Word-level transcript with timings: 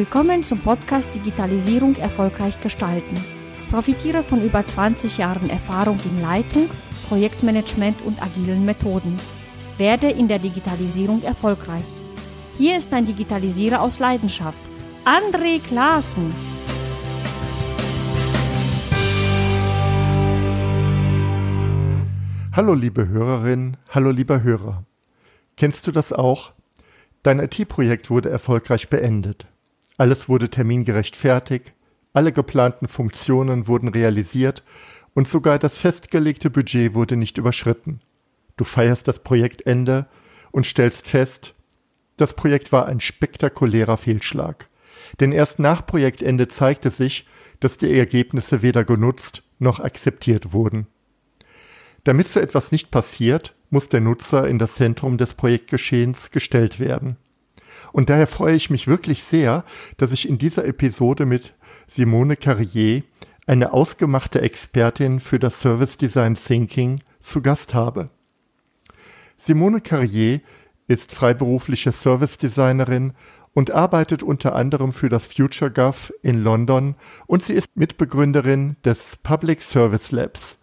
Willkommen 0.00 0.42
zum 0.42 0.58
Podcast 0.58 1.14
Digitalisierung 1.14 1.94
erfolgreich 1.96 2.58
gestalten. 2.62 3.22
Profitiere 3.70 4.22
von 4.22 4.42
über 4.42 4.64
20 4.64 5.18
Jahren 5.18 5.50
Erfahrung 5.50 5.98
in 6.06 6.22
Leitung, 6.22 6.70
Projektmanagement 7.10 8.00
und 8.06 8.22
agilen 8.22 8.64
Methoden. 8.64 9.20
Werde 9.76 10.08
in 10.08 10.26
der 10.26 10.38
Digitalisierung 10.38 11.22
erfolgreich. 11.22 11.84
Hier 12.56 12.78
ist 12.78 12.94
ein 12.94 13.04
Digitalisierer 13.04 13.82
aus 13.82 13.98
Leidenschaft, 13.98 14.56
André 15.04 15.60
Klaassen. 15.60 16.32
Hallo 22.56 22.72
liebe 22.72 23.06
Hörerin, 23.06 23.76
hallo 23.90 24.12
lieber 24.12 24.42
Hörer. 24.42 24.82
Kennst 25.58 25.86
du 25.86 25.92
das 25.92 26.14
auch? 26.14 26.52
Dein 27.22 27.38
IT-Projekt 27.38 28.08
wurde 28.08 28.30
erfolgreich 28.30 28.88
beendet. 28.88 29.46
Alles 30.00 30.30
wurde 30.30 30.48
termingerecht 30.48 31.14
fertig, 31.14 31.74
alle 32.14 32.32
geplanten 32.32 32.88
Funktionen 32.88 33.68
wurden 33.68 33.88
realisiert 33.88 34.62
und 35.12 35.28
sogar 35.28 35.58
das 35.58 35.76
festgelegte 35.76 36.48
Budget 36.48 36.94
wurde 36.94 37.18
nicht 37.18 37.36
überschritten. 37.36 38.00
Du 38.56 38.64
feierst 38.64 39.08
das 39.08 39.18
Projektende 39.18 40.06
und 40.52 40.64
stellst 40.64 41.06
fest, 41.06 41.52
das 42.16 42.32
Projekt 42.32 42.72
war 42.72 42.86
ein 42.86 43.00
spektakulärer 43.00 43.98
Fehlschlag. 43.98 44.70
Denn 45.20 45.32
erst 45.32 45.58
nach 45.58 45.84
Projektende 45.84 46.48
zeigte 46.48 46.88
sich, 46.88 47.26
dass 47.60 47.76
die 47.76 47.94
Ergebnisse 47.94 48.62
weder 48.62 48.84
genutzt 48.84 49.42
noch 49.58 49.80
akzeptiert 49.80 50.54
wurden. 50.54 50.86
Damit 52.04 52.28
so 52.28 52.40
etwas 52.40 52.72
nicht 52.72 52.90
passiert, 52.90 53.54
muss 53.68 53.90
der 53.90 54.00
Nutzer 54.00 54.48
in 54.48 54.58
das 54.58 54.76
Zentrum 54.76 55.18
des 55.18 55.34
Projektgeschehens 55.34 56.30
gestellt 56.30 56.80
werden. 56.80 57.18
Und 57.92 58.10
daher 58.10 58.26
freue 58.26 58.54
ich 58.54 58.70
mich 58.70 58.86
wirklich 58.86 59.22
sehr, 59.22 59.64
dass 59.96 60.12
ich 60.12 60.28
in 60.28 60.38
dieser 60.38 60.64
Episode 60.64 61.26
mit 61.26 61.54
Simone 61.86 62.36
Carrier, 62.36 63.02
eine 63.46 63.72
ausgemachte 63.72 64.40
Expertin 64.42 65.18
für 65.18 65.38
das 65.38 65.60
Service 65.60 65.96
Design 65.96 66.36
Thinking, 66.36 67.00
zu 67.20 67.42
Gast 67.42 67.74
habe. 67.74 68.10
Simone 69.36 69.80
Carrier 69.80 70.40
ist 70.86 71.12
freiberufliche 71.12 71.92
Service 71.92 72.38
Designerin 72.38 73.12
und 73.52 73.72
arbeitet 73.72 74.22
unter 74.22 74.54
anderem 74.54 74.92
für 74.92 75.08
das 75.08 75.26
FutureGov 75.26 76.12
in 76.22 76.44
London 76.44 76.94
und 77.26 77.42
sie 77.42 77.54
ist 77.54 77.76
Mitbegründerin 77.76 78.76
des 78.84 79.16
Public 79.22 79.62
Service 79.62 80.12
Labs. 80.12 80.56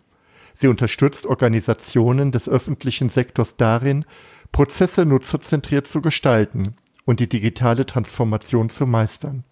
Sie 0.54 0.68
unterstützt 0.68 1.26
Organisationen 1.26 2.32
des 2.32 2.48
öffentlichen 2.48 3.10
Sektors 3.10 3.58
darin, 3.58 4.06
Prozesse 4.52 5.06
nutzerzentriert 5.06 5.88
zu 5.88 6.02
gestalten 6.02 6.76
und 7.08 7.22
die 7.22 7.30
digitale 7.30 7.86
Transformation 7.86 8.70
zu 8.70 8.86
meistern. 8.86 9.46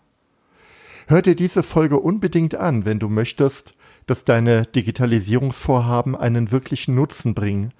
Hör 1.07 1.21
dir 1.21 1.35
diese 1.35 1.63
Folge 1.63 1.97
unbedingt 1.99 2.55
an, 2.55 2.83
wenn 2.83 2.99
du 2.99 3.07
möchtest, 3.07 3.73
dass 4.07 4.25
deine 4.25 4.63
Digitalisierungsvorhaben 4.65 6.15
einen 6.15 6.51
wirklichen 6.51 6.95
Nutzen 6.95 7.33
bringen. 7.33 7.73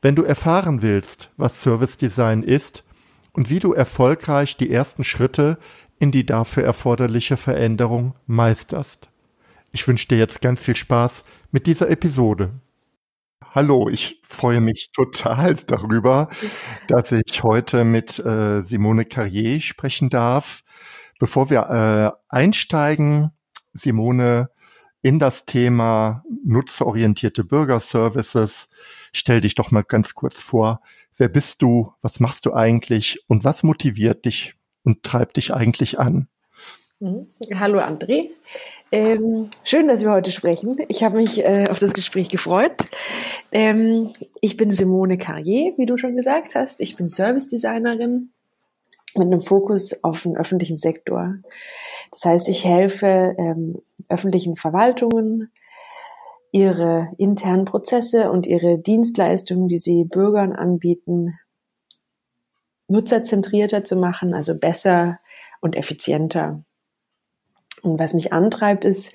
Wenn 0.00 0.16
du 0.16 0.22
erfahren 0.22 0.80
willst, 0.80 1.30
was 1.36 1.60
Service 1.60 1.98
Design 1.98 2.42
ist 2.42 2.82
und 3.32 3.50
wie 3.50 3.58
du 3.58 3.74
erfolgreich 3.74 4.56
die 4.56 4.70
ersten 4.72 5.04
Schritte 5.04 5.58
in 5.98 6.12
die 6.12 6.24
dafür 6.24 6.64
erforderliche 6.64 7.36
Veränderung 7.36 8.14
meisterst. 8.26 9.10
Ich 9.70 9.86
wünsche 9.86 10.08
dir 10.08 10.18
jetzt 10.18 10.40
ganz 10.40 10.60
viel 10.62 10.76
Spaß 10.76 11.24
mit 11.52 11.66
dieser 11.66 11.90
Episode. 11.90 12.52
Hallo, 13.54 13.88
ich 13.88 14.20
freue 14.22 14.60
mich 14.60 14.92
total 14.92 15.54
darüber, 15.66 16.28
dass 16.86 17.12
ich 17.12 17.42
heute 17.42 17.84
mit 17.84 18.18
äh, 18.18 18.62
Simone 18.62 19.04
Carrier 19.04 19.60
sprechen 19.60 20.08
darf. 20.08 20.62
Bevor 21.18 21.50
wir 21.50 22.16
äh, 22.30 22.34
einsteigen, 22.34 23.32
Simone, 23.72 24.50
in 25.02 25.18
das 25.18 25.46
Thema 25.46 26.24
nutzerorientierte 26.44 27.42
Bürgerservices, 27.42 28.68
stell 29.12 29.40
dich 29.40 29.54
doch 29.54 29.70
mal 29.70 29.82
ganz 29.82 30.14
kurz 30.14 30.40
vor. 30.40 30.82
Wer 31.16 31.28
bist 31.28 31.62
du? 31.62 31.92
Was 32.02 32.20
machst 32.20 32.46
du 32.46 32.54
eigentlich? 32.54 33.24
Und 33.26 33.44
was 33.44 33.62
motiviert 33.62 34.26
dich 34.26 34.54
und 34.84 35.02
treibt 35.02 35.36
dich 35.38 35.54
eigentlich 35.54 35.98
an? 35.98 36.28
Mhm. 37.00 37.28
Hallo 37.54 37.80
André. 37.80 38.30
Ähm, 38.92 39.48
schön, 39.62 39.86
dass 39.86 40.02
wir 40.02 40.10
heute 40.10 40.32
sprechen. 40.32 40.76
Ich 40.88 41.04
habe 41.04 41.16
mich 41.16 41.44
äh, 41.44 41.68
auf 41.70 41.78
das 41.78 41.92
Gespräch 41.92 42.28
gefreut. 42.28 42.72
Ähm, 43.52 44.10
ich 44.40 44.56
bin 44.56 44.70
Simone 44.70 45.16
Carrier, 45.16 45.74
wie 45.76 45.86
du 45.86 45.96
schon 45.96 46.16
gesagt 46.16 46.56
hast. 46.56 46.80
Ich 46.80 46.96
bin 46.96 47.06
Service 47.06 47.46
Designerin 47.46 48.32
mit 49.14 49.26
einem 49.26 49.42
Fokus 49.42 50.02
auf 50.02 50.24
den 50.24 50.36
öffentlichen 50.36 50.76
Sektor. 50.76 51.34
Das 52.10 52.24
heißt, 52.24 52.48
ich 52.48 52.64
helfe 52.64 53.36
ähm, 53.38 53.80
öffentlichen 54.08 54.56
Verwaltungen, 54.56 55.52
ihre 56.50 57.12
internen 57.16 57.66
Prozesse 57.66 58.30
und 58.32 58.48
ihre 58.48 58.78
Dienstleistungen, 58.78 59.68
die 59.68 59.78
sie 59.78 60.04
Bürgern 60.04 60.52
anbieten, 60.52 61.38
nutzerzentrierter 62.88 63.84
zu 63.84 63.94
machen, 63.94 64.34
also 64.34 64.58
besser 64.58 65.20
und 65.60 65.76
effizienter. 65.76 66.64
Und 67.82 67.98
was 67.98 68.14
mich 68.14 68.32
antreibt, 68.32 68.84
ist, 68.84 69.12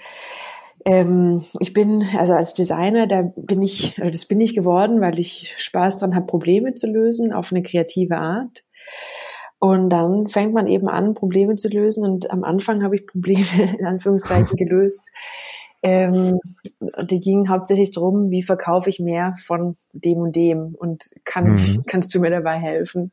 ähm, 0.86 1.44
ich 1.60 1.74
bin, 1.74 2.06
also 2.18 2.34
als 2.34 2.54
Designer, 2.54 3.08
da 3.08 3.24
bin 3.36 3.62
ich, 3.62 3.98
also 4.00 4.12
das 4.12 4.26
bin 4.26 4.40
ich 4.40 4.56
geworden, 4.56 5.02
weil 5.02 5.20
ich 5.20 5.56
Spaß 5.58 5.98
dran 5.98 6.16
habe, 6.16 6.28
Probleme 6.28 6.76
zu 6.76 6.88
lösen 6.88 7.34
auf 7.34 7.52
eine 7.52 7.64
kreative 7.64 8.18
Art. 8.18 8.64
Und 9.58 9.90
dann 9.90 10.28
fängt 10.28 10.54
man 10.54 10.68
eben 10.68 10.88
an, 10.88 11.16
Probleme 11.16 11.56
zu 11.56 11.70
lösen. 11.70 12.06
Und 12.06 12.30
am 12.30 12.44
Anfang 12.44 12.84
habe 12.84 12.96
ich 12.96 13.08
Probleme 13.08 13.76
in 13.80 13.86
Anführungszeichen 13.86 14.56
gelöst. 14.58 15.10
Ähm, 15.82 16.40
die 17.10 17.20
gingen 17.20 17.50
hauptsächlich 17.50 17.92
darum, 17.92 18.30
wie 18.30 18.44
verkaufe 18.44 18.90
ich 18.90 19.00
mehr 19.00 19.36
von 19.44 19.76
dem 19.94 20.18
und 20.20 20.36
dem 20.36 20.76
und 20.76 21.12
kann, 21.24 21.54
mhm. 21.54 21.84
kannst 21.88 22.14
du 22.14 22.20
mir 22.20 22.32
dabei 22.32 22.58
helfen? 22.58 23.12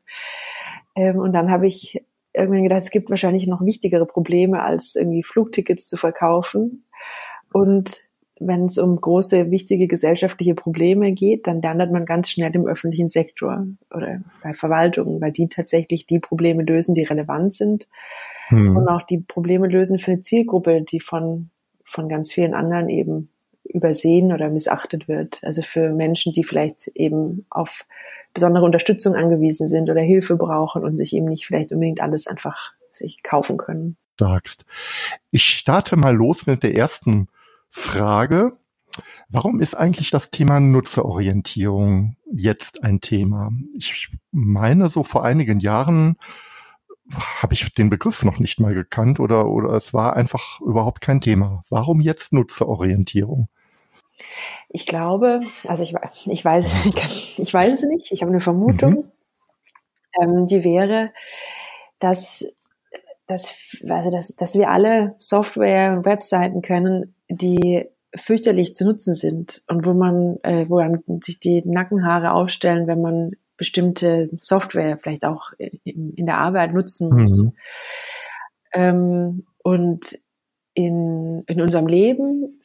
Ähm, 0.95 1.17
und 1.17 1.33
dann 1.33 1.51
habe 1.51 1.67
ich 1.67 2.03
irgendwann 2.33 2.63
gedacht, 2.63 2.81
es 2.81 2.91
gibt 2.91 3.09
wahrscheinlich 3.09 3.47
noch 3.47 3.63
wichtigere 3.63 4.05
Probleme, 4.05 4.63
als 4.63 4.95
irgendwie 4.95 5.23
Flugtickets 5.23 5.87
zu 5.87 5.97
verkaufen. 5.97 6.85
Und 7.51 8.05
wenn 8.39 8.65
es 8.65 8.77
um 8.77 8.99
große, 8.99 9.51
wichtige 9.51 9.87
gesellschaftliche 9.87 10.55
Probleme 10.55 11.11
geht, 11.13 11.47
dann 11.47 11.61
landet 11.61 11.91
man 11.91 12.05
ganz 12.05 12.29
schnell 12.29 12.51
im 12.55 12.67
öffentlichen 12.67 13.09
Sektor 13.09 13.65
oder 13.93 14.21
bei 14.41 14.53
Verwaltungen, 14.53 15.21
weil 15.21 15.31
die 15.31 15.47
tatsächlich 15.47 16.07
die 16.07 16.19
Probleme 16.19 16.63
lösen, 16.63 16.95
die 16.95 17.03
relevant 17.03 17.53
sind 17.53 17.87
hm. 18.47 18.75
und 18.75 18.87
auch 18.87 19.03
die 19.03 19.19
Probleme 19.19 19.67
lösen 19.67 19.99
für 19.99 20.11
eine 20.11 20.21
Zielgruppe, 20.21 20.81
die 20.81 20.99
von, 20.99 21.49
von 21.83 22.09
ganz 22.09 22.33
vielen 22.33 22.53
anderen 22.53 22.89
eben 22.89 23.29
übersehen 23.63 24.33
oder 24.33 24.49
missachtet 24.49 25.07
wird. 25.07 25.39
Also 25.43 25.61
für 25.61 25.89
Menschen, 25.91 26.33
die 26.33 26.43
vielleicht 26.43 26.87
eben 26.95 27.45
auf 27.49 27.85
besondere 28.33 28.65
Unterstützung 28.65 29.15
angewiesen 29.15 29.67
sind 29.67 29.89
oder 29.89 30.01
Hilfe 30.01 30.35
brauchen 30.35 30.83
und 30.83 30.97
sich 30.97 31.13
eben 31.13 31.25
nicht 31.25 31.45
vielleicht 31.45 31.71
unbedingt 31.71 32.01
alles 32.01 32.27
einfach 32.27 32.73
sich 32.91 33.23
kaufen 33.23 33.57
können. 33.57 33.97
Sagst. 34.19 34.65
Ich 35.31 35.45
starte 35.45 35.95
mal 35.95 36.15
los 36.15 36.45
mit 36.45 36.63
der 36.63 36.75
ersten 36.75 37.27
Frage. 37.67 38.53
Warum 39.29 39.59
ist 39.59 39.75
eigentlich 39.75 40.11
das 40.11 40.29
Thema 40.29 40.59
Nutzerorientierung 40.59 42.15
jetzt 42.31 42.83
ein 42.83 43.01
Thema? 43.01 43.51
Ich 43.75 44.11
meine, 44.31 44.89
so 44.89 45.01
vor 45.01 45.23
einigen 45.23 45.59
Jahren 45.59 46.17
habe 47.41 47.53
ich 47.53 47.73
den 47.73 47.89
Begriff 47.89 48.23
noch 48.23 48.39
nicht 48.39 48.59
mal 48.59 48.73
gekannt 48.73 49.19
oder, 49.19 49.47
oder 49.47 49.71
es 49.71 49.93
war 49.93 50.15
einfach 50.15 50.61
überhaupt 50.61 51.01
kein 51.01 51.21
Thema. 51.21 51.63
Warum 51.69 52.01
jetzt 52.01 52.33
Nutzerorientierung? 52.33 53.49
Ich 54.69 54.85
glaube, 54.85 55.39
also 55.67 55.83
ich, 55.83 55.93
ich, 56.25 56.45
weiß, 56.45 56.65
ich 57.39 57.53
weiß 57.53 57.73
es 57.73 57.83
nicht, 57.83 58.11
ich 58.11 58.21
habe 58.21 58.31
eine 58.31 58.39
Vermutung, 58.39 58.93
mhm. 58.93 59.11
ähm, 60.21 60.45
die 60.47 60.63
wäre, 60.63 61.11
dass, 61.99 62.53
dass, 63.27 63.77
also 63.87 64.09
dass, 64.09 64.35
dass 64.35 64.55
wir 64.55 64.69
alle 64.69 65.15
Software 65.19 65.93
und 65.97 66.05
Webseiten 66.05 66.61
können, 66.61 67.15
die 67.29 67.85
fürchterlich 68.15 68.75
zu 68.75 68.85
nutzen 68.85 69.15
sind 69.15 69.63
und 69.67 69.85
wo 69.85 69.93
man, 69.93 70.37
äh, 70.43 70.69
wo 70.69 70.77
einem 70.77 71.03
sich 71.23 71.39
die 71.39 71.63
Nackenhaare 71.65 72.33
aufstellen, 72.33 72.87
wenn 72.87 73.01
man 73.01 73.31
bestimmte 73.57 74.29
Software 74.37 74.97
vielleicht 74.97 75.25
auch 75.25 75.51
in, 75.57 76.13
in 76.15 76.25
der 76.25 76.37
Arbeit 76.37 76.73
nutzen 76.73 77.13
muss. 77.13 77.43
Mhm. 77.43 77.53
Ähm, 78.73 79.45
und 79.63 80.19
in, 80.73 81.43
in 81.47 81.61
unserem 81.61 81.87
Leben 81.87 82.59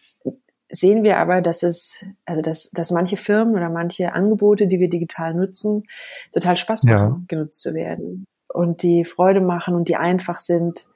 sehen 0.71 1.03
wir 1.03 1.19
aber, 1.19 1.41
dass 1.41 1.63
es, 1.63 2.05
also 2.25 2.43
dass, 2.43 2.71
dass 2.71 2.91
manche 2.91 3.17
Firmen 3.17 3.55
oder 3.55 3.71
manche 3.71 4.13
Angebote, 4.13 4.67
die 4.67 4.81
wir 4.81 4.89
digital 4.89 5.35
nutzen, 5.35 5.85
total 6.33 6.57
Spaß 6.57 6.85
machen, 6.85 6.97
ja. 6.97 7.21
genutzt 7.29 7.61
zu 7.61 7.75
werden 7.75 8.27
und 8.49 8.83
die 8.83 9.05
Freude 9.05 9.41
machen 9.41 9.75
und 9.75 9.89
die 9.89 9.97
einfach 9.97 10.39
sind. 10.39 10.89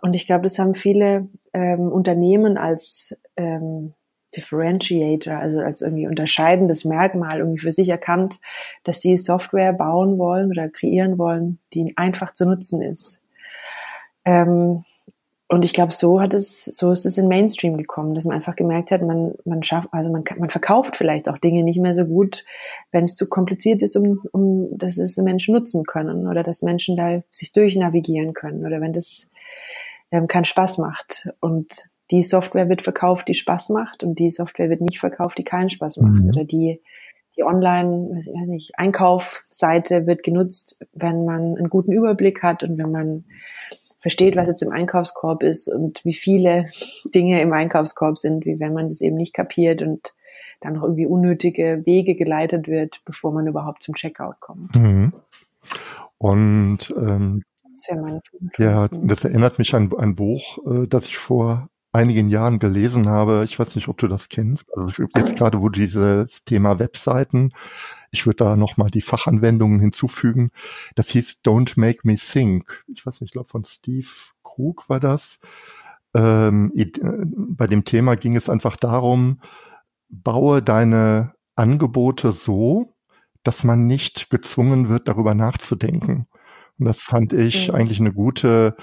Und 0.00 0.16
ich 0.16 0.26
glaube, 0.26 0.42
das 0.42 0.58
haben 0.58 0.74
viele 0.74 1.28
ähm, 1.52 1.90
Unternehmen 1.90 2.56
als 2.58 3.16
ähm, 3.36 3.94
Differentiator, 4.34 5.36
also 5.36 5.60
als 5.60 5.82
irgendwie 5.82 6.06
unterscheidendes 6.06 6.84
Merkmal 6.84 7.38
irgendwie 7.38 7.60
für 7.60 7.72
sich 7.72 7.88
erkannt, 7.88 8.40
dass 8.82 9.00
sie 9.00 9.16
Software 9.16 9.72
bauen 9.72 10.18
wollen 10.18 10.50
oder 10.50 10.68
kreieren 10.68 11.18
wollen, 11.18 11.58
die 11.74 11.92
einfach 11.96 12.32
zu 12.32 12.46
nutzen 12.46 12.82
ist. 12.82 13.22
Ähm, 14.24 14.82
und 15.52 15.66
ich 15.66 15.74
glaube, 15.74 15.92
so 15.92 16.18
hat 16.18 16.32
es, 16.32 16.64
so 16.64 16.92
ist 16.92 17.04
es 17.04 17.18
in 17.18 17.28
Mainstream 17.28 17.76
gekommen, 17.76 18.14
dass 18.14 18.24
man 18.24 18.34
einfach 18.34 18.56
gemerkt 18.56 18.90
hat, 18.90 19.02
man, 19.02 19.34
man 19.44 19.62
schafft, 19.62 19.88
also 19.92 20.10
man, 20.10 20.24
man 20.38 20.48
verkauft 20.48 20.96
vielleicht 20.96 21.28
auch 21.28 21.36
Dinge 21.36 21.62
nicht 21.62 21.78
mehr 21.78 21.92
so 21.92 22.06
gut, 22.06 22.46
wenn 22.90 23.04
es 23.04 23.14
zu 23.14 23.28
kompliziert 23.28 23.82
ist, 23.82 23.94
um, 23.94 24.22
um, 24.32 24.68
dass 24.78 24.96
es 24.96 25.18
Menschen 25.18 25.54
nutzen 25.54 25.84
können 25.84 26.26
oder 26.26 26.42
dass 26.42 26.62
Menschen 26.62 26.96
da 26.96 27.22
sich 27.30 27.52
durchnavigieren 27.52 28.32
können 28.32 28.64
oder 28.64 28.80
wenn 28.80 28.94
das 28.94 29.30
ähm, 30.10 30.26
keinen 30.26 30.46
Spaß 30.46 30.78
macht. 30.78 31.28
Und 31.40 31.84
die 32.10 32.22
Software 32.22 32.70
wird 32.70 32.80
verkauft, 32.80 33.28
die 33.28 33.34
Spaß 33.34 33.68
macht 33.68 34.02
und 34.02 34.18
die 34.18 34.30
Software 34.30 34.70
wird 34.70 34.80
nicht 34.80 35.00
verkauft, 35.00 35.36
die 35.36 35.44
keinen 35.44 35.68
Spaß 35.68 35.98
macht. 35.98 36.22
Mhm. 36.22 36.28
Oder 36.30 36.44
die, 36.44 36.80
die 37.36 37.44
Online, 37.44 38.08
weiß 38.14 38.26
ich 38.26 38.46
nicht, 38.46 38.78
Einkaufsseite 38.78 40.06
wird 40.06 40.22
genutzt, 40.22 40.78
wenn 40.94 41.26
man 41.26 41.58
einen 41.58 41.68
guten 41.68 41.92
Überblick 41.92 42.42
hat 42.42 42.62
und 42.62 42.78
wenn 42.78 42.90
man 42.90 43.24
versteht, 44.02 44.36
was 44.36 44.48
jetzt 44.48 44.62
im 44.62 44.72
Einkaufskorb 44.72 45.42
ist 45.42 45.68
und 45.68 46.04
wie 46.04 46.12
viele 46.12 46.64
Dinge 47.14 47.40
im 47.40 47.52
Einkaufskorb 47.52 48.18
sind, 48.18 48.44
wie 48.44 48.60
wenn 48.60 48.74
man 48.74 48.88
das 48.88 49.00
eben 49.00 49.16
nicht 49.16 49.32
kapiert 49.32 49.80
und 49.80 50.12
dann 50.60 50.74
noch 50.74 50.82
irgendwie 50.82 51.06
unnötige 51.06 51.82
Wege 51.86 52.14
geleitet 52.14 52.68
wird, 52.68 53.00
bevor 53.04 53.32
man 53.32 53.46
überhaupt 53.46 53.82
zum 53.82 53.94
Checkout 53.94 54.40
kommt. 54.40 54.74
Mhm. 54.74 55.12
Und 56.18 56.94
ähm, 56.96 57.44
das 57.72 58.58
ja, 58.58 58.88
das 58.88 59.24
erinnert 59.24 59.58
mich 59.58 59.74
an 59.74 59.92
ein 59.96 60.14
Buch, 60.14 60.58
äh, 60.66 60.86
das 60.86 61.06
ich 61.06 61.16
vor 61.16 61.68
einigen 61.92 62.28
Jahren 62.28 62.58
gelesen 62.58 63.08
habe. 63.08 63.44
Ich 63.44 63.58
weiß 63.58 63.76
nicht, 63.76 63.88
ob 63.88 63.98
du 63.98 64.08
das 64.08 64.28
kennst. 64.28 64.66
Also 64.76 65.04
jetzt 65.14 65.36
gerade, 65.36 65.60
wo 65.60 65.68
dieses 65.68 66.44
Thema 66.44 66.78
Webseiten, 66.78 67.52
ich 68.10 68.26
würde 68.26 68.44
da 68.44 68.56
nochmal 68.56 68.88
die 68.88 69.02
Fachanwendungen 69.02 69.78
hinzufügen. 69.80 70.50
Das 70.94 71.10
hieß 71.10 71.42
Don't 71.44 71.78
Make 71.78 72.00
Me 72.04 72.16
Think. 72.16 72.84
Ich 72.94 73.04
weiß 73.04 73.20
nicht, 73.20 73.28
ich 73.28 73.32
glaube 73.32 73.48
von 73.48 73.64
Steve 73.64 74.06
Krug 74.42 74.88
war 74.88 75.00
das. 75.00 75.38
Ähm, 76.14 76.72
äh, 76.74 76.90
bei 77.00 77.66
dem 77.66 77.84
Thema 77.84 78.16
ging 78.16 78.36
es 78.36 78.48
einfach 78.48 78.76
darum, 78.76 79.40
baue 80.08 80.62
deine 80.62 81.34
Angebote 81.54 82.32
so, 82.32 82.94
dass 83.42 83.64
man 83.64 83.86
nicht 83.86 84.30
gezwungen 84.30 84.88
wird, 84.88 85.08
darüber 85.08 85.34
nachzudenken. 85.34 86.26
Und 86.78 86.86
das 86.86 87.02
fand 87.02 87.32
ich 87.32 87.68
mhm. 87.68 87.74
eigentlich 87.74 88.00
eine 88.00 88.12
gute, 88.12 88.76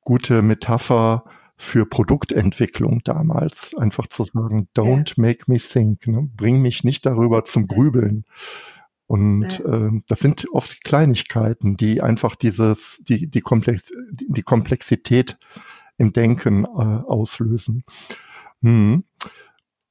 gute 0.00 0.42
Metapher 0.42 1.24
für 1.62 1.86
Produktentwicklung 1.86 3.02
damals. 3.04 3.74
Einfach 3.76 4.08
zu 4.08 4.24
sagen, 4.24 4.68
don't 4.76 5.10
ja. 5.10 5.14
make 5.16 5.44
me 5.46 5.58
think, 5.58 6.06
ne? 6.08 6.28
bring 6.36 6.60
mich 6.60 6.82
nicht 6.82 7.06
darüber 7.06 7.44
zum 7.44 7.68
Grübeln. 7.68 8.24
Und 9.06 9.58
ja. 9.58 9.86
äh, 9.86 10.00
das 10.08 10.20
sind 10.20 10.44
oft 10.52 10.82
Kleinigkeiten, 10.84 11.76
die 11.76 12.02
einfach 12.02 12.34
dieses, 12.34 13.00
die, 13.08 13.28
die, 13.28 13.40
Komplex, 13.40 13.84
die 14.10 14.42
Komplexität 14.42 15.38
im 15.98 16.12
Denken 16.12 16.64
äh, 16.64 16.68
auslösen. 16.68 17.84
Hm. 18.62 19.04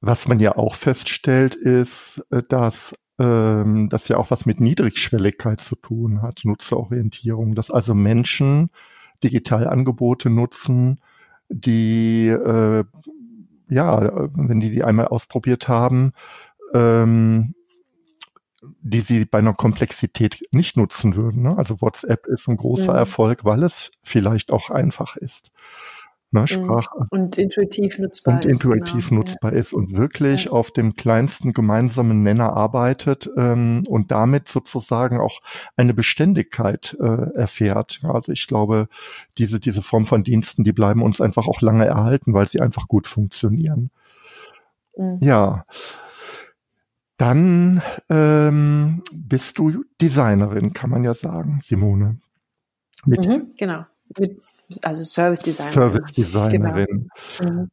Was 0.00 0.28
man 0.28 0.40
ja 0.40 0.56
auch 0.56 0.74
feststellt, 0.74 1.54
ist, 1.54 2.22
äh, 2.30 2.42
dass 2.48 2.94
ähm, 3.18 3.88
das 3.88 4.08
ja 4.08 4.18
auch 4.18 4.30
was 4.30 4.44
mit 4.44 4.60
Niedrigschwelligkeit 4.60 5.60
zu 5.60 5.76
tun 5.76 6.20
hat, 6.20 6.40
Nutzerorientierung, 6.44 7.54
dass 7.54 7.70
also 7.70 7.94
Menschen 7.94 8.70
Digitalangebote 9.24 10.28
nutzen, 10.28 10.98
die, 11.52 12.28
äh, 12.28 12.84
ja, 13.68 14.28
wenn 14.34 14.60
die 14.60 14.70
die 14.70 14.84
einmal 14.84 15.08
ausprobiert 15.08 15.68
haben, 15.68 16.12
ähm, 16.74 17.54
die 18.80 19.00
sie 19.00 19.24
bei 19.24 19.38
einer 19.38 19.54
Komplexität 19.54 20.42
nicht 20.50 20.76
nutzen 20.76 21.16
würden. 21.16 21.42
Ne? 21.42 21.56
Also 21.56 21.80
WhatsApp 21.80 22.26
ist 22.26 22.48
ein 22.48 22.56
großer 22.56 22.92
ja. 22.92 22.98
Erfolg, 22.98 23.44
weil 23.44 23.62
es 23.62 23.90
vielleicht 24.02 24.52
auch 24.52 24.70
einfach 24.70 25.16
ist 25.16 25.50
ne, 26.32 26.40
mhm. 26.40 26.46
Sprache. 26.46 27.06
Und 27.10 27.38
intuitiv 27.38 27.98
nutzbar 27.98 28.34
und 28.34 28.46
ist. 28.46 28.64
Und 28.64 28.72
intuitiv 28.72 29.08
genau. 29.08 29.20
nutzbar 29.20 29.52
ja. 29.52 29.58
ist 29.58 29.72
und 29.72 29.96
wirklich 29.96 30.46
ja. 30.46 30.52
auf 30.52 30.70
dem 30.70 30.94
kleinsten 30.94 31.52
gemeinsamen 31.52 32.22
Nenner 32.22 32.54
arbeitet 32.54 33.30
ähm, 33.36 33.84
und 33.88 34.10
damit 34.10 34.48
sozusagen 34.48 35.20
auch 35.20 35.40
eine 35.76 35.94
Beständigkeit 35.94 36.96
äh, 37.00 37.34
erfährt. 37.34 38.00
Also 38.02 38.32
ich 38.32 38.46
glaube, 38.46 38.88
diese, 39.38 39.60
diese 39.60 39.82
Form 39.82 40.06
von 40.06 40.24
Diensten, 40.24 40.64
die 40.64 40.72
bleiben 40.72 41.02
uns 41.02 41.20
einfach 41.20 41.46
auch 41.46 41.60
lange 41.60 41.86
erhalten, 41.86 42.34
weil 42.34 42.46
sie 42.46 42.60
einfach 42.60 42.88
gut 42.88 43.06
funktionieren. 43.06 43.90
Mhm. 44.96 45.18
Ja. 45.20 45.64
Dann 47.18 47.82
ähm, 48.08 49.02
bist 49.12 49.58
du 49.58 49.84
Designerin, 50.00 50.72
kann 50.72 50.90
man 50.90 51.04
ja 51.04 51.14
sagen, 51.14 51.60
Simone. 51.62 52.18
Mit, 53.04 53.28
mhm, 53.28 53.48
genau. 53.56 53.84
Mit, 54.18 54.42
also 54.82 55.04
Service 55.04 55.40
Designerin. 55.40 55.74
Service 55.74 56.12
Designerin. 56.12 57.10
Genau. 57.38 57.52
Mhm. 57.52 57.70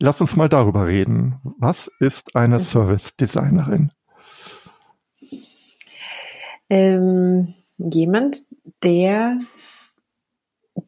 Lass 0.00 0.20
uns 0.20 0.36
mal 0.36 0.48
darüber 0.48 0.86
reden. 0.86 1.40
Was 1.58 1.90
ist 2.00 2.34
eine 2.34 2.56
mhm. 2.56 2.60
Service 2.60 3.16
Designerin? 3.16 3.92
Ähm, 6.70 7.54
jemand, 7.78 8.42
der 8.82 9.38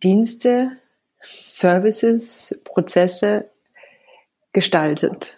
Dienste, 0.02 0.78
Services, 1.18 2.58
Prozesse 2.64 3.46
gestaltet. 4.52 5.36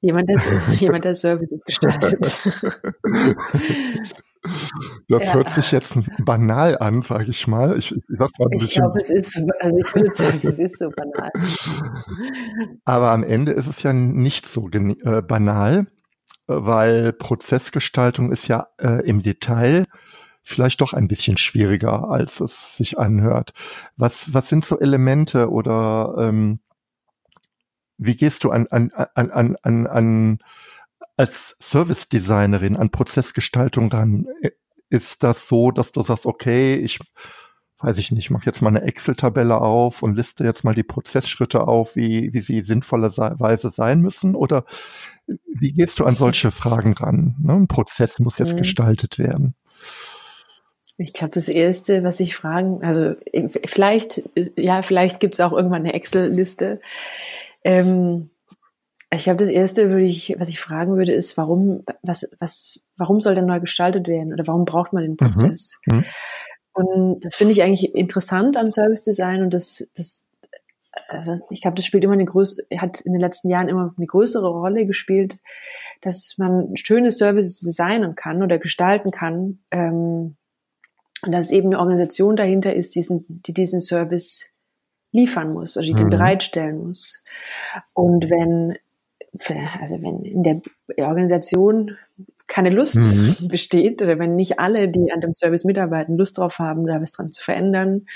Jemand, 0.00 0.28
der, 0.28 0.36
jemand, 0.78 1.04
der 1.04 1.14
Services 1.14 1.64
gestaltet. 1.64 2.20
Das 5.08 5.24
ja. 5.24 5.34
hört 5.34 5.50
sich 5.50 5.72
jetzt 5.72 5.98
banal 6.18 6.78
an, 6.78 7.02
sage 7.02 7.30
ich 7.30 7.46
mal. 7.46 7.76
Ich, 7.78 7.92
ich, 7.92 8.02
ich 8.62 8.74
glaube, 8.74 9.00
es 9.00 9.10
ist, 9.10 9.40
also 9.60 9.78
ich 9.78 9.94
würde 9.94 10.14
sagen, 10.14 10.36
es 10.36 10.58
ist 10.58 10.78
so 10.78 10.90
banal. 10.90 11.30
Aber 12.84 13.10
am 13.10 13.22
Ende 13.22 13.52
ist 13.52 13.66
es 13.66 13.82
ja 13.82 13.92
nicht 13.92 14.46
so 14.46 14.68
äh, 14.68 15.22
banal, 15.22 15.86
weil 16.46 17.12
Prozessgestaltung 17.12 18.32
ist 18.32 18.48
ja 18.48 18.68
äh, 18.78 19.06
im 19.06 19.22
Detail 19.22 19.84
vielleicht 20.42 20.80
doch 20.80 20.94
ein 20.94 21.08
bisschen 21.08 21.36
schwieriger, 21.36 22.10
als 22.10 22.40
es 22.40 22.76
sich 22.76 22.98
anhört. 22.98 23.52
Was, 23.96 24.32
was 24.32 24.48
sind 24.48 24.64
so 24.64 24.78
Elemente 24.78 25.50
oder 25.50 26.14
ähm, 26.18 26.60
wie 27.98 28.16
gehst 28.16 28.44
du 28.44 28.50
an, 28.50 28.66
an, 28.68 28.90
an, 28.92 29.30
an, 29.30 29.56
an, 29.62 29.86
an 29.86 30.38
als 31.18 31.56
Service-Designerin 31.60 32.76
an 32.76 32.90
Prozessgestaltung 32.90 33.90
dann 33.90 34.26
ist 34.88 35.22
das 35.22 35.48
so, 35.48 35.70
dass 35.70 35.92
du 35.92 36.02
sagst, 36.02 36.24
okay, 36.24 36.76
ich 36.76 37.00
weiß 37.80 37.98
ich 37.98 38.10
nicht, 38.10 38.30
mache 38.30 38.46
jetzt 38.46 38.60
mal 38.60 38.70
eine 38.70 38.82
Excel-Tabelle 38.82 39.60
auf 39.60 40.02
und 40.02 40.16
liste 40.16 40.44
jetzt 40.44 40.64
mal 40.64 40.74
die 40.74 40.82
Prozessschritte 40.82 41.68
auf, 41.68 41.94
wie, 41.94 42.32
wie 42.32 42.40
sie 42.40 42.62
sinnvollerweise 42.62 43.70
sein 43.70 44.00
müssen? 44.00 44.34
Oder 44.34 44.64
wie 45.26 45.72
gehst 45.72 46.00
du 46.00 46.04
an 46.04 46.16
solche 46.16 46.50
Fragen 46.50 46.94
ran? 46.94 47.36
Ne? 47.40 47.52
Ein 47.52 47.68
Prozess 47.68 48.18
muss 48.18 48.38
jetzt 48.38 48.54
mhm. 48.54 48.58
gestaltet 48.58 49.18
werden. 49.18 49.54
Ich 50.96 51.12
glaube, 51.12 51.32
das 51.34 51.48
Erste, 51.48 52.02
was 52.02 52.18
ich 52.18 52.34
fragen, 52.34 52.82
also 52.82 53.14
vielleicht, 53.66 54.28
ja, 54.56 54.82
vielleicht 54.82 55.20
gibt 55.20 55.34
es 55.34 55.40
auch 55.40 55.52
irgendwann 55.52 55.82
eine 55.82 55.94
Excel-Liste. 55.94 56.80
Ähm, 57.62 58.30
ich 59.10 59.24
glaube, 59.24 59.38
das 59.38 59.48
erste 59.48 59.90
würde 59.90 60.04
ich, 60.04 60.36
was 60.38 60.48
ich 60.48 60.60
fragen 60.60 60.96
würde, 60.96 61.12
ist, 61.12 61.36
warum, 61.36 61.84
was, 62.02 62.30
was, 62.40 62.80
warum 62.96 63.20
soll 63.20 63.34
denn 63.34 63.46
neu 63.46 63.60
gestaltet 63.60 64.06
werden 64.06 64.32
oder 64.32 64.46
warum 64.46 64.64
braucht 64.64 64.92
man 64.92 65.02
den 65.02 65.12
mhm. 65.12 65.16
Prozess? 65.16 65.78
Mhm. 65.86 66.04
Und 66.72 67.24
das 67.24 67.34
finde 67.34 67.52
ich 67.52 67.62
eigentlich 67.62 67.94
interessant 67.94 68.56
am 68.56 68.70
Service 68.70 69.02
Design 69.02 69.42
und 69.42 69.54
das, 69.54 69.90
das, 69.96 70.24
also 71.08 71.34
ich 71.50 71.62
glaube, 71.62 71.74
das 71.74 71.86
spielt 71.86 72.04
immer 72.04 72.12
eine 72.12 72.24
größere, 72.24 72.66
hat 72.76 73.00
in 73.00 73.12
den 73.12 73.20
letzten 73.20 73.48
Jahren 73.48 73.68
immer 73.68 73.94
eine 73.96 74.06
größere 74.06 74.48
Rolle 74.48 74.86
gespielt, 74.86 75.38
dass 76.02 76.34
man 76.36 76.76
schöne 76.76 77.10
Services 77.10 77.60
designen 77.60 78.14
kann 78.14 78.42
oder 78.42 78.58
gestalten 78.58 79.10
kann. 79.10 79.60
Ähm, 79.70 80.36
und 81.22 81.32
dass 81.32 81.50
eben 81.50 81.68
eine 81.68 81.80
Organisation 81.80 82.36
dahinter 82.36 82.74
ist, 82.74 82.94
diesen, 82.94 83.24
die 83.28 83.52
diesen 83.52 83.80
Service 83.80 84.52
liefern 85.10 85.52
muss 85.52 85.76
oder 85.76 85.86
die 85.86 85.94
den 85.94 86.06
mhm. 86.06 86.10
bereitstellen 86.10 86.86
muss. 86.86 87.22
Und 87.94 88.30
wenn 88.30 88.76
also 89.80 90.02
wenn 90.02 90.24
in 90.24 90.42
der 90.42 90.60
Organisation 90.98 91.96
keine 92.48 92.70
Lust 92.70 92.96
mhm. 92.96 93.48
besteht 93.48 94.02
oder 94.02 94.18
wenn 94.18 94.36
nicht 94.36 94.58
alle, 94.58 94.88
die 94.88 95.12
an 95.12 95.20
dem 95.20 95.34
Service 95.34 95.64
mitarbeiten, 95.64 96.16
Lust 96.16 96.38
drauf 96.38 96.58
haben, 96.58 96.86
da 96.86 97.00
was 97.00 97.12
dran 97.12 97.30
zu 97.30 97.42
verändern 97.42 98.06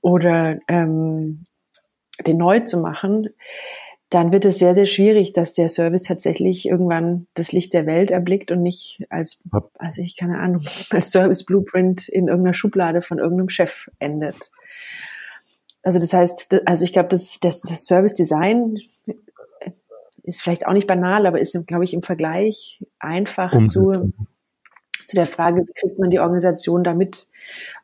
oder 0.00 0.58
ähm, 0.68 1.46
den 2.26 2.36
neu 2.36 2.60
zu 2.60 2.78
machen, 2.78 3.28
dann 4.10 4.32
wird 4.32 4.44
es 4.44 4.58
sehr, 4.58 4.74
sehr 4.74 4.86
schwierig, 4.86 5.32
dass 5.32 5.52
der 5.52 5.68
Service 5.68 6.02
tatsächlich 6.02 6.66
irgendwann 6.66 7.28
das 7.34 7.52
Licht 7.52 7.72
der 7.72 7.86
Welt 7.86 8.10
erblickt 8.10 8.50
und 8.50 8.60
nicht 8.60 9.06
als, 9.08 9.40
also 9.78 10.02
ich 10.02 10.16
keine 10.16 10.40
Ahnung, 10.40 10.60
als 10.90 11.12
Service 11.12 11.44
Blueprint 11.44 12.08
in 12.08 12.26
irgendeiner 12.26 12.54
Schublade 12.54 13.02
von 13.02 13.18
irgendeinem 13.18 13.48
Chef 13.48 13.88
endet. 14.00 14.50
Also 15.82 15.98
das 15.98 16.12
heißt, 16.12 16.60
also 16.66 16.84
ich 16.84 16.92
glaube, 16.92 17.08
das, 17.08 17.38
das, 17.40 17.62
das 17.62 17.86
Service 17.86 18.12
Design 18.12 18.78
ist 20.22 20.42
vielleicht 20.42 20.66
auch 20.66 20.72
nicht 20.72 20.86
banal, 20.86 21.26
aber 21.26 21.40
ist, 21.40 21.66
glaube 21.66 21.84
ich, 21.84 21.94
im 21.94 22.02
Vergleich 22.02 22.84
einfach 22.98 23.52
zu, 23.64 24.12
zu 25.06 25.16
der 25.16 25.26
Frage, 25.26 25.62
wie 25.66 25.72
kriegt 25.72 25.98
man 25.98 26.10
die 26.10 26.20
Organisation 26.20 26.84
damit 26.84 27.26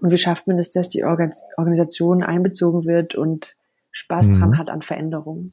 und 0.01 0.11
wie 0.11 0.19
schafft 0.19 0.47
man 0.47 0.59
es, 0.59 0.71
dass 0.71 0.89
die 0.89 1.05
Organisation 1.05 2.23
einbezogen 2.23 2.85
wird 2.85 3.15
und 3.15 3.57
Spaß 3.91 4.29
mhm. 4.29 4.33
dran 4.35 4.59
hat 4.59 4.71
an 4.71 4.83
Veränderungen. 4.83 5.53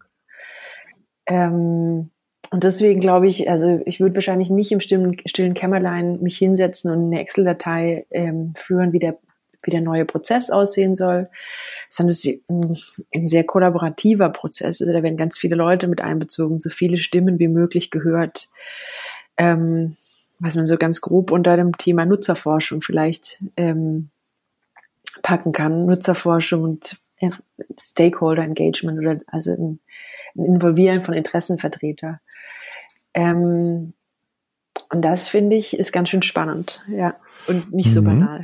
Ähm, 1.26 2.12
und 2.52 2.64
deswegen 2.64 3.00
glaube 3.00 3.28
ich, 3.28 3.50
also 3.50 3.82
ich 3.86 4.00
würde 4.00 4.16
wahrscheinlich 4.16 4.50
nicht 4.50 4.72
im 4.72 4.80
stillen, 4.80 5.18
stillen 5.26 5.54
Kämmerlein 5.54 6.22
mich 6.22 6.38
hinsetzen 6.38 6.92
und 6.92 7.06
eine 7.06 7.20
Excel-Datei 7.20 8.06
ähm, 8.12 8.54
führen, 8.56 8.92
wie 8.94 9.00
der, 9.00 9.18
wie 9.64 9.72
der 9.72 9.82
neue 9.82 10.06
Prozess 10.06 10.50
aussehen 10.50 10.96
soll, 10.96 11.30
sondern 11.90 12.12
es 12.12 12.26
ist 12.26 12.40
ein, 12.50 12.78
ein, 13.14 13.28
sehr 13.28 13.44
kollaborativer 13.44 14.30
Prozess. 14.30 14.82
Also 14.82 14.94
da 14.94 15.04
werden 15.04 15.18
ganz 15.18 15.38
viele 15.38 15.56
Leute 15.56 15.88
mit 15.88 16.02
einbezogen, 16.02 16.60
so 16.60 16.70
viele 16.70 16.98
Stimmen 16.98 17.40
wie 17.40 17.48
möglich 17.48 17.92
gehört. 17.92 18.50
Ähm, 19.38 19.96
was 20.40 20.56
man 20.56 20.66
so 20.66 20.78
ganz 20.78 21.02
grob 21.02 21.32
unter 21.32 21.56
dem 21.56 21.78
Thema 21.78 22.06
Nutzerforschung 22.06 22.82
vielleicht 22.82 23.42
ähm, 23.56 24.10
packen 25.22 25.52
kann. 25.52 25.86
Nutzerforschung 25.86 26.64
und 26.64 26.98
Stakeholder 27.82 28.44
Engagement 28.44 29.00
oder 29.00 29.20
also 29.28 29.52
ein, 29.52 29.80
ein 30.36 30.46
Involvieren 30.46 31.02
von 31.02 31.14
Interessenvertreter. 31.14 32.20
Ähm, 33.14 33.94
und 34.92 35.02
das 35.02 35.28
finde 35.28 35.56
ich 35.56 35.78
ist 35.78 35.92
ganz 35.92 36.10
schön 36.10 36.22
spannend, 36.22 36.84
ja, 36.88 37.16
und 37.48 37.74
nicht 37.74 37.92
so 37.92 38.02
mhm. 38.02 38.06
banal. 38.06 38.42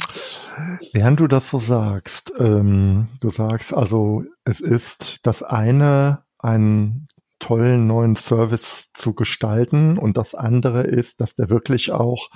Während 0.94 1.20
du 1.20 1.28
das 1.28 1.50
so 1.50 1.60
sagst, 1.60 2.34
ähm, 2.38 3.08
du 3.22 3.30
sagst 3.30 3.74
also, 3.74 4.24
es 4.44 4.60
ist 4.60 5.26
das 5.26 5.44
eine, 5.44 6.24
einen 6.38 7.08
tollen 7.40 7.88
neuen 7.88 8.16
Service 8.16 8.92
zu 8.94 9.14
gestalten 9.14 9.98
und 9.98 10.18
das 10.18 10.36
andere 10.36 10.84
ist, 10.84 11.22
dass 11.22 11.36
der 11.36 11.50
wirklich 11.50 11.92
auch 11.92 12.30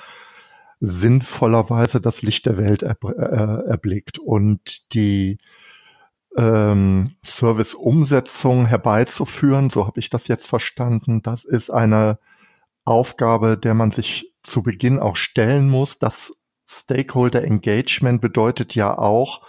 sinnvollerweise 0.80 2.02
das 2.02 2.22
Licht 2.22 2.46
der 2.46 2.58
Welt 2.58 2.84
er, 2.84 2.98
äh, 3.02 3.70
erblickt 3.70 4.20
und 4.20 4.94
die 4.94 5.38
ähm, 6.38 7.16
Service-Umsetzung 7.26 8.66
herbeizuführen, 8.66 9.70
so 9.70 9.86
habe 9.86 10.00
ich 10.00 10.10
das 10.10 10.28
jetzt 10.28 10.48
verstanden. 10.48 11.22
Das 11.22 11.46
ist 11.46 11.70
eine 11.70 12.18
Aufgabe, 12.86 13.58
der 13.58 13.74
man 13.74 13.92
sich 13.92 14.34
zu 14.42 14.62
Beginn 14.62 15.00
auch 15.00 15.16
stellen 15.16 15.70
muss. 15.70 16.00
Das 16.00 16.34
Stakeholder 16.82 17.44
Engagement 17.44 18.22
bedeutet 18.22 18.76
ja 18.76 18.98
auch, 18.98 19.42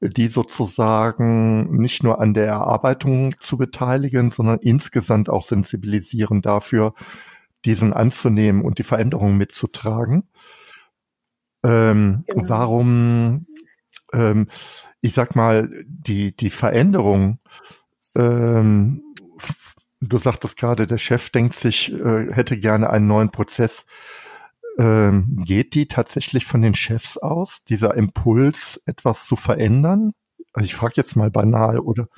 die 0.00 0.26
sozusagen 0.26 1.76
nicht 1.76 2.02
nur 2.02 2.20
an 2.20 2.34
der 2.34 2.46
Erarbeitung 2.46 3.34
zu 3.38 3.56
beteiligen, 3.56 4.30
sondern 4.30 4.58
insgesamt 4.58 5.28
auch 5.28 5.44
sensibilisieren 5.44 6.42
dafür, 6.42 6.94
diesen 7.64 7.92
anzunehmen 7.92 8.62
und 8.62 8.78
die 8.78 8.82
Veränderungen 8.82 9.38
mitzutragen. 9.38 10.24
Ähm, 11.62 12.24
genau. 12.26 12.48
Warum 12.48 13.46
ähm, 14.12 14.48
ich 15.00 15.14
sag 15.14 15.34
mal, 15.34 15.68
die, 15.86 16.34
die 16.34 16.50
Veränderung, 16.50 17.38
ähm, 18.14 19.02
du 20.00 20.18
sagtest 20.18 20.56
gerade, 20.56 20.86
der 20.86 20.98
Chef 20.98 21.30
denkt 21.30 21.54
sich, 21.54 21.92
äh, 21.92 22.32
hätte 22.32 22.58
gerne 22.58 22.88
einen 22.90 23.08
neuen 23.08 23.30
Prozess. 23.30 23.86
Ähm, 24.78 25.42
geht 25.44 25.74
die 25.74 25.86
tatsächlich 25.86 26.44
von 26.44 26.62
den 26.62 26.74
Chefs 26.74 27.18
aus, 27.18 27.62
dieser 27.64 27.94
Impuls, 27.94 28.82
etwas 28.86 29.26
zu 29.26 29.36
verändern? 29.36 30.12
Also 30.52 30.66
ich 30.66 30.74
frage 30.74 30.94
jetzt 30.96 31.16
mal 31.16 31.30
banal 31.30 31.78
oder 31.78 32.08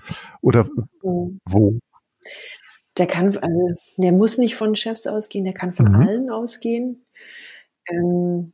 oder 0.41 0.65
mhm. 1.03 1.41
wo? 1.45 1.79
Der 2.97 3.07
kann, 3.07 3.37
also 3.37 3.75
der 3.97 4.13
muss 4.13 4.39
nicht 4.39 4.55
von 4.55 4.77
Chefs 4.77 5.07
ausgehen, 5.07 5.45
der 5.45 5.55
kann 5.55 5.73
von 5.73 5.87
mhm. 5.87 5.95
allen 5.95 6.31
ausgehen. 6.31 7.05
Ähm, 7.89 8.53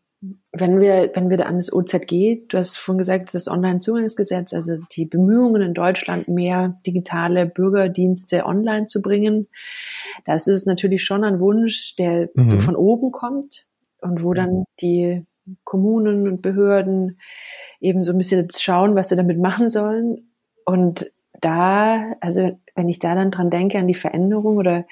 wenn 0.52 0.80
wir, 0.80 1.10
wenn 1.14 1.30
wir 1.30 1.38
da 1.38 1.44
an 1.44 1.56
das 1.56 1.72
OZG, 1.72 2.46
du 2.48 2.58
hast 2.58 2.76
vorhin 2.76 2.98
gesagt, 2.98 3.32
das 3.32 3.48
Online-Zugangsgesetz, 3.48 4.52
also 4.52 4.76
die 4.92 5.06
Bemühungen 5.06 5.62
in 5.62 5.72
Deutschland, 5.72 6.28
mehr 6.28 6.78
digitale 6.86 7.46
Bürgerdienste 7.46 8.44
online 8.44 8.86
zu 8.86 9.00
bringen, 9.00 9.48
das 10.26 10.46
ist 10.46 10.66
natürlich 10.66 11.04
schon 11.04 11.24
ein 11.24 11.40
Wunsch, 11.40 11.96
der 11.96 12.28
mhm. 12.34 12.44
so 12.44 12.58
von 12.58 12.76
oben 12.76 13.12
kommt 13.12 13.66
und 14.02 14.22
wo 14.22 14.34
dann 14.34 14.64
die 14.80 15.24
Kommunen 15.64 16.28
und 16.28 16.42
Behörden 16.42 17.18
eben 17.80 18.02
so 18.02 18.12
ein 18.12 18.18
bisschen 18.18 18.40
jetzt 18.40 18.62
schauen, 18.62 18.94
was 18.94 19.08
sie 19.08 19.16
damit 19.16 19.38
machen 19.38 19.70
sollen. 19.70 20.30
Und 20.64 21.12
da, 21.40 22.12
also 22.20 22.58
wenn 22.74 22.88
ich 22.88 22.98
da 22.98 23.14
dann 23.14 23.30
dran 23.30 23.50
denke 23.50 23.78
an 23.78 23.86
die 23.86 23.94
Veränderung 23.94 24.56
oder 24.56 24.84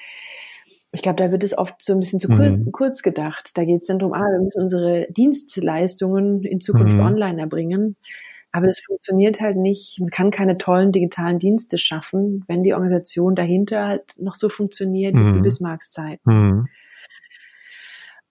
ich 0.91 1.03
glaube, 1.03 1.17
da 1.17 1.31
wird 1.31 1.43
es 1.43 1.55
oft 1.57 1.81
so 1.83 1.93
ein 1.93 1.99
bisschen 1.99 2.19
zu 2.19 2.31
mhm. 2.31 2.71
kurz 2.71 3.03
gedacht. 3.03 3.51
Da 3.55 3.63
geht 3.63 3.81
es 3.81 3.87
dann 3.87 3.99
darum, 3.99 4.13
ah, 4.13 4.25
wir 4.31 4.39
müssen 4.39 4.61
unsere 4.61 5.07
Dienstleistungen 5.11 6.43
in 6.43 6.59
Zukunft 6.59 6.97
mhm. 6.97 7.05
online 7.05 7.41
erbringen. 7.41 7.95
Aber 8.51 8.65
das 8.65 8.79
funktioniert 8.79 9.39
halt 9.41 9.57
nicht. 9.57 9.99
Man 9.99 10.09
kann 10.09 10.31
keine 10.31 10.57
tollen 10.57 10.91
digitalen 10.91 11.37
Dienste 11.37 11.77
schaffen, 11.77 12.43
wenn 12.47 12.63
die 12.63 12.73
Organisation 12.73 13.35
dahinter 13.35 13.85
halt 13.85 14.15
noch 14.17 14.33
so 14.33 14.49
funktioniert 14.49 15.15
wie 15.15 15.29
zu 15.29 15.37
mhm. 15.37 15.43
Bismarcks 15.43 15.91
Zeit. 15.91 16.19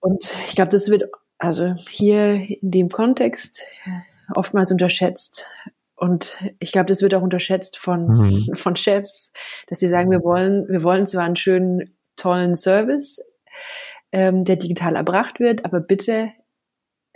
Mhm. 0.01 0.11
Und 0.11 0.35
ich 0.45 0.55
glaube, 0.55 0.71
das 0.71 0.89
wird 0.89 1.09
also 1.37 1.73
hier 1.89 2.35
in 2.35 2.71
dem 2.71 2.89
Kontext 2.89 3.65
oftmals 4.35 4.71
unterschätzt. 4.71 5.49
Und 5.95 6.37
ich 6.59 6.71
glaube, 6.71 6.85
das 6.85 7.01
wird 7.01 7.13
auch 7.13 7.21
unterschätzt 7.21 7.77
von, 7.77 8.07
mhm. 8.07 8.55
von 8.55 8.75
Chefs, 8.75 9.33
dass 9.67 9.79
sie 9.79 9.87
sagen, 9.87 10.11
wir 10.11 10.23
wollen, 10.23 10.67
wir 10.69 10.83
wollen 10.83 11.07
zwar 11.07 11.23
einen 11.23 11.35
schönen 11.35 11.95
tollen 12.15 12.55
Service, 12.55 13.25
ähm, 14.11 14.43
der 14.43 14.55
digital 14.55 14.95
erbracht 14.95 15.39
wird, 15.39 15.65
aber 15.65 15.81
bitte 15.81 16.31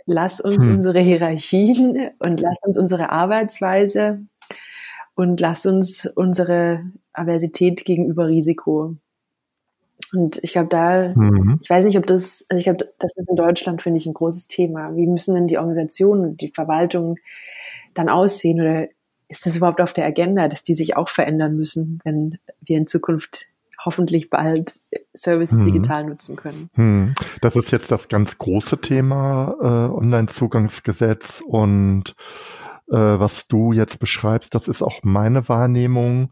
lass 0.06 0.40
uns 0.40 0.62
hm. 0.62 0.74
unsere 0.74 1.00
Hierarchien 1.00 2.10
und 2.18 2.40
lass 2.40 2.58
uns 2.62 2.78
unsere 2.78 3.10
Arbeitsweise 3.10 4.20
und 5.14 5.40
lass 5.40 5.66
uns 5.66 6.06
unsere 6.06 6.84
Aversität 7.12 7.84
gegenüber 7.84 8.26
Risiko. 8.26 8.96
Und 10.14 10.38
ich 10.42 10.52
glaube, 10.52 10.68
da, 10.68 11.12
mhm. 11.14 11.58
ich 11.62 11.68
weiß 11.68 11.84
nicht, 11.84 11.98
ob 11.98 12.06
das, 12.06 12.46
also 12.48 12.58
ich 12.58 12.64
glaube, 12.64 12.92
das 12.98 13.16
ist 13.16 13.28
in 13.28 13.36
Deutschland, 13.36 13.82
finde 13.82 13.98
ich, 13.98 14.06
ein 14.06 14.14
großes 14.14 14.48
Thema. 14.48 14.94
Wie 14.94 15.06
müssen 15.06 15.34
denn 15.34 15.46
die 15.46 15.58
Organisationen 15.58 16.24
und 16.24 16.40
die 16.40 16.52
Verwaltung 16.54 17.16
dann 17.94 18.08
aussehen? 18.08 18.60
Oder 18.60 18.88
ist 19.28 19.46
das 19.46 19.56
überhaupt 19.56 19.80
auf 19.80 19.92
der 19.92 20.06
Agenda, 20.06 20.48
dass 20.48 20.62
die 20.62 20.74
sich 20.74 20.96
auch 20.96 21.08
verändern 21.08 21.54
müssen, 21.54 22.00
wenn 22.04 22.38
wir 22.60 22.78
in 22.78 22.86
Zukunft 22.86 23.46
hoffentlich 23.84 24.30
bald 24.30 24.80
Services 25.12 25.58
hm. 25.58 25.64
digital 25.64 26.04
nutzen 26.04 26.36
können. 26.36 26.70
Hm. 26.74 27.14
Das 27.40 27.56
ist 27.56 27.70
jetzt 27.70 27.90
das 27.90 28.08
ganz 28.08 28.38
große 28.38 28.80
Thema 28.80 29.56
äh, 29.60 29.94
Online-Zugangsgesetz 29.94 31.42
und 31.46 32.14
äh, 32.88 32.96
was 32.96 33.46
du 33.46 33.72
jetzt 33.72 33.98
beschreibst, 33.98 34.54
das 34.54 34.68
ist 34.68 34.82
auch 34.82 35.00
meine 35.02 35.48
Wahrnehmung. 35.48 36.30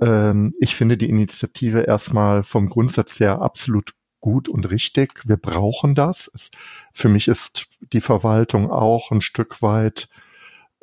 Ähm, 0.00 0.52
ich 0.60 0.74
finde 0.74 0.96
die 0.96 1.08
Initiative 1.08 1.80
erstmal 1.80 2.42
vom 2.42 2.68
Grundsatz 2.68 3.20
her 3.20 3.40
absolut 3.40 3.94
gut 4.20 4.48
und 4.48 4.70
richtig. 4.70 5.28
Wir 5.28 5.36
brauchen 5.36 5.94
das. 5.94 6.30
Es, 6.34 6.50
für 6.92 7.08
mich 7.08 7.28
ist 7.28 7.66
die 7.92 8.00
Verwaltung 8.00 8.70
auch 8.70 9.10
ein 9.10 9.20
Stück 9.20 9.60
weit 9.60 10.08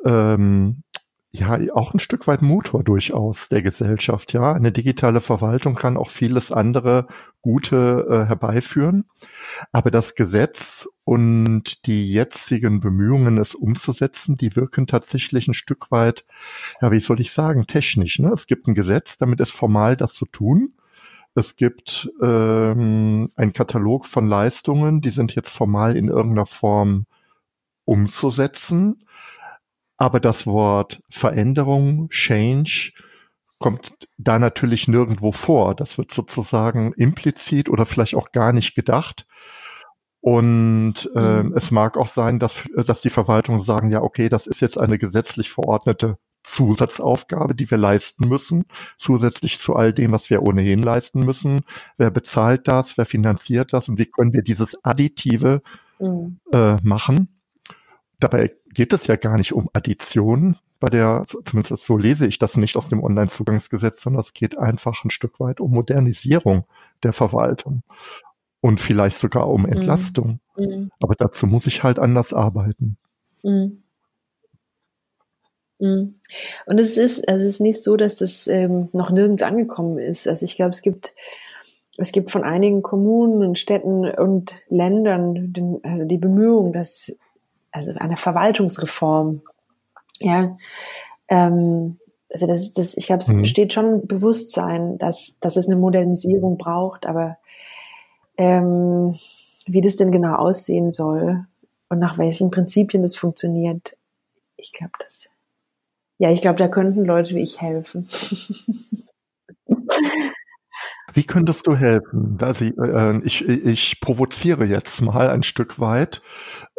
ähm, 0.04 0.82
ja 1.32 1.58
auch 1.74 1.94
ein 1.94 1.98
Stück 1.98 2.26
weit 2.26 2.42
Motor 2.42 2.84
durchaus 2.84 3.48
der 3.48 3.62
Gesellschaft. 3.62 4.32
Ja, 4.34 4.52
eine 4.52 4.70
digitale 4.70 5.20
Verwaltung 5.20 5.74
kann 5.74 5.96
auch 5.96 6.10
vieles 6.10 6.52
andere 6.52 7.06
Gute 7.40 8.06
äh, 8.08 8.28
herbeiführen. 8.28 9.06
Aber 9.72 9.90
das 9.90 10.14
Gesetz 10.14 10.88
und 11.04 11.86
die 11.86 12.12
jetzigen 12.12 12.80
Bemühungen, 12.80 13.38
es 13.38 13.54
umzusetzen, 13.54 14.36
die 14.36 14.56
wirken 14.56 14.86
tatsächlich 14.86 15.48
ein 15.48 15.54
Stück 15.54 15.90
weit, 15.90 16.26
ja, 16.82 16.92
wie 16.92 17.00
soll 17.00 17.20
ich 17.20 17.32
sagen, 17.32 17.66
technisch. 17.66 18.18
Ne? 18.18 18.28
Es 18.28 18.46
gibt 18.46 18.68
ein 18.68 18.74
Gesetz, 18.74 19.16
damit 19.16 19.40
ist 19.40 19.52
formal 19.52 19.96
das 19.96 20.12
zu 20.12 20.26
tun. 20.26 20.74
Es 21.34 21.56
gibt 21.56 22.12
ähm, 22.22 23.30
ein 23.36 23.54
Katalog 23.54 24.04
von 24.04 24.26
Leistungen, 24.26 25.00
die 25.00 25.08
sind 25.08 25.34
jetzt 25.34 25.50
formal 25.50 25.96
in 25.96 26.08
irgendeiner 26.08 26.44
Form 26.44 27.06
umzusetzen. 27.86 29.02
Aber 30.02 30.18
das 30.18 30.48
Wort 30.48 31.00
Veränderung, 31.08 32.08
Change, 32.10 32.90
kommt 33.60 33.92
da 34.18 34.40
natürlich 34.40 34.88
nirgendwo 34.88 35.30
vor. 35.30 35.76
Das 35.76 35.96
wird 35.96 36.10
sozusagen 36.10 36.92
implizit 36.94 37.70
oder 37.70 37.86
vielleicht 37.86 38.16
auch 38.16 38.32
gar 38.32 38.52
nicht 38.52 38.74
gedacht. 38.74 39.28
Und 40.20 41.08
äh, 41.14 41.44
mhm. 41.44 41.52
es 41.54 41.70
mag 41.70 41.96
auch 41.96 42.08
sein, 42.08 42.40
dass, 42.40 42.64
dass 42.84 43.00
die 43.00 43.10
Verwaltungen 43.10 43.60
sagen, 43.60 43.92
ja, 43.92 44.02
okay, 44.02 44.28
das 44.28 44.48
ist 44.48 44.60
jetzt 44.60 44.76
eine 44.76 44.98
gesetzlich 44.98 45.52
verordnete 45.52 46.18
Zusatzaufgabe, 46.42 47.54
die 47.54 47.70
wir 47.70 47.78
leisten 47.78 48.28
müssen, 48.28 48.64
zusätzlich 48.96 49.60
zu 49.60 49.76
all 49.76 49.92
dem, 49.92 50.10
was 50.10 50.30
wir 50.30 50.42
ohnehin 50.42 50.82
leisten 50.82 51.20
müssen. 51.20 51.60
Wer 51.96 52.10
bezahlt 52.10 52.66
das? 52.66 52.98
Wer 52.98 53.06
finanziert 53.06 53.72
das? 53.72 53.88
Und 53.88 54.00
wie 54.00 54.06
können 54.06 54.32
wir 54.32 54.42
dieses 54.42 54.84
Additive 54.84 55.62
mhm. 56.00 56.40
äh, 56.52 56.74
machen? 56.82 57.38
Dabei 58.18 58.52
geht 58.72 58.92
es 58.92 59.06
ja 59.06 59.16
gar 59.16 59.36
nicht 59.36 59.52
um 59.52 59.68
Addition, 59.72 60.56
bei 60.82 60.90
der, 60.90 61.24
zumindest 61.44 61.86
so 61.86 61.96
lese 61.96 62.26
ich 62.26 62.40
das 62.40 62.56
nicht 62.56 62.76
aus 62.76 62.88
dem 62.88 63.04
Onlinezugangsgesetz, 63.04 64.02
sondern 64.02 64.18
es 64.18 64.32
geht 64.32 64.58
einfach 64.58 65.04
ein 65.04 65.10
Stück 65.10 65.38
weit 65.38 65.60
um 65.60 65.70
Modernisierung 65.70 66.64
der 67.04 67.12
Verwaltung. 67.12 67.84
und 68.60 68.80
vielleicht 68.80 69.18
sogar 69.18 69.48
um 69.48 69.62
mhm. 69.62 69.72
Entlastung. 69.72 70.40
Mhm. 70.56 70.90
Aber 71.00 71.14
dazu 71.16 71.46
muss 71.46 71.68
ich 71.68 71.84
halt 71.84 72.00
anders 72.00 72.32
arbeiten. 72.32 72.96
Mhm. 73.44 73.82
mhm. 75.78 76.12
Und 76.66 76.80
es 76.80 76.96
ist, 76.96 77.28
also 77.28 77.44
es 77.44 77.54
ist 77.54 77.60
nicht 77.60 77.82
so, 77.82 77.96
dass 77.96 78.16
das 78.16 78.48
ähm, 78.48 78.88
noch 78.92 79.10
nirgends 79.10 79.44
angekommen 79.44 79.98
ist. 79.98 80.26
Also 80.26 80.44
ich 80.44 80.56
glaube, 80.56 80.70
es 80.70 80.82
gibt, 80.82 81.14
es 81.96 82.10
gibt 82.10 82.32
von 82.32 82.42
einigen 82.42 82.82
Kommunen 82.82 83.44
und 83.46 83.56
Städten 83.56 84.04
und 84.04 84.54
Ländern, 84.68 85.52
den, 85.52 85.78
also 85.84 86.06
die 86.06 86.18
Bemühungen, 86.18 86.72
dass, 86.72 87.16
also 87.72 87.92
eine 87.96 88.16
Verwaltungsreform, 88.16 89.42
ja, 90.20 90.56
ähm, 91.28 91.98
also 92.32 92.46
das 92.46 92.60
ist 92.60 92.78
das, 92.78 92.96
ich 92.96 93.06
glaube, 93.06 93.22
es 93.22 93.28
mhm. 93.28 93.42
besteht 93.42 93.72
schon 93.72 94.06
Bewusstsein, 94.06 94.98
dass, 94.98 95.38
dass 95.40 95.56
es 95.56 95.66
eine 95.66 95.76
Modernisierung 95.76 96.56
braucht, 96.56 97.06
aber 97.06 97.38
ähm, 98.36 99.14
wie 99.66 99.80
das 99.80 99.96
denn 99.96 100.12
genau 100.12 100.36
aussehen 100.36 100.90
soll 100.90 101.46
und 101.88 101.98
nach 101.98 102.18
welchen 102.18 102.50
Prinzipien 102.50 103.02
das 103.02 103.16
funktioniert, 103.16 103.96
ich 104.56 104.72
glaube, 104.72 104.92
das, 104.98 105.28
ja, 106.18 106.30
ich 106.30 106.40
glaube, 106.40 106.58
da 106.58 106.68
könnten 106.68 107.04
Leute 107.04 107.34
wie 107.34 107.42
ich 107.42 107.60
helfen. 107.60 108.06
Wie 111.12 111.24
könntest 111.24 111.66
du 111.66 111.76
helfen? 111.76 112.38
Also, 112.40 112.64
äh, 112.64 113.20
ich, 113.24 113.46
ich 113.46 114.00
provoziere 114.00 114.64
jetzt 114.64 115.00
mal 115.00 115.30
ein 115.30 115.42
Stück 115.42 115.78
weit, 115.78 116.22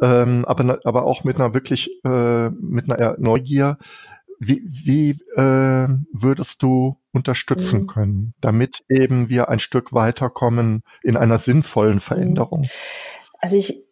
ähm, 0.01 0.45
aber, 0.45 0.79
aber 0.83 1.05
auch 1.05 1.23
mit 1.23 1.37
einer 1.37 1.53
wirklich, 1.53 1.89
äh, 2.03 2.49
mit 2.49 2.89
einer 2.89 3.15
Neugier. 3.19 3.77
Wie, 4.39 4.61
wie 4.65 5.11
äh, 5.37 5.87
würdest 6.11 6.63
du 6.63 6.97
unterstützen 7.13 7.81
mhm. 7.81 7.87
können, 7.87 8.33
damit 8.41 8.83
eben 8.89 9.29
wir 9.29 9.47
ein 9.47 9.59
Stück 9.59 9.93
weiterkommen 9.93 10.83
in 11.01 11.15
einer 11.15 11.39
sinnvollen 11.39 11.95
mhm. 11.95 12.01
Veränderung? 12.01 12.67
Also 13.39 13.55
ich, 13.55 13.85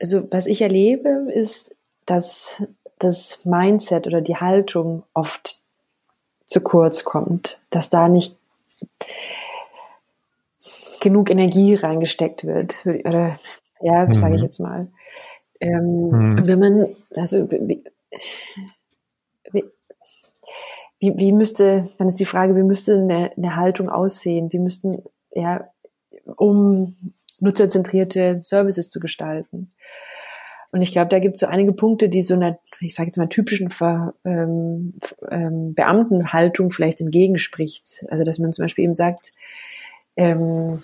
also 0.00 0.26
was 0.32 0.46
ich 0.46 0.62
erlebe, 0.62 1.28
ist, 1.32 1.76
dass 2.06 2.64
das 2.98 3.44
Mindset 3.44 4.06
oder 4.06 4.20
die 4.20 4.36
Haltung 4.36 5.04
oft 5.12 5.62
zu 6.46 6.60
kurz 6.60 7.04
kommt, 7.04 7.60
dass 7.70 7.90
da 7.90 8.08
nicht 8.08 8.36
genug 11.02 11.30
Energie 11.30 11.74
reingesteckt 11.74 12.44
wird, 12.44 12.86
oder 12.86 13.34
ja, 13.80 14.06
mhm. 14.06 14.12
sage 14.12 14.36
ich 14.36 14.42
jetzt 14.42 14.60
mal. 14.60 14.88
Ähm, 15.60 16.10
mhm. 16.10 16.40
Wenn 16.48 16.58
man, 16.58 16.84
also 17.16 17.50
wie, 17.50 17.82
wie, 19.52 21.18
wie 21.18 21.32
müsste, 21.32 21.84
dann 21.98 22.08
ist 22.08 22.20
die 22.20 22.24
Frage, 22.24 22.56
wie 22.56 22.62
müsste 22.62 22.94
eine, 22.94 23.32
eine 23.36 23.56
Haltung 23.56 23.88
aussehen? 23.90 24.52
Wie 24.52 24.60
müssten, 24.60 25.02
ja, 25.32 25.68
um 26.36 26.96
nutzerzentrierte 27.40 28.40
Services 28.44 28.88
zu 28.88 29.00
gestalten? 29.00 29.72
Und 30.70 30.80
ich 30.80 30.92
glaube, 30.92 31.08
da 31.08 31.18
gibt 31.18 31.34
es 31.34 31.40
so 31.40 31.46
einige 31.46 31.74
Punkte, 31.74 32.08
die 32.08 32.22
so 32.22 32.34
einer, 32.34 32.58
ich 32.80 32.94
sage 32.94 33.08
jetzt 33.08 33.18
mal, 33.18 33.28
typischen 33.28 33.70
Ver, 33.70 34.14
ähm, 34.24 34.94
ähm, 35.30 35.74
Beamtenhaltung 35.74 36.70
vielleicht 36.70 37.00
entgegenspricht. 37.00 38.04
Also 38.08 38.24
dass 38.24 38.38
man 38.38 38.52
zum 38.52 38.64
Beispiel 38.64 38.84
eben 38.84 38.94
sagt, 38.94 39.32
ähm, 40.16 40.82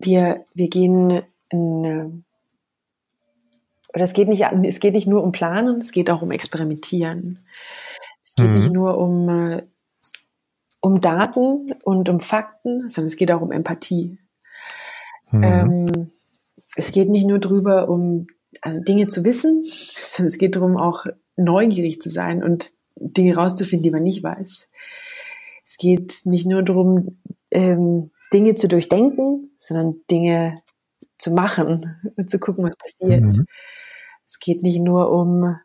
wir, 0.00 0.44
wir 0.54 0.68
gehen 0.68 1.22
in, 1.50 2.24
oder 3.94 4.02
es 4.02 4.12
geht 4.12 4.28
nicht, 4.28 4.44
es 4.64 4.80
geht 4.80 4.94
nicht 4.94 5.06
nur 5.06 5.22
um 5.22 5.32
Planen, 5.32 5.80
es 5.80 5.92
geht 5.92 6.10
auch 6.10 6.22
um 6.22 6.32
Experimentieren. 6.32 7.38
Es 8.24 8.34
geht 8.34 8.48
mhm. 8.48 8.54
nicht 8.54 8.72
nur 8.72 8.98
um, 8.98 9.28
äh, 9.28 9.62
um 10.80 11.00
Daten 11.00 11.66
und 11.84 12.08
um 12.08 12.18
Fakten, 12.20 12.88
sondern 12.88 13.06
es 13.06 13.16
geht 13.16 13.30
auch 13.30 13.40
um 13.40 13.52
Empathie. 13.52 14.18
Mhm. 15.30 15.42
Ähm, 15.42 16.10
es 16.76 16.90
geht 16.90 17.08
nicht 17.08 17.26
nur 17.26 17.38
drüber, 17.38 17.88
um 17.88 18.26
also 18.60 18.80
Dinge 18.80 19.06
zu 19.06 19.24
wissen, 19.24 19.62
sondern 19.62 20.28
es 20.28 20.38
geht 20.38 20.56
darum, 20.56 20.76
auch 20.76 21.06
neugierig 21.36 22.00
zu 22.00 22.08
sein 22.08 22.42
und 22.42 22.72
Dinge 22.96 23.36
rauszufinden, 23.36 23.82
die 23.82 23.90
man 23.90 24.02
nicht 24.02 24.22
weiß. 24.22 24.70
Es 25.64 25.76
geht 25.78 26.20
nicht 26.24 26.46
nur 26.46 26.62
darum, 26.62 27.18
ähm, 27.54 28.10
Dinge 28.32 28.56
zu 28.56 28.68
durchdenken, 28.68 29.52
sondern 29.56 29.96
Dinge 30.10 30.56
zu 31.16 31.32
machen 31.32 31.98
und 32.16 32.28
zu 32.28 32.38
gucken, 32.38 32.64
was 32.64 32.76
passiert. 32.76 33.22
Mhm. 33.22 33.46
Es 34.26 34.38
geht 34.40 34.62
nicht 34.62 34.80
nur 34.80 35.10
um 35.10 35.56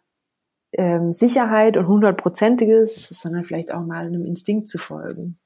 ähm, 0.71 1.11
Sicherheit 1.11 1.75
und 1.75 1.87
hundertprozentiges, 1.87 3.09
sondern 3.09 3.43
vielleicht 3.43 3.73
auch 3.73 3.81
mal 3.81 4.05
einem 4.05 4.25
Instinkt 4.25 4.67
zu 4.67 4.77
folgen. 4.77 5.39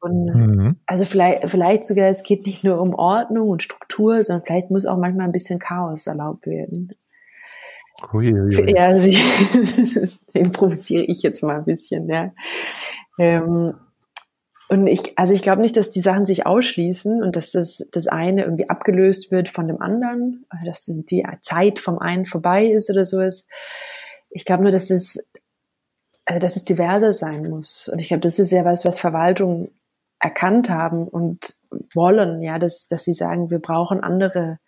Und 0.00 0.24
mhm. 0.24 0.76
also 0.86 1.04
vielleicht, 1.04 1.48
vielleicht 1.48 1.84
sogar, 1.84 2.08
es 2.08 2.22
geht 2.22 2.46
nicht 2.46 2.64
nur 2.64 2.80
um 2.80 2.94
Ordnung 2.94 3.50
und 3.50 3.62
Struktur, 3.62 4.22
sondern 4.24 4.44
vielleicht 4.44 4.70
muss 4.70 4.86
auch 4.86 4.96
manchmal 4.96 5.26
ein 5.26 5.32
bisschen 5.32 5.58
Chaos 5.58 6.06
erlaubt 6.06 6.46
werden. 6.46 6.92
Ui, 8.12 8.32
ui, 8.32 8.56
ui. 8.56 8.74
Ja, 8.74 8.86
also, 9.76 10.18
den 10.34 10.50
provoziere 10.50 11.04
ich 11.04 11.22
jetzt 11.22 11.42
mal 11.42 11.58
ein 11.58 11.64
bisschen, 11.66 12.08
ja. 12.08 12.32
Ähm, 13.18 13.74
und 14.72 14.86
ich, 14.86 15.18
also 15.18 15.34
ich 15.34 15.42
glaube 15.42 15.60
nicht, 15.60 15.76
dass 15.76 15.90
die 15.90 16.00
Sachen 16.00 16.24
sich 16.24 16.46
ausschließen 16.46 17.22
und 17.22 17.36
dass 17.36 17.50
das, 17.50 17.86
das 17.92 18.06
eine 18.06 18.44
irgendwie 18.44 18.70
abgelöst 18.70 19.30
wird 19.30 19.50
von 19.50 19.66
dem 19.66 19.82
anderen, 19.82 20.46
dass 20.64 20.84
die 20.84 21.26
Zeit 21.42 21.78
vom 21.78 21.98
einen 21.98 22.24
vorbei 22.24 22.64
ist 22.64 22.88
oder 22.88 23.04
so 23.04 23.20
ist. 23.20 23.50
Ich 24.30 24.46
glaube 24.46 24.62
nur, 24.62 24.72
dass 24.72 24.88
es, 24.88 25.28
also 26.24 26.40
dass 26.40 26.56
es 26.56 26.64
diverser 26.64 27.12
sein 27.12 27.50
muss. 27.50 27.90
Und 27.92 27.98
ich 27.98 28.08
glaube, 28.08 28.22
das 28.22 28.38
ist 28.38 28.50
ja 28.50 28.64
was, 28.64 28.86
was 28.86 28.98
Verwaltungen 28.98 29.68
erkannt 30.18 30.70
haben 30.70 31.06
und 31.06 31.54
wollen, 31.92 32.40
ja, 32.40 32.58
dass, 32.58 32.86
dass 32.86 33.04
sie 33.04 33.12
sagen, 33.12 33.50
wir 33.50 33.58
brauchen 33.58 34.02
andere, 34.02 34.58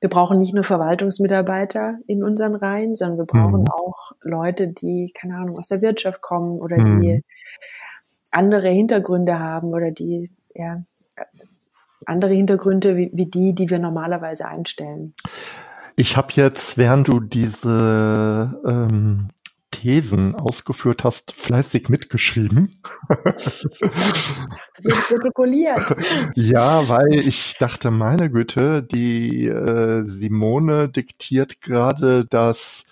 wir 0.00 0.08
brauchen 0.08 0.38
nicht 0.38 0.54
nur 0.54 0.64
Verwaltungsmitarbeiter 0.64 1.98
in 2.06 2.24
unseren 2.24 2.54
Reihen, 2.54 2.96
sondern 2.96 3.18
wir 3.18 3.26
brauchen 3.26 3.60
mhm. 3.60 3.70
auch 3.70 4.12
Leute, 4.22 4.68
die, 4.68 5.12
keine 5.14 5.36
Ahnung, 5.36 5.58
aus 5.58 5.68
der 5.68 5.82
Wirtschaft 5.82 6.22
kommen 6.22 6.60
oder 6.60 6.78
mhm. 6.78 7.00
die 7.02 7.24
andere 8.32 8.68
Hintergründe 8.68 9.38
haben 9.38 9.68
oder 9.68 9.90
die, 9.90 10.30
ja, 10.54 10.82
andere 12.06 12.34
Hintergründe 12.34 12.96
wie, 12.96 13.10
wie 13.12 13.26
die, 13.26 13.54
die 13.54 13.70
wir 13.70 13.78
normalerweise 13.78 14.46
einstellen. 14.46 15.14
Ich 15.96 16.16
habe 16.16 16.28
jetzt, 16.34 16.78
während 16.78 17.08
du 17.08 17.20
diese 17.20 18.60
ähm, 18.64 19.28
Thesen 19.70 20.34
ausgeführt 20.34 21.04
hast, 21.04 21.32
fleißig 21.32 21.88
mitgeschrieben. 21.88 22.72
protokolliert. 25.08 25.96
ja, 26.34 26.88
weil 26.88 27.14
ich 27.14 27.54
dachte, 27.58 27.90
meine 27.90 28.30
Güte, 28.30 28.82
die 28.82 29.46
äh, 29.46 30.04
Simone 30.04 30.88
diktiert 30.88 31.60
gerade 31.60 32.24
das 32.24 32.84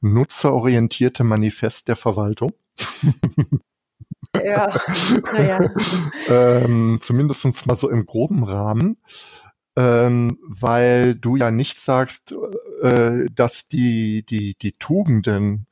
nutzerorientierte 0.00 1.24
Manifest 1.24 1.88
der 1.88 1.96
Verwaltung. 1.96 2.52
ja, 4.34 4.74
naja. 5.32 5.70
ähm, 6.28 6.98
zumindest 7.02 7.66
mal 7.66 7.76
so 7.76 7.88
im 7.88 8.06
groben 8.06 8.44
Rahmen 8.44 8.98
ähm, 9.78 10.38
weil 10.42 11.14
du 11.14 11.36
ja 11.36 11.52
nicht 11.52 11.78
sagst, 11.78 12.34
äh, 12.82 13.26
dass 13.32 13.68
die, 13.68 14.24
die, 14.24 14.56
die 14.58 14.72
Tugenden, 14.72 15.68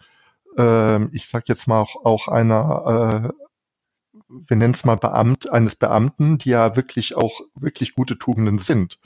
äh, 0.56 1.04
ich 1.06 1.26
sag 1.26 1.48
jetzt 1.48 1.66
mal 1.66 1.80
auch, 1.80 2.04
auch 2.04 2.28
einer, 2.28 3.32
äh, 3.32 4.22
wir 4.28 4.56
nennen 4.56 4.74
es 4.74 4.84
mal 4.84 4.94
Beamt, 4.94 5.50
eines 5.50 5.74
Beamten, 5.74 6.38
die 6.38 6.50
ja 6.50 6.76
wirklich 6.76 7.16
auch 7.16 7.40
wirklich 7.56 7.96
gute 7.96 8.16
Tugenden 8.16 8.58
sind. 8.58 9.00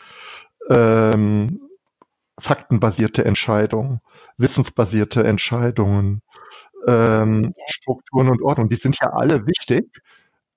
Ähm, 0.68 1.58
faktenbasierte 2.38 3.24
Entscheidungen, 3.24 4.00
wissensbasierte 4.36 5.24
Entscheidungen, 5.24 6.20
ähm, 6.86 7.54
Strukturen 7.66 8.28
und 8.28 8.42
Ordnung, 8.42 8.68
die 8.68 8.76
sind 8.76 8.98
ja 9.00 9.10
alle 9.10 9.46
wichtig. 9.46 10.02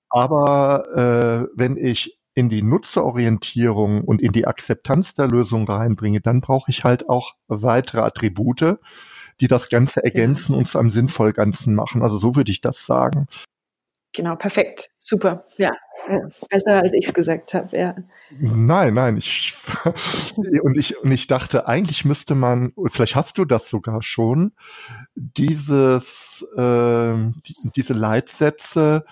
Aber 0.08 0.86
äh, 0.96 1.48
wenn 1.54 1.76
ich 1.76 2.18
in 2.34 2.48
die 2.48 2.62
Nutzerorientierung 2.62 4.02
und 4.02 4.20
in 4.20 4.32
die 4.32 4.46
Akzeptanz 4.46 5.14
der 5.14 5.28
Lösung 5.28 5.68
reinbringe, 5.68 6.20
dann 6.20 6.40
brauche 6.40 6.70
ich 6.70 6.84
halt 6.84 7.08
auch 7.08 7.34
weitere 7.46 8.00
Attribute, 8.00 8.78
die 9.40 9.48
das 9.48 9.68
Ganze 9.68 10.02
ergänzen 10.02 10.54
und 10.54 10.66
zu 10.66 10.78
einem 10.78 10.90
sinnvoll 10.90 11.32
Ganzen 11.32 11.74
machen. 11.74 12.02
Also 12.02 12.18
so 12.18 12.36
würde 12.36 12.50
ich 12.50 12.60
das 12.60 12.86
sagen. 12.86 13.26
Genau, 14.14 14.36
perfekt. 14.36 14.90
Super. 14.96 15.44
Ja, 15.58 15.72
besser 16.48 16.82
als 16.82 16.94
ich 16.94 17.06
es 17.06 17.14
gesagt 17.14 17.52
habe, 17.52 17.76
ja. 17.76 17.96
Nein, 18.30 18.94
nein, 18.94 19.16
ich 19.16 19.52
und 20.62 20.78
ich 20.78 20.96
und 21.02 21.10
ich 21.10 21.26
dachte, 21.26 21.66
eigentlich 21.66 22.04
müsste 22.04 22.34
man, 22.36 22.72
vielleicht 22.86 23.16
hast 23.16 23.38
du 23.38 23.44
das 23.44 23.68
sogar 23.68 24.02
schon, 24.02 24.52
dieses 25.16 26.46
äh, 26.56 27.14
die, 27.14 27.54
diese 27.74 27.94
Leitsätze 27.94 29.04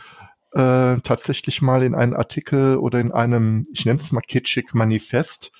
äh, 0.52 0.96
tatsächlich 1.00 1.62
mal 1.62 1.82
in 1.82 1.94
einen 1.94 2.14
Artikel 2.14 2.76
oder 2.76 3.00
in 3.00 3.10
einem, 3.10 3.66
ich 3.72 3.84
nenne 3.84 3.98
es 3.98 4.12
mal 4.12 4.20
kitschig 4.20 4.72
Manifest 4.72 5.50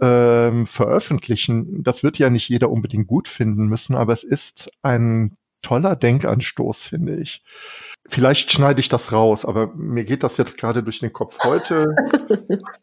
ähm, 0.00 0.66
veröffentlichen. 0.66 1.84
Das 1.84 2.02
wird 2.02 2.18
ja 2.18 2.30
nicht 2.30 2.48
jeder 2.48 2.70
unbedingt 2.70 3.06
gut 3.06 3.28
finden 3.28 3.66
müssen, 3.66 3.94
aber 3.94 4.12
es 4.12 4.24
ist 4.24 4.72
ein 4.82 5.36
toller 5.62 5.96
Denkanstoß, 5.96 6.84
finde 6.84 7.16
ich. 7.16 7.42
Vielleicht 8.06 8.52
schneide 8.52 8.80
ich 8.80 8.88
das 8.88 9.12
raus, 9.12 9.44
aber 9.44 9.68
mir 9.74 10.04
geht 10.04 10.22
das 10.22 10.36
jetzt 10.36 10.58
gerade 10.58 10.82
durch 10.82 10.98
den 10.98 11.12
Kopf. 11.12 11.38
Heute, 11.44 11.94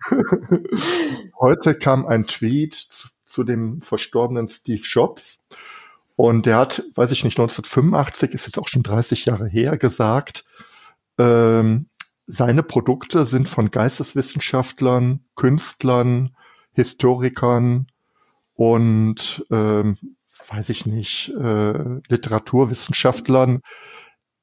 heute 1.39 1.75
kam 1.75 2.05
ein 2.05 2.25
Tweet 2.25 2.73
zu, 2.73 3.09
zu 3.25 3.43
dem 3.43 3.81
verstorbenen 3.81 4.47
Steve 4.47 4.81
Jobs 4.81 5.37
und 6.15 6.45
der 6.45 6.57
hat, 6.57 6.83
weiß 6.95 7.11
ich 7.11 7.23
nicht, 7.23 7.37
1985, 7.37 8.33
ist 8.33 8.45
jetzt 8.45 8.57
auch 8.57 8.67
schon 8.67 8.83
30 8.83 9.25
Jahre 9.25 9.47
her, 9.47 9.77
gesagt, 9.77 10.45
ähm, 11.17 11.87
seine 12.27 12.61
Produkte 12.63 13.25
sind 13.25 13.49
von 13.49 13.71
Geisteswissenschaftlern, 13.71 15.21
Künstlern, 15.35 16.35
Historikern 16.73 17.87
und 18.53 19.45
ähm, 19.49 19.97
weiß 20.49 20.69
ich 20.69 20.85
nicht, 20.85 21.33
äh, 21.39 21.99
Literaturwissenschaftlern 22.07 23.61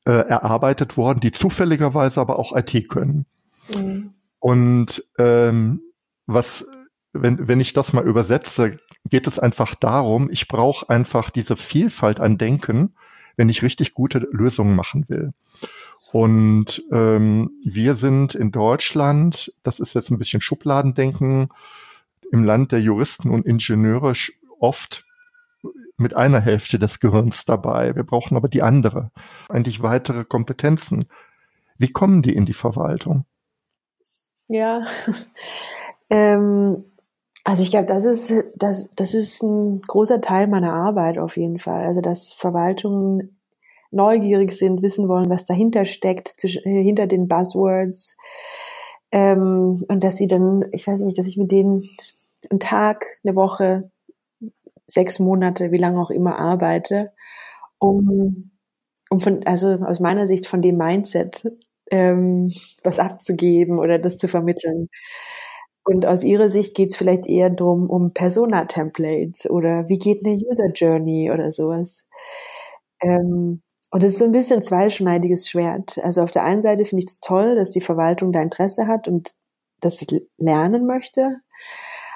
äh, 0.05 0.13
erarbeitet 0.13 0.97
worden, 0.97 1.21
die 1.21 1.33
zufälligerweise 1.33 2.21
aber 2.21 2.39
auch 2.39 2.57
IT 2.57 2.89
können. 2.89 3.27
Mhm. 3.75 4.15
Und 4.39 5.05
ähm, 5.19 5.83
was, 6.27 6.67
wenn, 7.13 7.49
wenn 7.49 7.61
ich 7.61 7.73
das 7.73 7.93
mal 7.93 8.05
übersetze, 8.05 8.77
geht 9.09 9.27
es 9.27 9.39
einfach 9.39 9.75
darum, 9.75 10.31
ich 10.31 10.49
brauche 10.49 10.89
einfach 10.89 11.31
diese 11.31 11.57
Vielfalt 11.57 12.21
an 12.21 12.39
Denken, 12.39 12.95
wenn 13.37 13.49
ich 13.49 13.63
richtig 13.63 13.95
gute 13.95 14.19
Lösungen 14.31 14.77
machen 14.77 15.09
will. 15.09 15.33
Und 16.13 16.83
ähm, 16.93 17.51
wir 17.65 17.95
sind 17.95 18.35
in 18.35 18.53
Deutschland, 18.53 19.53
das 19.63 19.81
ist 19.81 19.95
jetzt 19.95 20.11
ein 20.11 20.19
bisschen 20.19 20.41
Schubladendenken, 20.41 21.49
im 22.33 22.45
Land 22.45 22.73
der 22.73 22.81
Juristen 22.81 23.31
und 23.31 23.47
Ingenieure 23.47 24.15
oft 24.59 25.06
mit 25.97 26.15
einer 26.15 26.41
Hälfte 26.41 26.79
des 26.79 27.01
Gehirns 27.01 27.45
dabei. 27.45 27.95
Wir 27.95 28.05
brauchen 28.05 28.37
aber 28.37 28.49
die 28.49 28.63
andere. 28.63 29.11
Eigentlich 29.49 29.83
weitere 29.83 30.25
Kompetenzen. 30.25 31.07
Wie 31.79 31.93
kommen 31.93 32.23
die 32.23 32.35
in 32.35 32.47
die 32.47 32.53
Verwaltung? 32.53 33.25
Ja, 34.49 34.85
ähm, 36.11 36.85
also 37.45 37.63
ich 37.63 37.71
glaube, 37.71 37.87
das 37.87 38.05
ist, 38.05 38.33
das, 38.57 38.89
das 38.97 39.15
ist 39.15 39.43
ein 39.43 39.81
großer 39.83 40.21
Teil 40.21 40.47
meiner 40.47 40.73
Arbeit 40.73 41.19
auf 41.19 41.37
jeden 41.37 41.59
Fall. 41.59 41.85
Also 41.85 42.01
dass 42.01 42.33
Verwaltungen 42.33 43.39
neugierig 43.91 44.53
sind, 44.53 44.83
wissen 44.83 45.09
wollen, 45.09 45.31
was 45.31 45.45
dahinter 45.45 45.85
steckt, 45.85 46.33
hinter 46.41 47.07
den 47.07 47.29
Buzzwords. 47.29 48.17
Ähm, 49.13 49.83
und 49.89 50.05
dass 50.05 50.17
sie 50.17 50.27
dann, 50.27 50.65
ich 50.73 50.87
weiß 50.87 51.01
nicht, 51.01 51.19
dass 51.19 51.27
ich 51.27 51.37
mit 51.37 51.53
denen 51.53 51.83
einen 52.51 52.61
Tag, 52.61 53.07
eine 53.25 53.37
Woche, 53.37 53.91
sechs 54.87 55.19
Monate, 55.19 55.73
wie 55.73 55.79
lange 55.79 56.01
auch 56.01 56.11
immer 56.11 56.39
arbeite, 56.39 57.13
um, 57.79 58.51
um 59.11 59.21
von, 59.21 59.45
also 59.47 59.69
aus 59.85 60.01
meiner 60.01 60.27
Sicht 60.27 60.47
von 60.47 60.63
dem 60.63 60.77
Mindset 60.77 61.45
ähm, 61.91 62.51
was 62.85 62.99
abzugeben 62.99 63.79
oder 63.79 63.99
das 63.99 64.17
zu 64.17 64.29
vermitteln. 64.29 64.89
Und 65.85 66.05
aus 66.07 66.25
ihrer 66.25 66.49
Sicht 66.51 66.75
geht 66.75 66.91
es 66.91 66.97
vielleicht 66.97 67.27
eher 67.27 67.51
drum 67.51 67.89
um 67.89 68.13
Persona-Templates 68.13 69.49
oder 69.49 69.89
wie 69.89 69.99
geht 69.99 70.27
eine 70.27 70.35
User 70.35 70.69
Journey 70.75 71.31
oder 71.31 71.53
sowas. 71.53 72.09
Ähm, 73.01 73.63
und 73.93 74.03
es 74.03 74.15
ist 74.15 74.19
so 74.19 74.25
ein 74.25 74.33
bisschen 74.33 74.63
zweischneidiges 74.63 75.49
Schwert. 75.49 75.99
Also 76.03 76.23
auf 76.23 76.33
der 76.33 76.45
einen 76.45 76.61
Seite 76.61 76.85
finde 76.85 77.05
ich 77.05 77.11
es 77.11 77.21
das 77.21 77.29
toll, 77.29 77.55
dass 77.55 77.71
die 77.71 77.81
Verwaltung 77.81 78.33
da 78.33 78.43
Interesse 78.43 78.89
hat 78.89 79.07
und 79.07 79.35
das 79.81 80.05
lernen 80.39 80.87
möchte. 80.87 81.37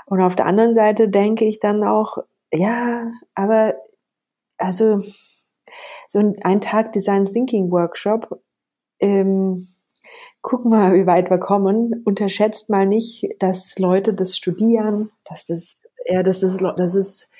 Und 0.07 0.21
auf 0.21 0.35
der 0.35 0.47
anderen 0.47 0.75
Seite 0.75 1.09
denke 1.09 1.45
ich 1.45 1.61
dann 1.61 1.85
auch, 1.85 2.19
ja, 2.53 3.13
aber 3.35 3.75
also 4.59 4.99
so 6.09 6.35
ein 6.43 6.61
Tag 6.61 6.93
Design 6.93 7.27
Thinking 7.27 7.71
Workshop, 7.71 8.43
ähm, 9.01 9.67
guck 10.43 10.65
mal, 10.65 10.95
wie 10.95 11.07
weit 11.07 11.31
wir 11.31 11.39
kommen. 11.39 12.03
Unterschätzt 12.05 12.71
mal 12.71 12.87
nicht, 12.87 13.29
dass 13.39 13.79
Leute 13.79 14.15
das 14.15 14.37
studieren, 14.37 15.11
dass 15.25 15.47
das, 15.47 15.87
ja, 16.07 16.23
dass 16.23 16.41
das, 16.41 16.59
dass 16.59 16.95
es 16.95 17.31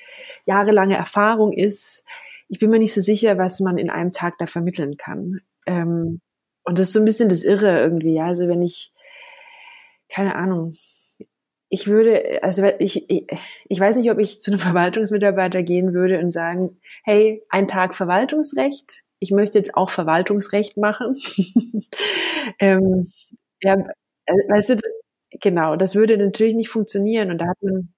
jahrelange 0.45 0.95
Erfahrung 0.95 1.53
ist. 1.53 2.05
Ich 2.47 2.59
bin 2.59 2.69
mir 2.69 2.79
nicht 2.79 2.93
so 2.93 3.01
sicher, 3.01 3.37
was 3.37 3.59
man 3.59 3.77
in 3.77 3.89
einem 3.89 4.11
Tag 4.11 4.37
da 4.37 4.45
vermitteln 4.45 4.97
kann. 4.97 5.41
Ähm, 5.65 6.21
und 6.63 6.77
das 6.77 6.87
ist 6.87 6.93
so 6.93 6.99
ein 6.99 7.05
bisschen 7.05 7.29
das 7.29 7.43
Irre 7.43 7.79
irgendwie. 7.79 8.13
Ja? 8.13 8.25
Also 8.25 8.47
wenn 8.47 8.61
ich, 8.61 8.93
keine 10.09 10.35
Ahnung, 10.35 10.73
ich 11.73 11.87
würde, 11.87 12.43
also 12.43 12.65
ich, 12.79 13.09
ich, 13.09 13.79
weiß 13.79 13.95
nicht, 13.95 14.11
ob 14.11 14.19
ich 14.19 14.41
zu 14.41 14.51
einem 14.51 14.59
Verwaltungsmitarbeiter 14.59 15.63
gehen 15.63 15.93
würde 15.93 16.19
und 16.19 16.29
sagen, 16.31 16.77
hey, 17.03 17.43
ein 17.49 17.67
Tag 17.67 17.95
Verwaltungsrecht, 17.95 19.03
ich 19.19 19.31
möchte 19.31 19.57
jetzt 19.57 19.75
auch 19.75 19.89
Verwaltungsrecht 19.89 20.75
machen. 20.75 21.15
ähm, 22.59 23.09
ja, 23.61 23.75
äh, 24.25 24.33
weißt 24.49 24.71
du, 24.71 24.75
genau, 25.39 25.77
das 25.77 25.95
würde 25.95 26.17
natürlich 26.17 26.55
nicht 26.55 26.69
funktionieren 26.69 27.31
und 27.31 27.37
da 27.39 27.47
hat 27.47 27.61
man, 27.61 27.93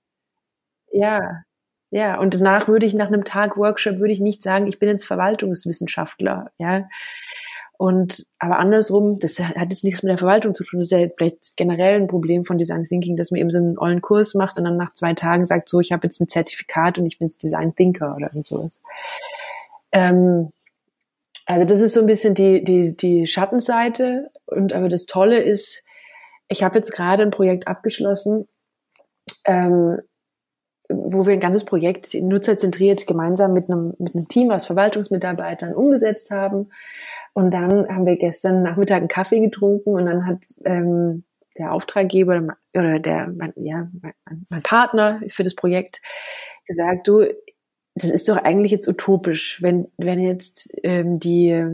ja, 0.92 1.44
ja, 1.90 2.20
und 2.20 2.36
danach 2.36 2.68
würde 2.68 2.86
ich 2.86 2.94
nach 2.94 3.08
einem 3.08 3.24
Tag 3.24 3.58
Workshop 3.58 3.98
würde 3.98 4.14
ich 4.14 4.20
nicht 4.20 4.44
sagen, 4.44 4.68
ich 4.68 4.78
bin 4.78 4.90
jetzt 4.90 5.06
Verwaltungswissenschaftler, 5.06 6.52
ja. 6.60 6.88
Und 7.78 8.26
aber 8.40 8.60
andersrum, 8.60 9.20
das 9.20 9.40
hat 9.40 9.70
jetzt 9.70 9.84
nichts 9.84 10.04
mit 10.04 10.12
der 10.12 10.18
Verwaltung 10.18 10.54
zu 10.54 10.64
tun, 10.64 10.80
das 10.80 10.92
ist 10.92 10.98
ja 10.98 11.08
vielleicht 11.18 11.58
generell 11.58 11.96
ein 11.96 12.08
Problem 12.08 12.46
von 12.46 12.58
Design 12.58 12.84
Thinking, 12.84 13.16
dass 13.16 13.32
man 13.32 13.40
eben 13.40 13.50
so 13.50 13.58
einen 13.58 13.78
ollen 13.78 14.02
Kurs 14.02 14.36
macht 14.36 14.58
und 14.58 14.64
dann 14.64 14.78
nach 14.78 14.94
zwei 14.94 15.14
Tagen 15.14 15.46
sagt, 15.46 15.70
so, 15.70 15.80
ich 15.80 15.92
habe 15.92 16.06
jetzt 16.06 16.22
ein 16.22 16.30
Zertifikat 16.30 16.98
und 16.98 17.06
ich 17.06 17.20
bin 17.20 17.28
jetzt 17.28 17.44
Design 17.44 17.76
Thinker 17.76 18.16
oder 18.16 18.30
sowas. 18.44 18.82
Ähm, 19.92 20.50
also 21.46 21.66
das 21.66 21.82
ist 21.82 21.94
so 21.94 22.00
ein 22.00 22.06
bisschen 22.06 22.36
die, 22.36 22.64
die, 22.64 22.96
die 22.96 23.28
Schattenseite. 23.28 24.30
Und 24.46 24.74
aber 24.74 24.88
das 24.88 25.06
Tolle 25.06 25.42
ist, 25.42 25.84
ich 26.48 26.64
habe 26.64 26.78
jetzt 26.78 26.92
gerade 26.92 27.24
ein 27.24 27.32
Projekt 27.32 27.68
abgeschlossen, 27.68 28.48
ähm, 29.46 30.00
wo 30.90 31.26
wir 31.26 31.34
ein 31.34 31.40
ganzes 31.40 31.66
Projekt 31.66 32.14
nutzerzentriert 32.14 33.08
gemeinsam 33.08 33.54
mit 33.54 33.70
einem, 33.70 33.94
mit 34.00 34.16
einem 34.16 34.28
Team 34.28 34.52
aus 34.52 34.66
Verwaltungsmitarbeitern 34.66 35.74
umgesetzt 35.74 36.32
haben. 36.32 36.70
Und 37.34 37.52
dann 37.52 37.88
haben 37.88 38.06
wir 38.06 38.18
gestern 38.18 38.64
Nachmittag 38.64 38.98
einen 38.98 39.08
Kaffee 39.08 39.40
getrunken 39.40 39.94
und 39.94 40.06
dann 40.06 40.26
hat 40.26 40.40
ähm, 40.66 41.24
der 41.58 41.74
Auftraggeber 41.74 42.58
oder 42.74 43.00
der, 43.00 43.28
mein, 43.28 43.54
ja, 43.56 43.90
mein, 44.02 44.14
mein 44.50 44.62
Partner 44.64 45.22
für 45.28 45.44
das 45.44 45.56
Projekt 45.56 46.02
gesagt, 46.66 47.08
du, 47.08 47.26
das 47.96 48.10
ist 48.10 48.28
doch 48.28 48.38
eigentlich 48.38 48.72
jetzt 48.72 48.88
utopisch, 48.88 49.62
wenn, 49.62 49.88
wenn 49.98 50.20
jetzt 50.20 50.74
ähm, 50.84 51.20
die, 51.20 51.66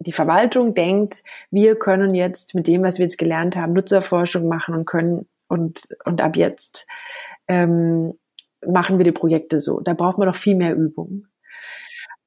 die 0.00 0.12
Verwaltung 0.12 0.74
denkt, 0.74 1.22
wir 1.50 1.76
können 1.76 2.14
jetzt 2.14 2.54
mit 2.54 2.66
dem, 2.66 2.82
was 2.82 2.98
wir 2.98 3.04
jetzt 3.04 3.18
gelernt 3.18 3.56
haben, 3.56 3.72
Nutzerforschung 3.72 4.48
machen 4.48 4.74
und 4.74 4.84
können 4.84 5.26
und, 5.48 5.88
und 6.04 6.20
ab 6.20 6.36
jetzt 6.36 6.86
ähm, 7.48 8.14
machen 8.66 8.98
wir 8.98 9.04
die 9.04 9.12
Projekte 9.12 9.60
so. 9.60 9.80
Da 9.80 9.94
braucht 9.94 10.18
man 10.18 10.28
doch 10.28 10.36
viel 10.36 10.56
mehr 10.56 10.74
Übung. 10.74 11.26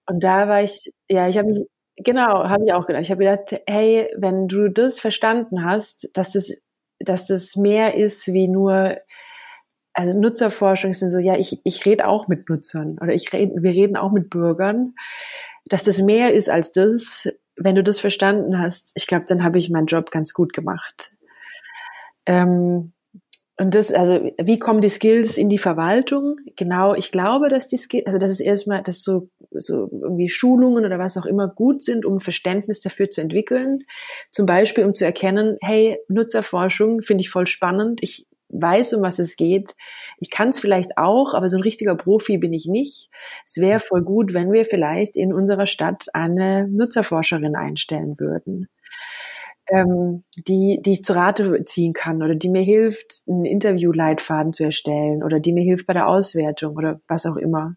Und 0.07 0.23
da 0.23 0.47
war 0.47 0.61
ich, 0.63 0.91
ja, 1.09 1.27
ich 1.27 1.37
habe 1.37 1.49
mich, 1.49 1.59
genau, 1.97 2.47
habe 2.47 2.65
ich 2.65 2.73
auch 2.73 2.85
gedacht. 2.85 3.03
Ich 3.03 3.11
habe 3.11 3.23
gedacht, 3.23 3.61
hey, 3.67 4.09
wenn 4.17 4.47
du 4.47 4.69
das 4.69 4.99
verstanden 4.99 5.65
hast, 5.65 6.09
dass 6.13 6.33
das, 6.33 6.57
dass 6.99 7.27
das 7.27 7.55
mehr 7.55 7.95
ist 7.95 8.27
wie 8.27 8.47
nur, 8.47 8.97
also 9.93 10.17
Nutzerforschung 10.17 10.91
ist 10.91 10.99
so, 10.99 11.19
ja, 11.19 11.37
ich, 11.37 11.61
ich 11.63 11.85
rede 11.85 12.07
auch 12.07 12.27
mit 12.27 12.49
Nutzern 12.49 12.97
oder 13.01 13.13
ich 13.13 13.31
rede, 13.33 13.53
wir 13.61 13.71
reden 13.71 13.97
auch 13.97 14.11
mit 14.11 14.29
Bürgern, 14.29 14.93
dass 15.65 15.83
das 15.83 16.01
mehr 16.01 16.33
ist 16.33 16.49
als 16.49 16.71
das. 16.71 17.29
Wenn 17.55 17.75
du 17.75 17.83
das 17.83 17.99
verstanden 17.99 18.59
hast, 18.59 18.91
ich 18.95 19.07
glaube, 19.07 19.25
dann 19.27 19.43
habe 19.43 19.57
ich 19.57 19.69
meinen 19.69 19.85
Job 19.87 20.11
ganz 20.11 20.33
gut 20.33 20.51
gemacht. 20.53 21.15
Ähm, 22.25 22.93
und 23.57 23.73
das, 23.73 23.91
also, 23.91 24.29
wie 24.41 24.59
kommen 24.59 24.81
die 24.81 24.89
Skills 24.89 25.37
in 25.37 25.47
die 25.47 25.57
Verwaltung? 25.57 26.37
Genau, 26.57 26.93
ich 26.93 27.11
glaube, 27.11 27.47
dass 27.47 27.67
die 27.67 27.77
Skills, 27.77 28.05
also, 28.05 28.17
das 28.17 28.29
ist 28.29 28.41
erstmal, 28.41 28.83
dass 28.83 29.01
so, 29.01 29.29
so 29.51 29.89
irgendwie 29.91 30.27
Schulungen 30.27 30.85
oder 30.85 30.99
was 30.99 31.15
auch 31.15 31.25
immer 31.25 31.47
gut 31.47 31.81
sind, 31.81 32.05
um 32.05 32.19
Verständnis 32.19 32.81
dafür 32.81 33.09
zu 33.09 33.21
entwickeln. 33.21 33.83
Zum 34.31 34.45
Beispiel, 34.45 34.83
um 34.83 34.93
zu 34.93 35.05
erkennen, 35.05 35.57
hey, 35.61 35.97
Nutzerforschung 36.09 37.01
finde 37.01 37.21
ich 37.21 37.29
voll 37.29 37.47
spannend. 37.47 38.01
Ich 38.03 38.27
weiß, 38.49 38.93
um 38.95 39.01
was 39.01 39.19
es 39.19 39.37
geht. 39.37 39.73
Ich 40.19 40.29
kann 40.29 40.49
es 40.49 40.59
vielleicht 40.59 40.97
auch, 40.97 41.33
aber 41.33 41.47
so 41.47 41.57
ein 41.57 41.63
richtiger 41.63 41.95
Profi 41.95 42.37
bin 42.37 42.51
ich 42.51 42.67
nicht. 42.67 43.09
Es 43.45 43.57
wäre 43.57 43.79
voll 43.79 44.01
gut, 44.03 44.33
wenn 44.33 44.51
wir 44.51 44.65
vielleicht 44.65 45.15
in 45.15 45.33
unserer 45.33 45.65
Stadt 45.65 46.07
eine 46.13 46.67
Nutzerforscherin 46.67 47.55
einstellen 47.55 48.19
würden 48.19 48.67
ähm, 49.67 50.23
die, 50.35 50.79
die 50.81 50.93
ich 50.93 51.03
zu 51.03 51.13
Rate 51.13 51.63
ziehen 51.65 51.93
kann 51.93 52.21
oder 52.21 52.35
die 52.35 52.49
mir 52.49 52.61
hilft, 52.61 53.23
einen 53.27 53.45
Interviewleitfaden 53.45 54.53
zu 54.53 54.63
erstellen 54.63 55.23
oder 55.23 55.39
die 55.39 55.53
mir 55.53 55.63
hilft 55.63 55.87
bei 55.87 55.93
der 55.93 56.07
Auswertung 56.07 56.75
oder 56.75 56.99
was 57.07 57.25
auch 57.25 57.37
immer. 57.37 57.75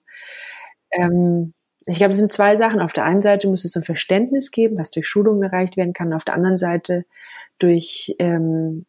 Ähm, 0.90 1.55
ich 1.87 1.96
glaube, 1.96 2.11
es 2.11 2.18
sind 2.18 2.33
zwei 2.33 2.57
Sachen. 2.57 2.81
Auf 2.81 2.92
der 2.92 3.05
einen 3.05 3.22
Seite 3.22 3.48
muss 3.48 3.64
es 3.64 3.74
ein 3.77 3.83
Verständnis 3.83 4.51
geben, 4.51 4.79
was 4.79 4.90
durch 4.90 5.09
Schulungen 5.09 5.42
erreicht 5.42 5.77
werden 5.79 5.94
kann. 5.94 6.12
Auf 6.12 6.24
der 6.24 6.35
anderen 6.35 6.59
Seite 6.59 7.07
durch, 7.59 8.14
ähm, 8.18 8.85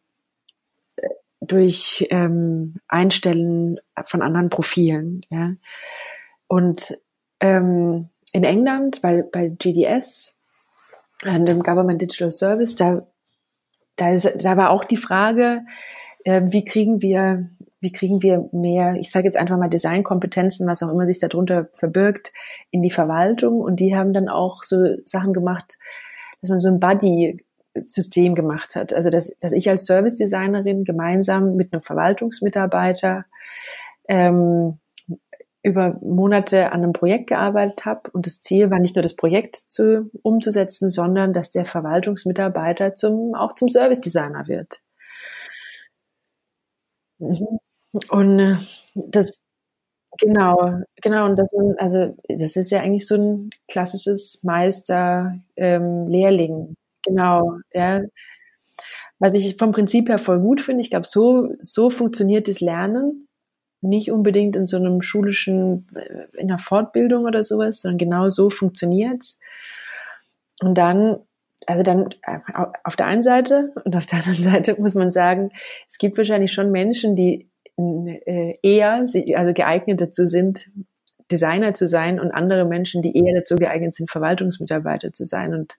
durch 1.40 2.06
ähm, 2.10 2.76
Einstellen 2.88 3.80
von 4.04 4.20
anderen 4.20 4.50
Profilen. 4.50 5.22
Ja? 5.30 5.54
Und 6.46 6.98
ähm, 7.40 8.10
in 8.32 8.44
England, 8.44 9.02
weil 9.02 9.22
bei 9.22 9.48
GDS, 9.48 10.38
an 11.24 11.44
dem 11.44 11.62
Government 11.62 12.00
Digital 12.00 12.32
Service, 12.32 12.74
da, 12.74 13.06
da, 13.96 14.10
ist, 14.10 14.32
da 14.42 14.56
war 14.56 14.70
auch 14.70 14.84
die 14.84 14.96
Frage, 14.96 15.62
äh, 16.24 16.42
wie 16.46 16.64
kriegen 16.64 17.02
wir 17.02 17.48
wie 17.80 17.92
kriegen 17.92 18.22
wir 18.22 18.48
mehr, 18.52 18.96
ich 18.96 19.10
sage 19.10 19.24
jetzt 19.24 19.38
einfach 19.38 19.56
mal 19.56 19.70
Designkompetenzen, 19.70 20.66
was 20.66 20.82
auch 20.82 20.90
immer 20.90 21.06
sich 21.06 21.18
darunter 21.18 21.68
verbirgt, 21.72 22.32
in 22.70 22.82
die 22.82 22.90
Verwaltung. 22.90 23.60
Und 23.60 23.80
die 23.80 23.96
haben 23.96 24.12
dann 24.12 24.28
auch 24.28 24.62
so 24.62 24.96
Sachen 25.06 25.32
gemacht, 25.32 25.78
dass 26.40 26.50
man 26.50 26.60
so 26.60 26.68
ein 26.68 26.78
Buddy-System 26.78 28.34
gemacht 28.34 28.76
hat. 28.76 28.92
Also 28.92 29.08
dass, 29.08 29.34
dass 29.40 29.52
ich 29.52 29.70
als 29.70 29.86
Service-Designerin 29.86 30.84
gemeinsam 30.84 31.56
mit 31.56 31.72
einem 31.72 31.80
Verwaltungsmitarbeiter 31.80 33.24
ähm, 34.08 34.78
über 35.62 35.98
Monate 36.00 36.72
an 36.72 36.82
einem 36.82 36.92
Projekt 36.92 37.28
gearbeitet 37.28 37.84
habe 37.84 38.10
und 38.12 38.26
das 38.26 38.40
Ziel 38.40 38.70
war 38.70 38.78
nicht 38.78 38.96
nur 38.96 39.02
das 39.02 39.14
Projekt 39.14 39.56
zu, 39.56 40.10
umzusetzen, 40.22 40.88
sondern 40.88 41.34
dass 41.34 41.50
der 41.50 41.66
Verwaltungsmitarbeiter 41.66 42.94
zum, 42.94 43.34
auch 43.34 43.54
zum 43.54 43.68
Service 43.68 44.00
Designer 44.00 44.48
wird. 44.48 44.80
Mhm. 47.18 47.58
Und 48.08 48.38
äh, 48.38 48.56
das, 48.94 49.42
genau, 50.18 50.80
genau, 51.02 51.26
und 51.26 51.36
das, 51.36 51.50
also, 51.78 52.16
das 52.28 52.56
ist 52.56 52.70
ja 52.70 52.80
eigentlich 52.80 53.06
so 53.06 53.14
ein 53.16 53.50
klassisches 53.68 54.42
Meister-Lehrling. 54.44 56.68
Ähm, 56.68 56.76
genau, 57.04 57.58
ja. 57.72 58.02
Was 59.18 59.34
ich 59.34 59.56
vom 59.56 59.72
Prinzip 59.72 60.08
her 60.08 60.18
voll 60.18 60.40
gut 60.40 60.60
finde, 60.62 60.80
ich 60.82 60.90
glaube, 60.90 61.06
so, 61.06 61.50
so 61.60 61.90
funktioniert 61.90 62.48
das 62.48 62.60
Lernen. 62.60 63.28
Nicht 63.82 64.10
unbedingt 64.12 64.56
in 64.56 64.66
so 64.66 64.76
einem 64.76 65.02
schulischen, 65.02 65.86
in 66.36 66.50
einer 66.50 66.58
Fortbildung 66.58 67.24
oder 67.24 67.42
sowas, 67.42 67.80
sondern 67.80 67.98
genau 67.98 68.28
so 68.28 68.50
funktioniert's. 68.50 69.38
Und 70.62 70.76
dann 70.76 71.18
also 71.66 71.82
dann 71.82 72.08
äh, 72.26 72.38
auf 72.84 72.96
der 72.96 73.06
einen 73.06 73.22
Seite 73.22 73.70
und 73.84 73.94
auf 73.94 74.06
der 74.06 74.18
anderen 74.20 74.34
Seite 74.42 74.80
muss 74.80 74.94
man 74.94 75.10
sagen, 75.10 75.50
es 75.88 75.98
gibt 75.98 76.16
wahrscheinlich 76.16 76.52
schon 76.52 76.70
Menschen, 76.70 77.16
die 77.16 77.48
äh, 77.76 78.56
eher, 78.62 79.04
also 79.36 79.52
geeignet 79.52 80.00
dazu 80.00 80.26
sind, 80.26 80.70
Designer 81.30 81.74
zu 81.74 81.86
sein 81.86 82.18
und 82.18 82.32
andere 82.32 82.64
Menschen, 82.64 83.02
die 83.02 83.16
eher 83.16 83.34
dazu 83.34 83.56
geeignet 83.56 83.94
sind, 83.94 84.10
Verwaltungsmitarbeiter 84.10 85.12
zu 85.12 85.24
sein. 85.24 85.54
Und 85.54 85.78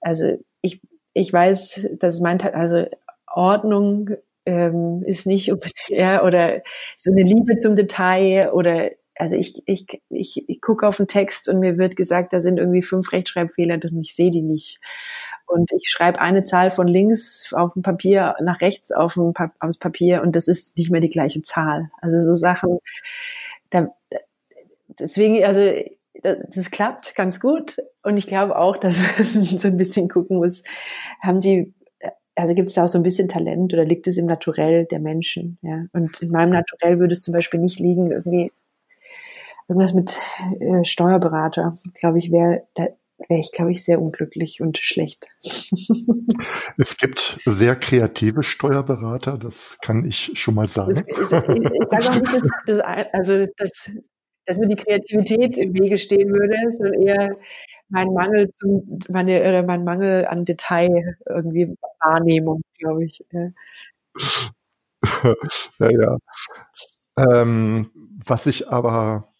also 0.00 0.38
ich, 0.62 0.80
ich 1.14 1.32
weiß, 1.32 1.88
dass 1.98 2.20
mein, 2.20 2.40
also 2.40 2.86
Ordnung 3.26 4.10
ähm, 4.48 5.02
ist 5.04 5.26
nicht 5.26 5.52
ja, 5.88 6.24
oder 6.24 6.62
so 6.96 7.12
eine 7.12 7.22
Liebe 7.22 7.58
zum 7.58 7.76
Detail 7.76 8.50
oder 8.52 8.90
also 9.20 9.36
ich, 9.36 9.60
ich, 9.66 9.84
ich, 10.10 10.48
ich 10.48 10.60
gucke 10.60 10.86
auf 10.86 10.96
den 10.96 11.08
Text 11.08 11.48
und 11.48 11.58
mir 11.58 11.76
wird 11.76 11.96
gesagt, 11.96 12.32
da 12.32 12.40
sind 12.40 12.56
irgendwie 12.56 12.82
fünf 12.82 13.10
Rechtschreibfehler 13.12 13.74
und 13.74 14.00
ich 14.00 14.14
sehe 14.14 14.30
die 14.30 14.42
nicht. 14.42 14.78
Und 15.44 15.72
ich 15.72 15.88
schreibe 15.88 16.20
eine 16.20 16.44
Zahl 16.44 16.70
von 16.70 16.86
links 16.86 17.52
auf 17.52 17.72
dem 17.72 17.82
Papier 17.82 18.36
nach 18.40 18.60
rechts 18.60 18.92
auf 18.92 19.14
dem 19.14 19.32
pa 19.32 19.50
aufs 19.58 19.78
Papier 19.78 20.22
und 20.22 20.36
das 20.36 20.46
ist 20.46 20.78
nicht 20.78 20.90
mehr 20.90 21.00
die 21.00 21.08
gleiche 21.08 21.42
Zahl. 21.42 21.90
Also 22.00 22.20
so 22.20 22.34
Sachen, 22.34 22.78
da, 23.70 23.88
deswegen, 25.00 25.42
also 25.42 25.62
das 26.22 26.70
klappt 26.70 27.14
ganz 27.14 27.40
gut. 27.40 27.78
Und 28.02 28.16
ich 28.16 28.26
glaube 28.26 28.56
auch, 28.56 28.76
dass 28.78 29.00
man 29.00 29.24
so 29.24 29.68
ein 29.68 29.76
bisschen 29.76 30.08
gucken 30.08 30.38
muss, 30.38 30.64
haben 31.20 31.40
die, 31.40 31.74
also 32.38 32.54
gibt 32.54 32.68
es 32.68 32.74
da 32.74 32.84
auch 32.84 32.88
so 32.88 32.98
ein 32.98 33.02
bisschen 33.02 33.28
Talent 33.28 33.72
oder 33.74 33.84
liegt 33.84 34.06
es 34.06 34.16
im 34.16 34.26
Naturell 34.26 34.84
der 34.84 35.00
Menschen? 35.00 35.58
Ja? 35.62 35.86
Und 35.92 36.22
in 36.22 36.30
meinem 36.30 36.50
Naturell 36.50 36.98
würde 36.98 37.12
es 37.12 37.20
zum 37.20 37.32
Beispiel 37.34 37.60
nicht 37.60 37.78
liegen, 37.78 38.10
irgendwie 38.10 38.52
irgendwas 39.68 39.92
mit 39.92 40.16
äh, 40.60 40.84
Steuerberater. 40.84 41.76
Glaube 41.94 42.18
ich, 42.18 42.30
wäre 42.30 42.62
wäre 43.28 43.40
ich, 43.40 43.50
glaube 43.50 43.72
ich, 43.72 43.84
sehr 43.84 44.00
unglücklich 44.00 44.60
und 44.60 44.78
schlecht. 44.78 45.26
es 46.78 46.96
gibt 46.96 47.40
sehr 47.44 47.74
kreative 47.74 48.44
Steuerberater, 48.44 49.36
das 49.36 49.76
kann 49.82 50.04
ich 50.06 50.30
schon 50.34 50.54
mal 50.54 50.68
sagen. 50.68 50.94
Das, 50.94 51.02
ich, 51.02 51.18
ich 51.20 51.88
sage 51.90 52.08
auch 52.08 52.14
nicht, 52.14 52.32
dass, 52.32 52.50
dass, 52.66 52.80
also, 53.12 53.46
dass, 53.56 53.92
dass 54.46 54.58
mir 54.58 54.68
die 54.68 54.76
Kreativität 54.76 55.58
im 55.58 55.74
Wege 55.74 55.98
stehen 55.98 56.30
würde, 56.30 56.56
sondern 56.70 57.02
eher 57.02 57.36
mein 57.88 58.12
Mangel 58.12 58.50
zum, 58.50 58.98
meine, 59.08 59.40
oder 59.40 59.62
mein 59.62 59.84
Mangel 59.84 60.26
an 60.26 60.44
Detail 60.44 61.16
irgendwie 61.26 61.74
Wahrnehmung, 62.00 62.62
glaube 62.78 63.04
ich. 63.04 63.24
Ja, 63.32 63.50
ja. 65.78 65.90
ja. 65.90 66.18
Ähm, 67.16 67.90
was 68.24 68.46
ich 68.46 68.70
aber 68.70 69.32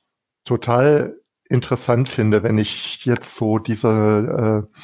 total 0.44 1.20
interessant 1.48 2.08
finde, 2.08 2.42
wenn 2.42 2.58
ich 2.58 3.04
jetzt 3.04 3.38
so 3.38 3.58
diese, 3.58 4.66
äh, 4.70 4.80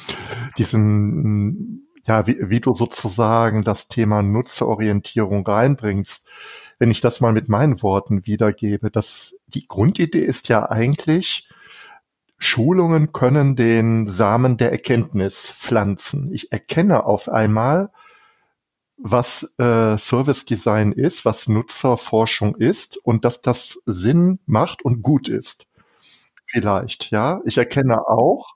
diesen, 0.57 1.87
ja, 2.05 2.27
wie, 2.27 2.37
wie 2.41 2.59
du 2.59 2.73
sozusagen 2.75 3.63
das 3.63 3.87
Thema 3.87 4.21
Nutzerorientierung 4.21 5.45
reinbringst, 5.45 6.27
wenn 6.79 6.91
ich 6.91 7.01
das 7.01 7.21
mal 7.21 7.33
mit 7.33 7.49
meinen 7.49 7.81
Worten 7.81 8.25
wiedergebe, 8.25 8.91
dass 8.91 9.35
die 9.47 9.67
Grundidee 9.67 10.23
ist 10.23 10.49
ja 10.49 10.69
eigentlich, 10.69 11.47
Schulungen 12.45 13.11
können 13.11 13.55
den 13.55 14.07
Samen 14.07 14.57
der 14.57 14.71
Erkenntnis 14.71 15.51
pflanzen. 15.51 16.31
Ich 16.31 16.51
erkenne 16.51 17.05
auf 17.05 17.29
einmal, 17.29 17.91
was 18.97 19.53
äh, 19.57 19.97
Service 19.97 20.45
Design 20.45 20.91
ist, 20.91 21.25
was 21.25 21.47
Nutzerforschung 21.47 22.55
ist 22.55 22.97
und 22.97 23.25
dass 23.25 23.41
das 23.41 23.79
Sinn 23.85 24.39
macht 24.45 24.85
und 24.85 25.01
gut 25.01 25.27
ist 25.27 25.65
vielleicht, 26.55 27.11
ja. 27.11 27.41
Ich 27.45 27.57
erkenne 27.57 28.07
auch, 28.07 28.55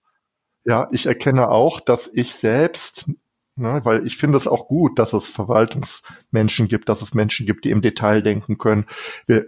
ja, 0.66 0.88
ich 0.92 1.06
erkenne 1.06 1.50
auch, 1.50 1.80
dass 1.82 2.10
ich 2.14 2.34
selbst, 2.34 3.10
ne, 3.56 3.82
weil 3.84 4.06
ich 4.08 4.18
finde 4.18 4.38
es 4.38 4.48
auch 4.48 4.68
gut, 4.68 5.00
dass 5.00 5.14
es 5.14 5.28
Verwaltungsmenschen 5.28 6.68
gibt, 6.70 6.90
dass 6.90 7.02
es 7.02 7.14
Menschen 7.14 7.46
gibt, 7.46 7.66
die 7.66 7.72
im 7.72 7.82
Detail 7.82 8.22
denken 8.22 8.58
können. 8.58 8.86
Wir, 9.26 9.48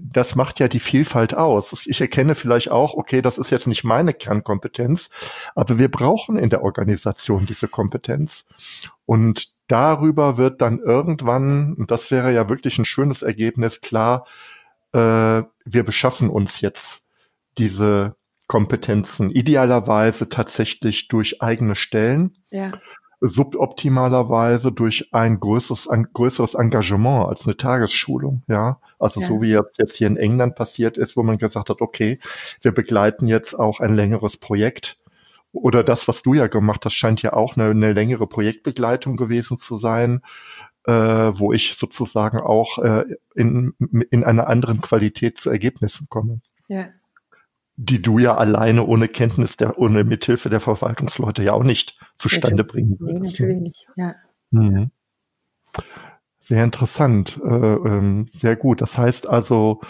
das 0.00 0.34
macht 0.34 0.60
ja 0.60 0.68
die 0.68 0.80
Vielfalt 0.80 1.34
aus. 1.34 1.84
Ich 1.86 2.00
erkenne 2.00 2.34
vielleicht 2.34 2.70
auch, 2.70 2.94
okay, 2.94 3.22
das 3.22 3.38
ist 3.38 3.50
jetzt 3.50 3.66
nicht 3.66 3.84
meine 3.84 4.14
Kernkompetenz, 4.14 5.10
aber 5.54 5.78
wir 5.78 5.90
brauchen 5.90 6.36
in 6.36 6.50
der 6.50 6.62
Organisation 6.62 7.46
diese 7.46 7.68
Kompetenz. 7.68 8.44
Und 9.06 9.52
darüber 9.66 10.36
wird 10.36 10.62
dann 10.62 10.78
irgendwann, 10.78 11.74
und 11.74 11.90
das 11.90 12.10
wäre 12.10 12.32
ja 12.32 12.48
wirklich 12.48 12.78
ein 12.78 12.84
schönes 12.84 13.22
Ergebnis, 13.22 13.80
klar, 13.80 14.26
äh, 14.92 15.42
wir 15.64 15.84
beschaffen 15.84 16.30
uns 16.30 16.60
jetzt 16.60 17.04
diese 17.58 18.16
Kompetenzen 18.46 19.30
idealerweise 19.30 20.28
tatsächlich 20.28 21.08
durch 21.08 21.42
eigene 21.42 21.76
Stellen, 21.76 22.36
ja. 22.50 22.70
Suboptimalerweise 23.26 24.70
durch 24.70 25.08
ein 25.12 25.40
größeres, 25.40 25.88
ein 25.88 26.08
größeres 26.12 26.54
Engagement 26.54 27.26
als 27.28 27.46
eine 27.46 27.56
Tagesschulung, 27.56 28.42
ja. 28.48 28.80
Also 28.98 29.20
ja. 29.20 29.26
so 29.26 29.40
wie 29.40 29.50
jetzt, 29.50 29.78
jetzt 29.78 29.96
hier 29.96 30.08
in 30.08 30.18
England 30.18 30.56
passiert 30.56 30.98
ist, 30.98 31.16
wo 31.16 31.22
man 31.22 31.38
gesagt 31.38 31.70
hat, 31.70 31.80
okay, 31.80 32.18
wir 32.60 32.72
begleiten 32.72 33.26
jetzt 33.26 33.58
auch 33.58 33.80
ein 33.80 33.94
längeres 33.94 34.36
Projekt. 34.36 34.98
Oder 35.52 35.84
das, 35.84 36.06
was 36.08 36.22
du 36.22 36.34
ja 36.34 36.48
gemacht 36.48 36.84
hast, 36.84 36.94
scheint 36.94 37.22
ja 37.22 37.32
auch 37.32 37.56
eine, 37.56 37.70
eine 37.70 37.92
längere 37.92 38.26
Projektbegleitung 38.26 39.16
gewesen 39.16 39.56
zu 39.56 39.76
sein, 39.76 40.20
äh, 40.84 40.92
wo 40.92 41.52
ich 41.52 41.76
sozusagen 41.76 42.38
auch 42.38 42.78
äh, 42.78 43.04
in, 43.34 43.74
in 44.10 44.24
einer 44.24 44.48
anderen 44.48 44.80
Qualität 44.80 45.38
zu 45.38 45.50
Ergebnissen 45.50 46.08
komme. 46.10 46.40
Ja 46.68 46.88
die 47.76 48.00
du 48.00 48.18
ja 48.18 48.36
alleine 48.36 48.84
ohne 48.84 49.08
Kenntnis 49.08 49.56
der, 49.56 49.78
ohne 49.78 50.04
Mithilfe 50.04 50.48
der 50.48 50.60
Verwaltungsleute 50.60 51.42
ja 51.42 51.52
auch 51.52 51.64
nicht 51.64 51.98
zustande 52.18 52.58
natürlich, 52.58 52.72
bringen 52.72 53.00
würdest. 53.00 53.40
Nee, 53.40 53.46
natürlich 53.46 53.62
nicht, 53.62 53.86
ja. 53.96 54.14
Mhm. 54.50 54.90
Sehr 56.40 56.62
interessant, 56.62 57.40
äh, 57.42 57.48
ähm, 57.48 58.28
sehr 58.32 58.54
gut. 58.54 58.80
Das 58.80 58.98
heißt 58.98 59.28
also, 59.28 59.80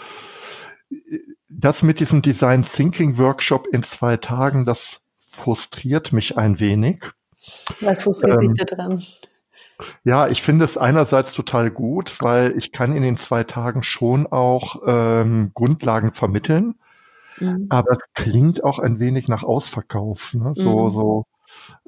das 1.49 1.83
mit 1.83 1.99
diesem 1.99 2.21
Design 2.21 2.63
Thinking 2.63 3.17
Workshop 3.17 3.67
in 3.67 3.83
zwei 3.83 4.17
Tagen, 4.17 4.65
das 4.65 5.01
frustriert 5.27 6.13
mich 6.13 6.37
ein 6.37 6.59
wenig. 6.59 7.01
Was 7.81 8.01
frustriert 8.01 8.41
ähm, 8.41 8.53
dich 8.53 8.65
daran? 8.65 9.01
Ja, 10.05 10.27
ich 10.29 10.41
finde 10.41 10.65
es 10.65 10.77
einerseits 10.77 11.33
total 11.33 11.69
gut, 11.69 12.21
weil 12.21 12.57
ich 12.57 12.71
kann 12.71 12.95
in 12.95 13.03
den 13.03 13.17
zwei 13.17 13.43
Tagen 13.43 13.83
schon 13.83 14.25
auch 14.25 14.81
ähm, 14.87 15.51
Grundlagen 15.53 16.13
vermitteln 16.13 16.75
Mhm. 17.39 17.67
Aber 17.69 17.91
es 17.91 17.99
klingt 18.13 18.63
auch 18.63 18.79
ein 18.79 18.99
wenig 18.99 19.27
nach 19.27 19.43
Ausverkauf. 19.43 20.33
Ne? 20.33 20.51
So, 20.53 20.87
mhm. 20.87 20.91
so, 20.91 21.25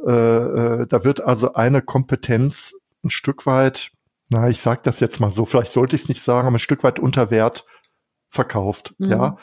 äh, 0.05 0.11
äh, 0.11 0.87
da 0.87 1.03
wird 1.03 1.21
also 1.21 1.53
eine 1.53 1.81
Kompetenz 1.81 2.73
ein 3.03 3.09
Stück 3.09 3.45
weit, 3.45 3.91
na, 4.29 4.49
ich 4.49 4.59
sag 4.59 4.83
das 4.83 4.99
jetzt 4.99 5.19
mal 5.19 5.31
so, 5.31 5.45
vielleicht 5.45 5.71
sollte 5.71 5.95
ich 5.95 6.03
es 6.03 6.09
nicht 6.09 6.23
sagen, 6.23 6.47
aber 6.47 6.57
ein 6.57 6.59
Stück 6.59 6.83
weit 6.83 6.99
unter 6.99 7.31
Wert 7.31 7.65
verkauft. 8.29 8.93
Mhm. 8.97 9.09
Ja. 9.09 9.37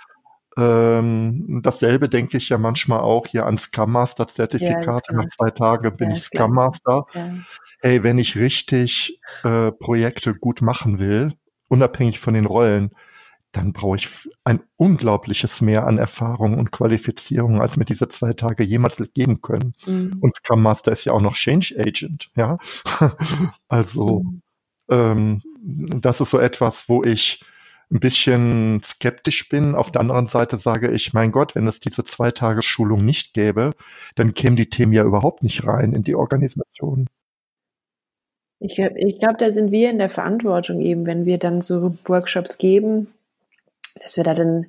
Ähm, 0.57 1.63
dasselbe 1.65 2.09
denke 2.09 2.37
ich 2.37 2.49
ja 2.49 2.59
manchmal 2.59 3.01
auch 3.01 3.27
hier 3.27 3.47
an 3.47 3.59
Scrum 3.59 3.91
Master 3.91 4.29
Zertifikate. 4.29 5.13
Ja, 5.13 5.17
Nach 5.17 5.29
zwei 5.29 5.51
Tagen 5.51 5.97
bin 5.97 6.11
ja, 6.11 6.17
ich 6.17 6.23
Scrum 6.23 6.53
Master. 6.53 7.07
Ja. 7.13 7.35
Hey, 7.81 8.05
wenn 8.05 8.19
ich 8.19 8.37
richtig 8.37 9.21
äh, 9.43 9.73
Projekte 9.73 10.35
gut 10.35 10.63
machen 10.63 11.01
will, 11.01 11.35
unabhängig 11.69 12.21
von 12.21 12.35
den 12.35 12.45
Rollen, 12.45 12.93
dann 13.55 13.73
brauche 13.73 13.97
ich 13.97 14.29
ein 14.43 14.61
unglaubliches 14.77 15.61
Mehr 15.61 15.87
an 15.87 15.99
Erfahrung 15.99 16.59
und 16.59 16.73
Qualifizierung, 16.73 17.61
als 17.61 17.77
mir 17.77 17.85
diese 17.85 18.09
zwei 18.09 18.33
Tage 18.33 18.65
jemals 18.65 19.01
geben 19.15 19.43
können. 19.43 19.75
Mhm. 19.87 20.19
Und 20.21 20.37
Scrum 20.37 20.63
Master 20.63 20.93
ist 20.93 21.05
ja 21.05 21.13
auch 21.13 21.21
noch 21.21 21.35
Change 21.35 21.77
Agent, 21.79 22.31
ja. 22.37 22.59
also 23.69 24.25
mhm. 24.25 24.43
ähm, 24.91 25.43
das 26.01 26.21
ist 26.21 26.31
so 26.31 26.39
etwas, 26.39 26.89
wo 26.89 27.03
ich 27.05 27.45
ein 27.91 28.01
bisschen 28.01 28.81
skeptisch 28.83 29.49
bin. 29.49 29.75
Auf 29.77 29.93
der 29.93 30.01
anderen 30.01 30.27
Seite 30.27 30.57
sage 30.57 30.91
ich, 30.91 31.13
mein 31.13 31.31
Gott, 31.31 31.55
wenn 31.55 31.69
es 31.69 31.79
diese 31.79 32.03
zwei 32.03 32.33
Tage 32.33 32.63
Schulung 32.63 33.05
nicht 33.05 33.35
gäbe, 33.35 33.71
dann 34.17 34.35
kämen 34.35 34.57
die 34.57 34.69
Themen 34.69 34.93
ja 34.93 35.05
überhaupt 35.05 35.45
nicht 35.45 35.65
rein 35.65 35.93
in 35.93 36.03
die 36.03 36.17
Organisation. 36.17 37.07
Ich, 38.59 38.79
ich 38.79 39.19
glaube, 39.19 39.37
da 39.39 39.51
sind 39.51 39.71
wir 39.71 39.91
in 39.91 39.99
der 39.99 40.09
Verantwortung 40.09 40.81
eben, 40.81 41.07
wenn 41.07 41.25
wir 41.25 41.39
dann 41.39 41.61
so 41.61 41.93
Workshops 42.07 42.59
geben, 42.59 43.09
dass 44.01 44.17
wir 44.17 44.25
da 44.25 44.35
dann 44.35 44.67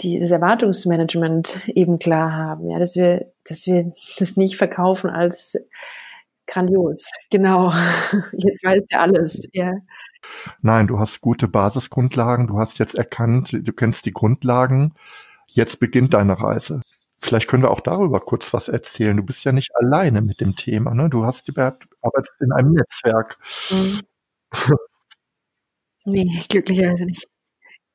die, 0.00 0.18
das 0.18 0.30
Erwartungsmanagement 0.30 1.68
eben 1.68 1.98
klar 1.98 2.32
haben, 2.32 2.70
ja, 2.70 2.78
dass 2.78 2.94
wir, 2.96 3.32
dass 3.44 3.66
wir 3.66 3.92
das 4.18 4.36
nicht 4.36 4.56
verkaufen 4.56 5.10
als 5.10 5.56
grandios. 6.46 7.10
Genau. 7.30 7.70
Jetzt 8.32 8.64
weiß 8.64 8.82
ja 8.90 9.00
alles, 9.00 9.48
ja. 9.52 9.74
Nein, 10.62 10.86
du 10.86 10.98
hast 10.98 11.20
gute 11.20 11.46
Basisgrundlagen, 11.46 12.46
du 12.48 12.58
hast 12.58 12.80
jetzt 12.80 12.96
erkannt, 12.96 13.52
du 13.52 13.72
kennst 13.72 14.04
die 14.04 14.10
Grundlagen. 14.10 14.94
Jetzt 15.46 15.78
beginnt 15.78 16.14
deine 16.14 16.40
Reise. 16.40 16.82
Vielleicht 17.20 17.48
können 17.48 17.62
wir 17.62 17.70
auch 17.70 17.80
darüber 17.80 18.20
kurz 18.20 18.52
was 18.52 18.68
erzählen. 18.68 19.16
Du 19.16 19.22
bist 19.22 19.44
ja 19.44 19.52
nicht 19.52 19.70
alleine 19.76 20.20
mit 20.20 20.40
dem 20.40 20.56
Thema, 20.56 20.94
ne? 20.94 21.08
Du 21.08 21.24
hast 21.24 21.48
arbeitest 21.56 22.40
in 22.40 22.52
einem 22.52 22.72
Netzwerk. 22.72 23.38
Mhm. 23.70 24.00
nee, 26.04 26.42
glücklicherweise 26.48 27.04
nicht. 27.06 27.28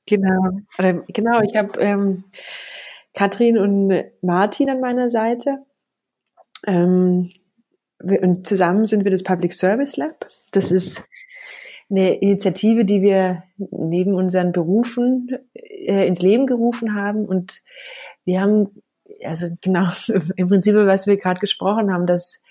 Genau. 0.05 0.59
Oder, 0.77 0.93
genau, 1.07 1.41
ich 1.41 1.55
habe 1.55 1.79
ähm, 1.79 2.23
Katrin 3.13 3.57
und 3.57 4.03
Martin 4.21 4.69
an 4.69 4.79
meiner 4.79 5.09
Seite. 5.09 5.59
Ähm, 6.65 7.29
wir, 7.99 8.21
und 8.21 8.45
zusammen 8.47 8.85
sind 8.85 9.03
wir 9.03 9.11
das 9.11 9.23
Public 9.23 9.53
Service 9.53 9.97
Lab. 9.97 10.27
Das 10.51 10.71
ist 10.71 11.03
eine 11.89 12.15
Initiative, 12.15 12.85
die 12.85 13.01
wir 13.01 13.43
neben 13.57 14.13
unseren 14.15 14.51
Berufen 14.51 15.29
äh, 15.53 16.07
ins 16.07 16.21
Leben 16.21 16.47
gerufen 16.47 16.95
haben. 16.95 17.25
Und 17.25 17.61
wir 18.25 18.41
haben, 18.41 18.81
also 19.23 19.47
genau 19.61 19.85
im 20.35 20.49
Prinzip, 20.49 20.75
was 20.75 21.07
wir 21.07 21.17
gerade 21.17 21.39
gesprochen 21.39 21.93
haben, 21.93 22.07
dass, 22.07 22.41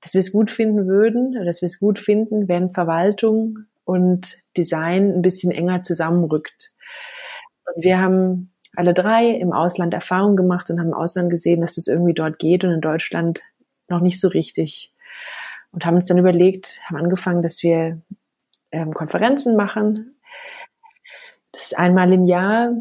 dass 0.00 0.14
wir 0.14 0.20
es 0.20 0.32
gut 0.32 0.50
finden 0.50 0.86
würden, 0.86 1.32
dass 1.44 1.62
wir 1.62 1.66
es 1.66 1.80
gut 1.80 1.98
finden, 1.98 2.48
wenn 2.48 2.70
Verwaltung 2.70 3.60
und 3.84 4.38
Design 4.56 5.12
ein 5.12 5.22
bisschen 5.22 5.50
enger 5.50 5.82
zusammenrückt. 5.82 6.71
Und 7.74 7.84
wir 7.84 8.00
haben 8.00 8.50
alle 8.74 8.94
drei 8.94 9.28
im 9.28 9.52
Ausland 9.52 9.94
Erfahrung 9.94 10.36
gemacht 10.36 10.70
und 10.70 10.80
haben 10.80 10.88
im 10.88 10.94
Ausland 10.94 11.30
gesehen, 11.30 11.60
dass 11.60 11.74
das 11.74 11.86
irgendwie 11.86 12.14
dort 12.14 12.38
geht 12.38 12.64
und 12.64 12.70
in 12.70 12.80
Deutschland 12.80 13.40
noch 13.88 14.00
nicht 14.00 14.20
so 14.20 14.28
richtig. 14.28 14.92
Und 15.72 15.84
haben 15.86 15.96
uns 15.96 16.06
dann 16.06 16.18
überlegt, 16.18 16.80
haben 16.84 16.96
angefangen, 16.96 17.42
dass 17.42 17.62
wir 17.62 18.00
ähm, 18.72 18.92
Konferenzen 18.92 19.56
machen. 19.56 20.16
Das 21.52 21.66
ist 21.66 21.78
einmal 21.78 22.12
im 22.12 22.24
Jahr. 22.24 22.72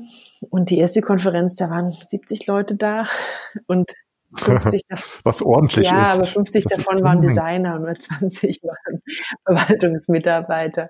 Und 0.49 0.69
die 0.69 0.77
erste 0.77 1.01
Konferenz, 1.01 1.55
da 1.55 1.69
waren 1.69 1.89
70 1.89 2.47
Leute 2.47 2.75
da 2.75 3.05
und 3.67 3.91
50 4.35 4.81
davon. 4.89 5.21
Was 5.23 5.41
ordentlich 5.41 5.87
ja, 5.87 6.05
ist. 6.05 6.09
Ja, 6.09 6.15
aber 6.15 6.23
50 6.23 6.63
das 6.63 6.77
davon 6.77 7.03
waren 7.03 7.21
Designer 7.21 7.75
und 7.75 7.83
nur 7.83 7.95
20 7.95 8.61
waren 8.63 9.01
Verwaltungsmitarbeiter. 9.45 10.89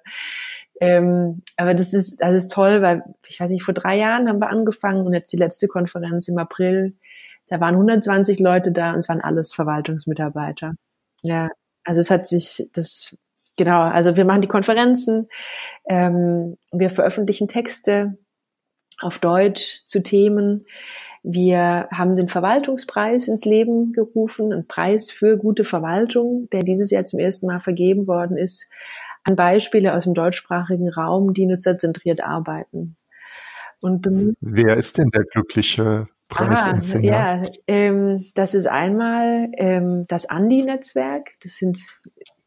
Ähm, 0.81 1.43
aber 1.57 1.75
das 1.75 1.93
ist, 1.93 2.17
das 2.21 2.33
ist 2.33 2.51
toll, 2.51 2.81
weil 2.81 3.03
ich 3.27 3.39
weiß 3.39 3.51
nicht, 3.51 3.63
vor 3.63 3.75
drei 3.75 3.97
Jahren 3.97 4.27
haben 4.27 4.39
wir 4.39 4.49
angefangen 4.49 5.05
und 5.05 5.13
jetzt 5.13 5.31
die 5.31 5.37
letzte 5.37 5.67
Konferenz 5.67 6.27
im 6.27 6.39
April, 6.39 6.95
da 7.47 7.59
waren 7.59 7.75
120 7.75 8.39
Leute 8.39 8.71
da 8.71 8.91
und 8.91 8.97
es 8.97 9.07
waren 9.07 9.21
alles 9.21 9.53
Verwaltungsmitarbeiter. 9.53 10.73
Ja, 11.21 11.49
also 11.83 12.01
es 12.01 12.09
hat 12.09 12.25
sich 12.25 12.67
das 12.73 13.15
genau, 13.57 13.81
also 13.81 14.17
wir 14.17 14.25
machen 14.25 14.41
die 14.41 14.47
Konferenzen, 14.47 15.27
ähm, 15.87 16.57
wir 16.71 16.89
veröffentlichen 16.89 17.47
Texte 17.47 18.17
auf 19.01 19.19
Deutsch 19.19 19.83
zu 19.85 20.01
Themen. 20.01 20.65
Wir 21.21 21.89
haben 21.91 22.15
den 22.15 22.27
Verwaltungspreis 22.27 23.27
ins 23.27 23.45
Leben 23.45 23.93
gerufen, 23.93 24.51
einen 24.51 24.67
Preis 24.67 25.11
für 25.11 25.37
gute 25.37 25.63
Verwaltung, 25.63 26.49
der 26.51 26.63
dieses 26.63 26.89
Jahr 26.89 27.05
zum 27.05 27.19
ersten 27.19 27.45
Mal 27.45 27.59
vergeben 27.59 28.07
worden 28.07 28.35
ist 28.35 28.65
an 29.23 29.35
Beispiele 29.35 29.93
aus 29.93 30.05
dem 30.05 30.13
deutschsprachigen 30.13 30.89
Raum, 30.89 31.33
die 31.33 31.45
nutzerzentriert 31.45 32.23
arbeiten. 32.23 32.97
Und 33.81 34.07
Wer 34.41 34.77
ist 34.77 34.97
denn 34.97 35.09
der 35.09 35.23
glückliche 35.23 36.07
Preisempfänger? 36.29 37.13
Ah, 37.13 37.35
ja, 37.35 37.43
ähm, 37.67 38.23
das 38.35 38.53
ist 38.53 38.67
einmal 38.67 39.49
ähm, 39.57 40.05
das 40.07 40.27
Andi-Netzwerk. 40.27 41.31
Das 41.41 41.57
sind 41.57 41.79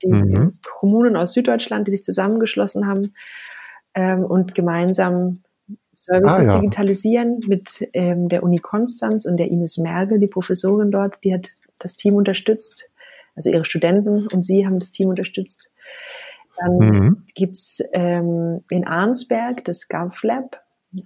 die 0.02 0.12
mhm. 0.12 0.52
Kommunen 0.78 1.16
aus 1.16 1.32
Süddeutschland, 1.32 1.88
die 1.88 1.92
sich 1.92 2.02
zusammengeschlossen 2.02 2.86
haben 2.86 3.14
ähm, 3.94 4.24
und 4.24 4.54
gemeinsam 4.54 5.42
Services 5.94 6.48
ah, 6.48 6.52
ja. 6.52 6.60
digitalisieren 6.60 7.40
mit 7.46 7.88
ähm, 7.94 8.28
der 8.28 8.42
Uni 8.42 8.58
Konstanz 8.58 9.24
und 9.24 9.38
der 9.38 9.48
Ines 9.48 9.78
Mergel, 9.78 10.18
die 10.18 10.26
Professorin 10.26 10.90
dort, 10.90 11.24
die 11.24 11.32
hat 11.32 11.50
das 11.78 11.96
Team 11.96 12.14
unterstützt. 12.14 12.90
Also 13.34 13.50
ihre 13.50 13.64
Studenten 13.64 14.28
und 14.28 14.44
sie 14.44 14.66
haben 14.66 14.78
das 14.78 14.92
Team 14.92 15.08
unterstützt. 15.08 15.72
Dann 16.58 16.76
mhm. 16.76 17.22
gibt's 17.34 17.82
ähm, 17.92 18.60
in 18.70 18.86
Arnsberg 18.86 19.64
das 19.64 19.88
GovLab. 19.88 20.62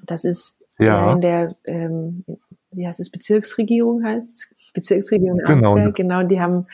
Das 0.06 0.24
ist 0.24 0.62
ja. 0.78 1.12
in 1.12 1.20
der, 1.20 1.54
ähm, 1.66 2.24
wie 2.70 2.86
heißt 2.86 3.00
es, 3.00 3.10
Bezirksregierung 3.10 4.04
heißt 4.04 4.54
Bezirksregierung 4.74 5.38
genau. 5.38 5.70
Arnsberg. 5.70 5.94
Genau, 5.94 6.22
die 6.22 6.40
haben 6.40 6.66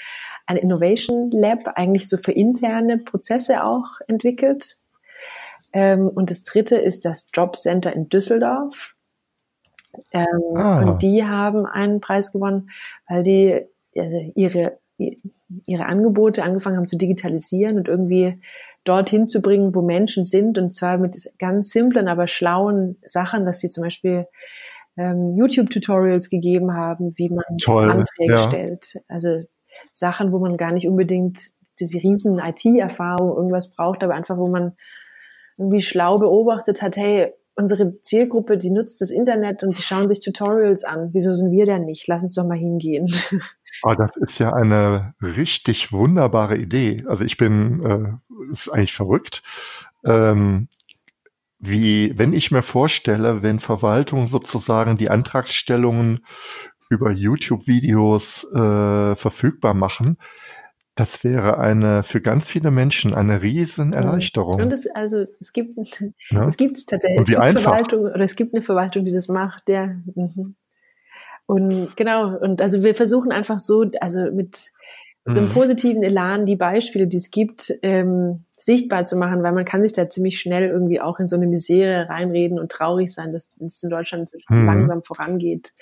ein 0.47 0.57
Innovation 0.57 1.31
Lab 1.31 1.69
eigentlich 1.77 2.09
so 2.09 2.17
für 2.17 2.33
interne 2.33 2.99
Prozesse 2.99 3.65
auch 3.65 4.01
entwickelt. 4.09 4.77
Ähm, 5.73 6.09
und 6.09 6.31
das 6.31 6.43
dritte 6.43 6.77
ist 6.77 7.05
das 7.05 7.31
Jobcenter 7.33 7.93
in 7.93 8.09
Düsseldorf. 8.09 8.95
Ähm, 10.13 10.57
ah. 10.57 10.83
Und 10.83 11.03
die 11.03 11.25
haben 11.25 11.67
einen 11.67 12.01
Preis 12.01 12.33
gewonnen, 12.33 12.71
weil 13.09 13.23
die 13.23 13.67
also 13.97 14.19
ihre 14.35 14.79
ihre 14.97 15.87
Angebote 15.87 16.43
angefangen 16.43 16.77
haben 16.77 16.87
zu 16.87 16.97
digitalisieren 16.97 17.79
und 17.79 17.89
irgendwie 17.89 18.41
dorthin 18.85 19.27
zu 19.29 19.41
bringen, 19.41 19.75
wo 19.75 19.83
Menschen 19.83 20.25
sind 20.25 20.59
und 20.59 20.75
zwar 20.75 20.99
mit 20.99 21.31
ganz 21.39 21.71
simplen, 21.71 22.07
aber 22.07 22.29
schlauen 22.29 22.97
Sachen, 23.05 23.45
dass 23.45 23.61
sie 23.61 23.69
zum 23.69 23.83
Beispiel 23.83 24.27
ähm, 24.97 25.37
YouTube-Tutorials 25.37 26.31
gegeben 26.31 26.75
haben, 26.75 27.17
wie 27.17 27.31
man 27.31 27.45
Toll, 27.61 27.91
Anträge 27.91 28.35
ja. 28.35 28.39
stellt. 28.39 29.03
Also 29.09 29.43
Sachen, 29.93 30.33
wo 30.33 30.39
man 30.39 30.57
gar 30.57 30.73
nicht 30.73 30.87
unbedingt 30.87 31.41
die 31.81 31.99
riesen 31.99 32.39
IT-Erfahrung 32.39 33.37
irgendwas 33.37 33.75
braucht, 33.75 34.05
aber 34.05 34.15
einfach, 34.15 34.37
wo 34.37 34.49
man 34.49 34.77
irgendwie 35.59 35.81
schlau 35.81 36.19
beobachtet 36.19 36.83
hat, 36.83 36.97
hey, 36.97 37.33
unsere 37.57 38.01
Zielgruppe, 38.01 38.59
die 38.59 38.71
nutzt 38.71 39.01
das 39.01 39.11
Internet 39.11 39.63
und 39.63 39.79
die 39.79 39.83
schauen 39.83 40.09
sich 40.09 40.21
Tutorials 40.21 40.85
an. 40.85 41.11
Wieso 41.13 41.35
sind 41.35 41.53
wir 41.53 41.67
denn 41.67 41.85
nicht? 41.85 42.07
Lass 42.07 42.23
uns 42.23 42.35
doch 42.35 42.47
mal 42.47 42.59
hingehen. 42.59 43.07
Oh, 43.83 43.95
das 43.95 44.17
ist 44.17 44.39
ja 44.39 44.53
eine 44.53 45.15
richtig 45.21 45.93
wunderbare 45.93 46.57
Idee. 46.57 47.05
Also 47.07 47.25
ich 47.25 47.37
bin, 47.37 47.85
äh, 47.85 48.51
ist 48.51 48.69
eigentlich 48.69 48.95
verrückt. 48.95 49.43
Ähm, 50.05 50.69
wie, 51.59 52.17
wenn 52.19 52.33
ich 52.33 52.51
mir 52.51 52.63
vorstelle, 52.63 53.43
wenn 53.43 53.59
Verwaltung 53.59 54.29
sozusagen 54.29 54.97
die 54.97 55.11
Antragsstellungen 55.11 56.25
über 56.91 57.11
YouTube-Videos 57.11 58.45
äh, 58.53 59.15
verfügbar 59.15 59.75
machen, 59.75 60.19
das 60.95 61.25
wäre 61.25 61.59
eine 61.59 62.03
für 62.03 62.21
ganz 62.21 62.47
viele 62.47 62.71
Menschen 62.71 63.15
eine 63.15 63.43
riesen 63.43 63.93
Erleichterung. 63.93 64.61
Und 64.61 64.73
es, 64.73 64.87
also 64.95 65.25
es 65.41 65.53
gibt 65.53 65.77
ja? 66.31 66.47
es 66.47 66.57
gibt 66.57 66.87
tatsächlich 66.87 67.19
Und 67.19 67.29
wie 67.29 67.37
einfach. 67.37 67.63
Verwaltung 67.63 68.03
oder 68.03 68.21
es 68.21 68.37
gibt 68.37 68.55
eine 68.55 68.63
Verwaltung, 68.63 69.05
die 69.05 69.13
das 69.13 69.29
macht, 69.29 69.69
ja. 69.69 69.87
Mhm. 70.15 70.55
Und 71.47 71.97
genau, 71.97 72.37
und 72.39 72.63
also 72.63 72.83
wir 72.83 72.95
versuchen 72.95 73.33
einfach 73.33 73.59
so, 73.59 73.85
also 74.01 74.31
mit 74.33 74.73
so 75.27 75.41
einem 75.41 75.49
mhm. 75.49 75.53
positiven 75.53 76.03
Elan 76.03 76.45
die 76.45 76.57
Beispiele, 76.57 77.07
die 77.07 77.17
es 77.17 77.31
gibt, 77.31 77.73
ähm, 77.83 78.45
sichtbar 78.51 79.05
zu 79.05 79.17
machen, 79.17 79.43
weil 79.43 79.53
man 79.53 79.65
kann 79.65 79.83
sich 79.83 79.93
da 79.93 80.09
ziemlich 80.11 80.39
schnell 80.39 80.69
irgendwie 80.69 81.01
auch 81.01 81.19
in 81.19 81.29
so 81.29 81.37
eine 81.37 81.47
Misere 81.47 82.09
reinreden 82.11 82.59
und 82.59 82.71
traurig 82.71 83.13
sein, 83.13 83.33
dass 83.33 83.51
es 83.59 83.83
in 83.83 83.91
Deutschland 83.91 84.31
mhm. 84.49 84.67
langsam 84.67 85.03
vorangeht. 85.03 85.73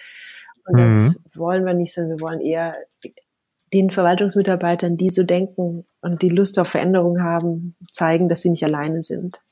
Und 0.65 0.75
mhm. 0.75 0.95
das 0.95 1.25
wollen 1.35 1.65
wir 1.65 1.75
nicht, 1.75 1.93
sondern 1.93 2.19
wir 2.19 2.25
wollen 2.25 2.41
eher 2.41 2.77
den 3.73 3.91
Verwaltungsmitarbeitern, 3.91 4.97
die 4.97 5.11
so 5.11 5.25
denken 5.25 5.87
und 6.03 6.23
die 6.23 6.29
Lust 6.29 6.59
auf 6.59 6.69
Veränderung 6.69 7.23
haben, 7.23 7.75
zeigen, 7.91 8.29
dass 8.29 8.43
sie 8.43 8.51
nicht 8.51 8.65
alleine 8.65 9.03
sind. 9.03 9.43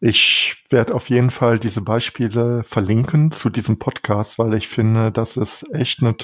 Ich 0.00 0.56
werde 0.70 0.94
auf 0.94 1.10
jeden 1.10 1.30
Fall 1.30 1.58
diese 1.58 1.80
Beispiele 1.80 2.62
verlinken 2.64 3.30
zu 3.30 3.50
diesem 3.50 3.78
Podcast, 3.78 4.38
weil 4.38 4.54
ich 4.54 4.68
finde, 4.68 5.12
das 5.12 5.36
ist 5.36 5.64
echt 5.72 6.02
eine, 6.02 6.14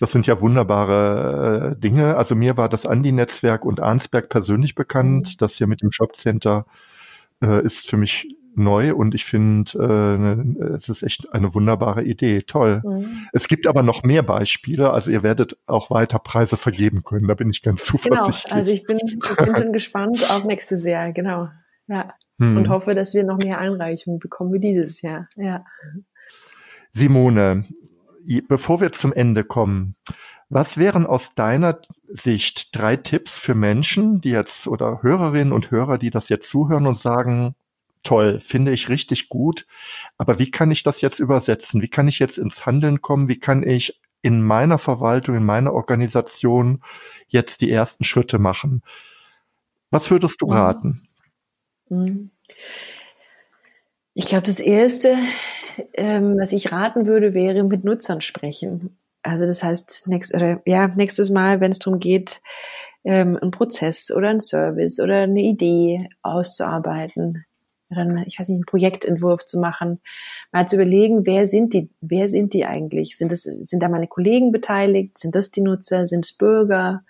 das 0.00 0.12
sind 0.12 0.26
ja 0.26 0.40
wunderbare 0.40 1.72
äh, 1.72 1.80
Dinge. 1.80 2.16
Also 2.16 2.34
mir 2.34 2.56
war 2.56 2.68
das 2.68 2.86
Andi-Netzwerk 2.86 3.64
und 3.64 3.80
Arnsberg 3.80 4.28
persönlich 4.28 4.74
bekannt, 4.74 5.28
mhm. 5.28 5.36
das 5.38 5.54
hier 5.54 5.66
mit 5.66 5.82
dem 5.82 5.90
Jobcenter 5.90 6.66
äh, 7.42 7.62
ist 7.64 7.88
für 7.88 7.96
mich 7.96 8.28
neu 8.54 8.94
und 8.94 9.14
ich 9.14 9.24
finde, 9.24 9.72
äh, 9.78 10.18
ne, 10.18 10.74
es 10.76 10.88
ist 10.88 11.02
echt 11.02 11.32
eine 11.32 11.54
wunderbare 11.54 12.04
Idee. 12.04 12.42
Toll. 12.42 12.82
Mhm. 12.84 13.26
Es 13.32 13.48
gibt 13.48 13.66
aber 13.66 13.82
noch 13.82 14.02
mehr 14.02 14.22
Beispiele, 14.22 14.90
also 14.90 15.10
ihr 15.10 15.22
werdet 15.22 15.56
auch 15.66 15.90
weiter 15.90 16.18
Preise 16.18 16.56
vergeben 16.56 17.02
können, 17.02 17.28
da 17.28 17.34
bin 17.34 17.50
ich 17.50 17.62
ganz 17.62 17.84
zuversichtlich. 17.84 18.44
Genau, 18.44 18.56
also 18.56 18.70
ich 18.70 18.84
bin, 18.84 18.98
ich 19.04 19.18
bin 19.18 19.56
schon 19.56 19.72
gespannt 19.72 20.30
auf 20.30 20.44
nächstes 20.44 20.84
Jahr, 20.84 21.12
genau. 21.12 21.48
Ja. 21.86 22.14
Hm. 22.42 22.56
Und 22.56 22.68
hoffe, 22.68 22.96
dass 22.96 23.14
wir 23.14 23.22
noch 23.22 23.38
mehr 23.38 23.58
Einreichungen 23.58 24.18
bekommen 24.18 24.52
wie 24.52 24.58
dieses 24.58 25.00
Jahr. 25.00 25.28
Ja. 25.36 25.64
Simone, 26.90 27.64
bevor 28.48 28.80
wir 28.80 28.90
zum 28.90 29.12
Ende 29.12 29.44
kommen, 29.44 29.94
was 30.48 30.76
wären 30.76 31.06
aus 31.06 31.36
deiner 31.36 31.78
Sicht 32.08 32.76
drei 32.76 32.96
Tipps 32.96 33.38
für 33.38 33.54
Menschen, 33.54 34.20
die 34.20 34.30
jetzt 34.30 34.66
oder 34.66 35.02
Hörerinnen 35.02 35.52
und 35.52 35.70
Hörer, 35.70 35.98
die 35.98 36.10
das 36.10 36.28
jetzt 36.30 36.50
zuhören 36.50 36.88
und 36.88 36.98
sagen, 36.98 37.54
toll, 38.02 38.40
finde 38.40 38.72
ich 38.72 38.88
richtig 38.88 39.28
gut, 39.28 39.64
aber 40.18 40.40
wie 40.40 40.50
kann 40.50 40.72
ich 40.72 40.82
das 40.82 41.00
jetzt 41.00 41.20
übersetzen? 41.20 41.80
Wie 41.80 41.88
kann 41.88 42.08
ich 42.08 42.18
jetzt 42.18 42.38
ins 42.38 42.66
Handeln 42.66 43.02
kommen? 43.02 43.28
Wie 43.28 43.38
kann 43.38 43.62
ich 43.62 44.00
in 44.20 44.42
meiner 44.42 44.78
Verwaltung, 44.78 45.36
in 45.36 45.44
meiner 45.44 45.72
Organisation 45.72 46.82
jetzt 47.28 47.60
die 47.60 47.70
ersten 47.70 48.02
Schritte 48.02 48.40
machen? 48.40 48.82
Was 49.92 50.10
würdest 50.10 50.42
du 50.42 50.46
raten? 50.46 51.06
Mhm. 51.88 52.31
Ich 54.14 54.26
glaube, 54.26 54.44
das 54.44 54.60
Erste, 54.60 55.16
ähm, 55.94 56.36
was 56.38 56.52
ich 56.52 56.70
raten 56.70 57.06
würde, 57.06 57.34
wäre 57.34 57.64
mit 57.64 57.84
Nutzern 57.84 58.20
sprechen. 58.20 58.96
Also 59.22 59.46
das 59.46 59.62
heißt, 59.62 60.08
nächst, 60.08 60.34
oder, 60.34 60.60
ja, 60.66 60.88
nächstes 60.88 61.30
Mal, 61.30 61.60
wenn 61.60 61.70
es 61.70 61.78
darum 61.78 62.00
geht, 62.00 62.40
ähm, 63.04 63.38
einen 63.40 63.50
Prozess 63.50 64.10
oder 64.10 64.28
einen 64.28 64.40
Service 64.40 65.00
oder 65.00 65.22
eine 65.22 65.40
Idee 65.40 66.08
auszuarbeiten, 66.22 67.44
oder 67.90 68.06
ich 68.26 68.38
weiß 68.38 68.48
nicht, 68.48 68.56
einen 68.56 68.66
Projektentwurf 68.66 69.44
zu 69.44 69.58
machen, 69.58 70.00
mal 70.50 70.66
zu 70.66 70.76
überlegen, 70.76 71.26
wer 71.26 71.46
sind 71.46 71.74
die, 71.74 71.90
wer 72.00 72.28
sind 72.28 72.54
die 72.54 72.64
eigentlich? 72.64 73.16
Sind 73.16 73.32
es, 73.32 73.42
sind 73.42 73.82
da 73.82 73.88
meine 73.88 74.08
Kollegen 74.08 74.50
beteiligt? 74.50 75.18
Sind 75.18 75.34
das 75.34 75.50
die 75.50 75.60
Nutzer? 75.60 76.06
Sind 76.06 76.24
es 76.24 76.32
Bürger? 76.32 77.04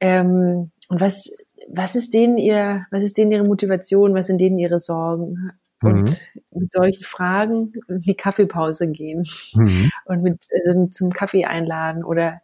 Ähm, 0.00 0.70
und 0.88 1.00
was, 1.00 1.36
was 1.68 1.94
ist 1.94 2.14
denen 2.14 2.38
ihr, 2.38 2.86
was 2.90 3.02
ist 3.02 3.18
denen 3.18 3.32
ihre 3.32 3.44
Motivation? 3.44 4.14
Was 4.14 4.26
sind 4.26 4.38
denen 4.38 4.58
ihre 4.58 4.78
Sorgen? 4.78 5.52
und 5.82 6.02
mhm. 6.02 6.60
mit 6.60 6.72
solchen 6.72 7.02
Fragen 7.02 7.72
in 7.88 8.00
die 8.00 8.14
Kaffeepause 8.14 8.88
gehen 8.90 9.24
mhm. 9.54 9.90
und 10.04 10.22
mit 10.22 10.38
also 10.64 10.86
zum 10.86 11.12
Kaffee 11.12 11.44
einladen 11.44 12.04
oder 12.04 12.40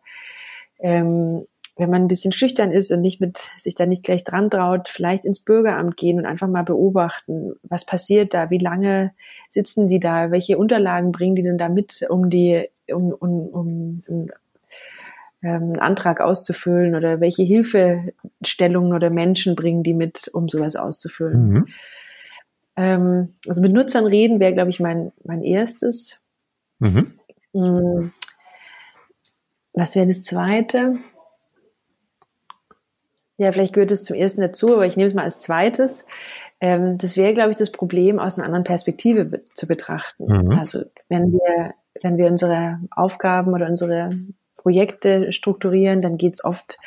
ähm, 0.80 1.44
wenn 1.76 1.90
man 1.90 2.02
ein 2.02 2.08
bisschen 2.08 2.32
schüchtern 2.32 2.72
ist 2.72 2.90
und 2.90 3.00
nicht 3.00 3.20
mit 3.20 3.38
sich 3.58 3.76
da 3.76 3.86
nicht 3.86 4.02
gleich 4.02 4.24
dran 4.24 4.50
traut, 4.50 4.88
vielleicht 4.88 5.24
ins 5.24 5.38
Bürgeramt 5.38 5.96
gehen 5.96 6.18
und 6.18 6.26
einfach 6.26 6.48
mal 6.48 6.64
beobachten, 6.64 7.52
was 7.62 7.86
passiert 7.86 8.34
da, 8.34 8.50
wie 8.50 8.58
lange 8.58 9.12
sitzen 9.48 9.86
die 9.86 10.00
da, 10.00 10.32
welche 10.32 10.58
Unterlagen 10.58 11.12
bringen 11.12 11.36
die 11.36 11.42
denn 11.42 11.58
da 11.58 11.68
mit, 11.68 12.04
um 12.08 12.30
die 12.30 12.68
um, 12.92 13.12
um, 13.12 13.46
um, 13.48 14.02
um 14.08 14.28
einen 15.42 15.78
Antrag 15.78 16.20
auszufüllen 16.20 16.94
oder 16.94 17.20
welche 17.20 17.44
Hilfestellungen 17.44 18.92
oder 18.92 19.10
Menschen 19.10 19.54
bringen 19.54 19.82
die 19.82 19.94
mit, 19.94 20.28
um 20.32 20.48
sowas 20.48 20.76
auszufüllen. 20.76 21.48
Mhm. 21.48 21.68
Ähm, 22.76 23.34
also 23.46 23.60
mit 23.60 23.72
Nutzern 23.72 24.06
reden 24.06 24.40
wäre, 24.40 24.54
glaube 24.54 24.70
ich, 24.70 24.80
mein, 24.80 25.12
mein 25.24 25.42
erstes. 25.42 26.20
Mhm. 26.78 27.18
Mm. 27.52 28.12
Was 29.72 29.94
wäre 29.96 30.06
das 30.06 30.22
zweite? 30.22 30.96
Ja, 33.36 33.52
vielleicht 33.52 33.72
gehört 33.72 33.92
es 33.92 34.02
zum 34.02 34.16
ersten 34.16 34.40
dazu, 34.40 34.74
aber 34.74 34.86
ich 34.86 34.96
nehme 34.96 35.06
es 35.06 35.14
mal 35.14 35.22
als 35.22 35.40
zweites. 35.40 36.04
Ähm, 36.60 36.98
das 36.98 37.16
wäre, 37.16 37.34
glaube 37.34 37.50
ich, 37.50 37.56
das 37.56 37.70
Problem 37.70 38.18
aus 38.18 38.36
einer 38.36 38.46
anderen 38.46 38.64
Perspektive 38.64 39.24
be 39.24 39.44
zu 39.54 39.68
betrachten. 39.68 40.26
Mhm. 40.26 40.58
Also 40.58 40.84
wenn 41.08 41.32
wir, 41.32 41.74
wenn 42.02 42.16
wir 42.16 42.26
unsere 42.26 42.80
Aufgaben 42.90 43.52
oder 43.54 43.66
unsere 43.66 44.10
Projekte 44.58 45.32
strukturieren, 45.32 46.02
dann 46.02 46.18
geht 46.18 46.34
es 46.34 46.44
oft 46.44 46.78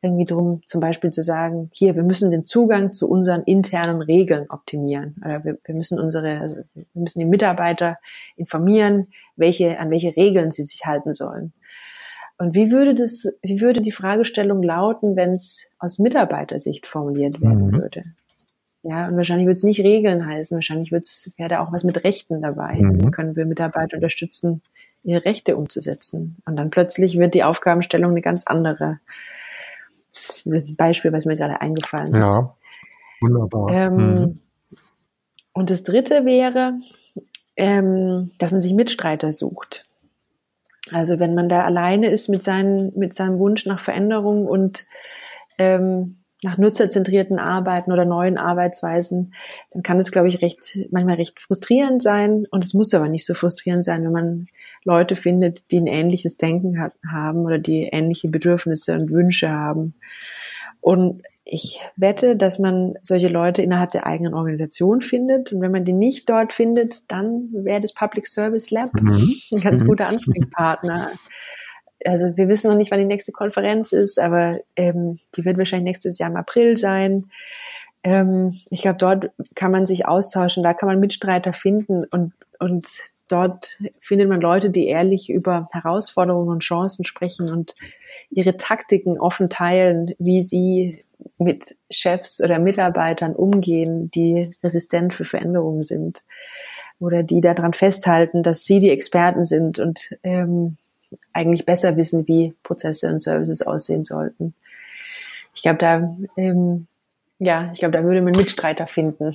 irgendwie 0.00 0.24
drum, 0.24 0.62
zum 0.64 0.80
Beispiel 0.80 1.10
zu 1.10 1.22
sagen, 1.22 1.70
hier, 1.72 1.96
wir 1.96 2.04
müssen 2.04 2.30
den 2.30 2.44
Zugang 2.44 2.92
zu 2.92 3.08
unseren 3.08 3.42
internen 3.42 4.00
Regeln 4.00 4.46
optimieren. 4.48 5.16
Oder 5.24 5.44
wir, 5.44 5.58
wir 5.64 5.74
müssen 5.74 5.98
unsere, 5.98 6.40
also 6.40 6.56
wir 6.74 6.84
müssen 6.94 7.18
die 7.18 7.24
Mitarbeiter 7.24 7.98
informieren, 8.36 9.08
welche, 9.34 9.78
an 9.80 9.90
welche 9.90 10.16
Regeln 10.16 10.52
sie 10.52 10.62
sich 10.62 10.86
halten 10.86 11.12
sollen. 11.12 11.52
Und 12.38 12.54
wie 12.54 12.70
würde 12.70 12.94
das, 12.94 13.26
wie 13.42 13.60
würde 13.60 13.80
die 13.80 13.90
Fragestellung 13.90 14.62
lauten, 14.62 15.16
wenn 15.16 15.32
es 15.32 15.68
aus 15.80 15.98
Mitarbeitersicht 15.98 16.86
formuliert 16.86 17.40
werden 17.40 17.66
mhm. 17.66 17.72
würde? 17.72 18.02
Ja, 18.84 19.08
und 19.08 19.16
wahrscheinlich 19.16 19.46
würde 19.46 19.58
es 19.58 19.64
nicht 19.64 19.82
Regeln 19.82 20.24
heißen, 20.24 20.56
wahrscheinlich 20.56 20.92
wäre 20.92 21.48
da 21.48 21.60
auch 21.60 21.72
was 21.72 21.82
mit 21.82 22.04
Rechten 22.04 22.40
dabei. 22.40 22.76
Mhm. 22.76 22.90
Also 22.90 23.10
können 23.10 23.34
wir 23.34 23.44
Mitarbeiter 23.44 23.96
unterstützen, 23.96 24.62
ihre 25.02 25.24
Rechte 25.24 25.56
umzusetzen. 25.56 26.36
Und 26.44 26.56
dann 26.56 26.70
plötzlich 26.70 27.18
wird 27.18 27.34
die 27.34 27.44
Aufgabenstellung 27.44 28.10
eine 28.10 28.22
ganz 28.22 28.46
andere 28.46 28.98
das 30.18 30.46
ist 30.46 30.68
ein 30.68 30.76
Beispiel, 30.76 31.12
was 31.12 31.24
mir 31.24 31.36
gerade 31.36 31.60
eingefallen 31.60 32.14
ist. 32.14 32.26
Ja, 32.26 32.54
wunderbar. 33.20 33.70
Ähm, 33.70 33.96
mhm. 33.96 34.40
Und 35.52 35.70
das 35.70 35.82
dritte 35.82 36.24
wäre, 36.24 36.74
ähm, 37.56 38.30
dass 38.38 38.52
man 38.52 38.60
sich 38.60 38.74
Mitstreiter 38.74 39.32
sucht. 39.32 39.84
Also 40.92 41.18
wenn 41.18 41.34
man 41.34 41.48
da 41.48 41.64
alleine 41.64 42.10
ist 42.10 42.28
mit, 42.28 42.42
seinen, 42.42 42.96
mit 42.96 43.12
seinem 43.12 43.38
Wunsch 43.38 43.66
nach 43.66 43.80
Veränderung 43.80 44.46
und 44.46 44.86
ähm, 45.58 46.18
nach 46.42 46.56
nutzerzentrierten 46.56 47.38
Arbeiten 47.38 47.92
oder 47.92 48.04
neuen 48.04 48.38
Arbeitsweisen, 48.38 49.34
dann 49.72 49.82
kann 49.82 49.98
es, 49.98 50.12
glaube 50.12 50.28
ich, 50.28 50.40
recht, 50.40 50.78
manchmal 50.92 51.16
recht 51.16 51.40
frustrierend 51.40 52.00
sein. 52.00 52.46
Und 52.50 52.64
es 52.64 52.74
muss 52.74 52.94
aber 52.94 53.08
nicht 53.08 53.26
so 53.26 53.34
frustrierend 53.34 53.84
sein, 53.84 54.04
wenn 54.04 54.12
man 54.12 54.46
Leute 54.84 55.16
findet, 55.16 55.70
die 55.70 55.78
ein 55.78 55.86
ähnliches 55.86 56.36
Denken 56.36 56.80
hat, 56.80 56.94
haben 57.10 57.40
oder 57.44 57.58
die 57.58 57.84
ähnliche 57.84 58.28
Bedürfnisse 58.28 58.94
und 58.94 59.10
Wünsche 59.10 59.50
haben. 59.50 59.94
Und 60.80 61.22
ich 61.50 61.80
wette, 61.96 62.36
dass 62.36 62.58
man 62.58 62.94
solche 63.00 63.28
Leute 63.28 63.62
innerhalb 63.62 63.90
der 63.90 64.06
eigenen 64.06 64.34
Organisation 64.34 65.00
findet. 65.00 65.52
Und 65.52 65.62
wenn 65.62 65.72
man 65.72 65.84
die 65.84 65.94
nicht 65.94 66.28
dort 66.28 66.52
findet, 66.52 67.10
dann 67.10 67.48
wäre 67.52 67.80
das 67.80 67.94
Public 67.94 68.26
Service 68.26 68.70
Lab 68.70 68.92
mhm. 68.94 69.34
ein 69.52 69.60
ganz 69.60 69.82
mhm. 69.82 69.88
guter 69.88 70.08
Ansprechpartner. 70.08 71.12
Also 72.04 72.36
wir 72.36 72.48
wissen 72.48 72.68
noch 72.70 72.76
nicht, 72.76 72.90
wann 72.90 73.00
die 73.00 73.06
nächste 73.06 73.32
Konferenz 73.32 73.92
ist, 73.92 74.18
aber 74.18 74.60
ähm, 74.76 75.16
die 75.36 75.44
wird 75.44 75.58
wahrscheinlich 75.58 75.84
nächstes 75.92 76.18
Jahr 76.18 76.30
im 76.30 76.36
April 76.36 76.76
sein. 76.76 77.30
Ähm, 78.04 78.54
ich 78.70 78.82
glaube, 78.82 78.98
dort 78.98 79.30
kann 79.54 79.72
man 79.72 79.86
sich 79.86 80.06
austauschen, 80.06 80.62
da 80.62 80.74
kann 80.74 80.88
man 80.88 81.00
Mitstreiter 81.00 81.54
finden 81.54 82.04
und, 82.04 82.34
und 82.58 82.86
dort 83.28 83.78
findet 83.98 84.28
man 84.28 84.40
Leute, 84.40 84.70
die 84.70 84.86
ehrlich 84.86 85.30
über 85.30 85.68
Herausforderungen 85.72 86.48
und 86.48 86.62
Chancen 86.62 87.04
sprechen 87.04 87.50
und 87.50 87.74
ihre 88.30 88.56
Taktiken 88.56 89.18
offen 89.18 89.48
teilen, 89.48 90.14
wie 90.18 90.42
sie 90.42 90.98
mit 91.38 91.76
Chefs 91.90 92.42
oder 92.42 92.58
Mitarbeitern 92.58 93.34
umgehen, 93.34 94.10
die 94.10 94.50
resistent 94.62 95.14
für 95.14 95.24
Veränderungen 95.24 95.82
sind 95.82 96.24
oder 96.98 97.22
die 97.22 97.40
daran 97.40 97.72
festhalten, 97.72 98.42
dass 98.42 98.64
sie 98.64 98.78
die 98.78 98.90
Experten 98.90 99.44
sind 99.44 99.78
und 99.78 100.16
ähm, 100.22 100.76
eigentlich 101.32 101.64
besser 101.64 101.96
wissen, 101.96 102.26
wie 102.26 102.54
Prozesse 102.62 103.08
und 103.08 103.20
Services 103.20 103.62
aussehen 103.62 104.04
sollten. 104.04 104.54
Ich 105.54 105.62
glaube, 105.62 105.78
da 105.78 106.16
ähm, 106.36 106.86
ja, 107.38 107.70
ich 107.72 107.78
glaube, 107.78 107.96
da 107.96 108.02
würde 108.02 108.20
man 108.20 108.32
Mitstreiter 108.36 108.86
finden. 108.86 109.32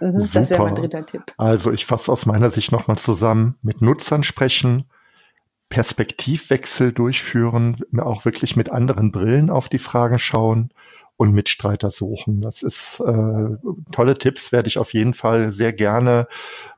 Mhm, 0.00 0.28
das 0.32 0.50
wäre 0.50 0.64
mein 0.64 0.74
dritter 0.74 1.06
Tipp. 1.06 1.22
Also 1.36 1.72
ich 1.72 1.86
fasse 1.86 2.10
aus 2.10 2.26
meiner 2.26 2.50
Sicht 2.50 2.72
nochmal 2.72 2.98
zusammen, 2.98 3.56
mit 3.62 3.80
Nutzern 3.80 4.22
sprechen, 4.22 4.84
Perspektivwechsel 5.68 6.92
durchführen, 6.92 7.76
auch 7.98 8.24
wirklich 8.24 8.56
mit 8.56 8.70
anderen 8.70 9.12
Brillen 9.12 9.50
auf 9.50 9.68
die 9.68 9.78
Fragen 9.78 10.18
schauen 10.18 10.70
und 11.18 11.32
Mitstreiter 11.32 11.90
suchen. 11.90 12.40
Das 12.40 12.62
ist 12.62 13.00
äh, 13.00 13.56
tolle 13.90 14.14
Tipps, 14.14 14.52
werde 14.52 14.68
ich 14.68 14.78
auf 14.78 14.94
jeden 14.94 15.14
Fall 15.14 15.52
sehr 15.52 15.72
gerne 15.72 16.28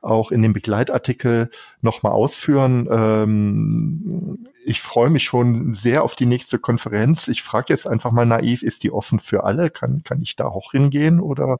auch 0.01 0.31
in 0.31 0.41
dem 0.41 0.51
Begleitartikel 0.51 1.51
nochmal 1.81 2.11
ausführen. 2.11 2.89
Ähm, 2.91 4.39
ich 4.65 4.81
freue 4.81 5.11
mich 5.11 5.23
schon 5.23 5.73
sehr 5.73 6.03
auf 6.03 6.15
die 6.15 6.25
nächste 6.25 6.57
Konferenz. 6.57 7.27
Ich 7.27 7.43
frage 7.43 7.67
jetzt 7.69 7.87
einfach 7.87 8.11
mal 8.11 8.25
naiv, 8.25 8.63
ist 8.63 8.83
die 8.83 8.91
offen 8.91 9.19
für 9.19 9.43
alle? 9.43 9.69
Kann, 9.69 10.01
kann 10.03 10.21
ich 10.21 10.35
da 10.35 10.45
auch 10.45 10.71
hingehen 10.71 11.19
oder? 11.19 11.57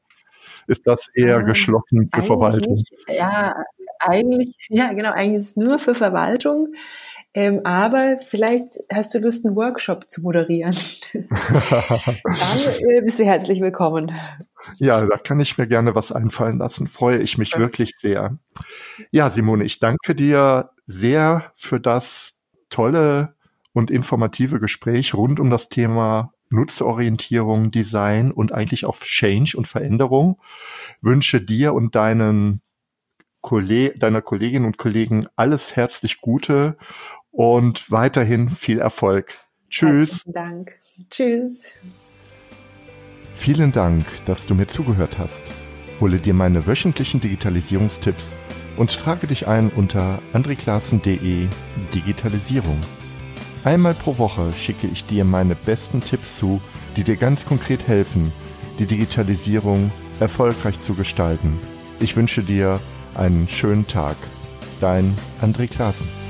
Ist 0.71 0.87
das 0.87 1.09
eher 1.13 1.37
ähm, 1.37 1.45
geschlossen 1.45 2.09
für 2.13 2.21
Verwaltung? 2.21 2.75
Nicht. 2.75 2.93
Ja, 3.07 3.55
eigentlich, 3.99 4.55
ja, 4.69 4.93
genau, 4.93 5.11
eigentlich 5.11 5.41
ist 5.41 5.47
es 5.51 5.55
nur 5.57 5.77
für 5.77 5.93
Verwaltung. 5.93 6.73
Ähm, 7.33 7.61
aber 7.63 8.17
vielleicht 8.17 8.79
hast 8.91 9.13
du 9.13 9.19
Lust, 9.19 9.45
einen 9.45 9.55
Workshop 9.55 10.09
zu 10.09 10.21
moderieren. 10.21 10.75
Dann 11.13 12.19
äh, 12.89 13.01
bist 13.01 13.19
du 13.19 13.23
herzlich 13.23 13.61
willkommen. 13.61 14.11
Ja, 14.77 15.05
da 15.05 15.17
kann 15.17 15.39
ich 15.39 15.57
mir 15.57 15.67
gerne 15.67 15.95
was 15.95 16.11
einfallen 16.11 16.57
lassen. 16.57 16.87
Freue 16.87 17.19
ich 17.19 17.37
mich 17.37 17.51
ja. 17.51 17.59
wirklich 17.59 17.95
sehr. 17.97 18.37
Ja, 19.11 19.29
Simone, 19.29 19.63
ich 19.63 19.79
danke 19.79 20.13
dir 20.13 20.71
sehr 20.87 21.51
für 21.55 21.79
das 21.79 22.39
tolle 22.69 23.33
und 23.71 23.91
informative 23.91 24.59
Gespräch 24.59 25.13
rund 25.13 25.39
um 25.39 25.49
das 25.49 25.69
Thema 25.69 26.33
Nutzorientierung, 26.51 27.71
Design 27.71 28.31
und 28.31 28.51
eigentlich 28.51 28.85
auf 28.85 29.01
Change 29.01 29.57
und 29.57 29.67
Veränderung. 29.67 30.39
Wünsche 31.01 31.41
dir 31.41 31.73
und 31.73 31.95
deinen 31.95 32.61
Kolleg 33.41 33.99
deiner 33.99 34.21
Kolleginnen 34.21 34.65
und 34.65 34.77
Kollegen 34.77 35.25
alles 35.35 35.75
herzlich 35.75 36.21
Gute 36.21 36.77
und 37.31 37.89
weiterhin 37.89 38.49
viel 38.49 38.79
Erfolg. 38.79 39.39
Tschüss. 39.69 40.11
Herzlichen 40.11 40.33
Dank. 40.33 40.77
Tschüss. 41.09 41.71
Vielen 43.33 43.71
Dank, 43.71 44.05
dass 44.25 44.45
du 44.45 44.53
mir 44.53 44.67
zugehört 44.67 45.17
hast. 45.17 45.43
Hole 45.99 46.17
dir 46.17 46.33
meine 46.33 46.67
wöchentlichen 46.67 47.21
Digitalisierungstipps 47.21 48.35
und 48.77 48.91
trage 48.91 49.27
dich 49.27 49.47
ein 49.47 49.69
unter 49.69 50.21
andreklassen.de 50.33 51.47
Digitalisierung. 51.93 52.79
Einmal 53.63 53.93
pro 53.93 54.17
Woche 54.17 54.51
schicke 54.53 54.87
ich 54.87 55.05
dir 55.05 55.23
meine 55.23 55.55
besten 55.55 56.01
Tipps 56.01 56.37
zu, 56.37 56.59
die 56.97 57.03
dir 57.03 57.15
ganz 57.15 57.45
konkret 57.45 57.87
helfen, 57.87 58.31
die 58.79 58.87
Digitalisierung 58.87 59.91
erfolgreich 60.19 60.81
zu 60.81 60.95
gestalten. 60.95 61.59
Ich 61.99 62.15
wünsche 62.15 62.41
dir 62.41 62.79
einen 63.13 63.47
schönen 63.47 63.87
Tag. 63.87 64.15
Dein 64.79 65.15
André 65.41 65.67
Klaassen. 65.67 66.20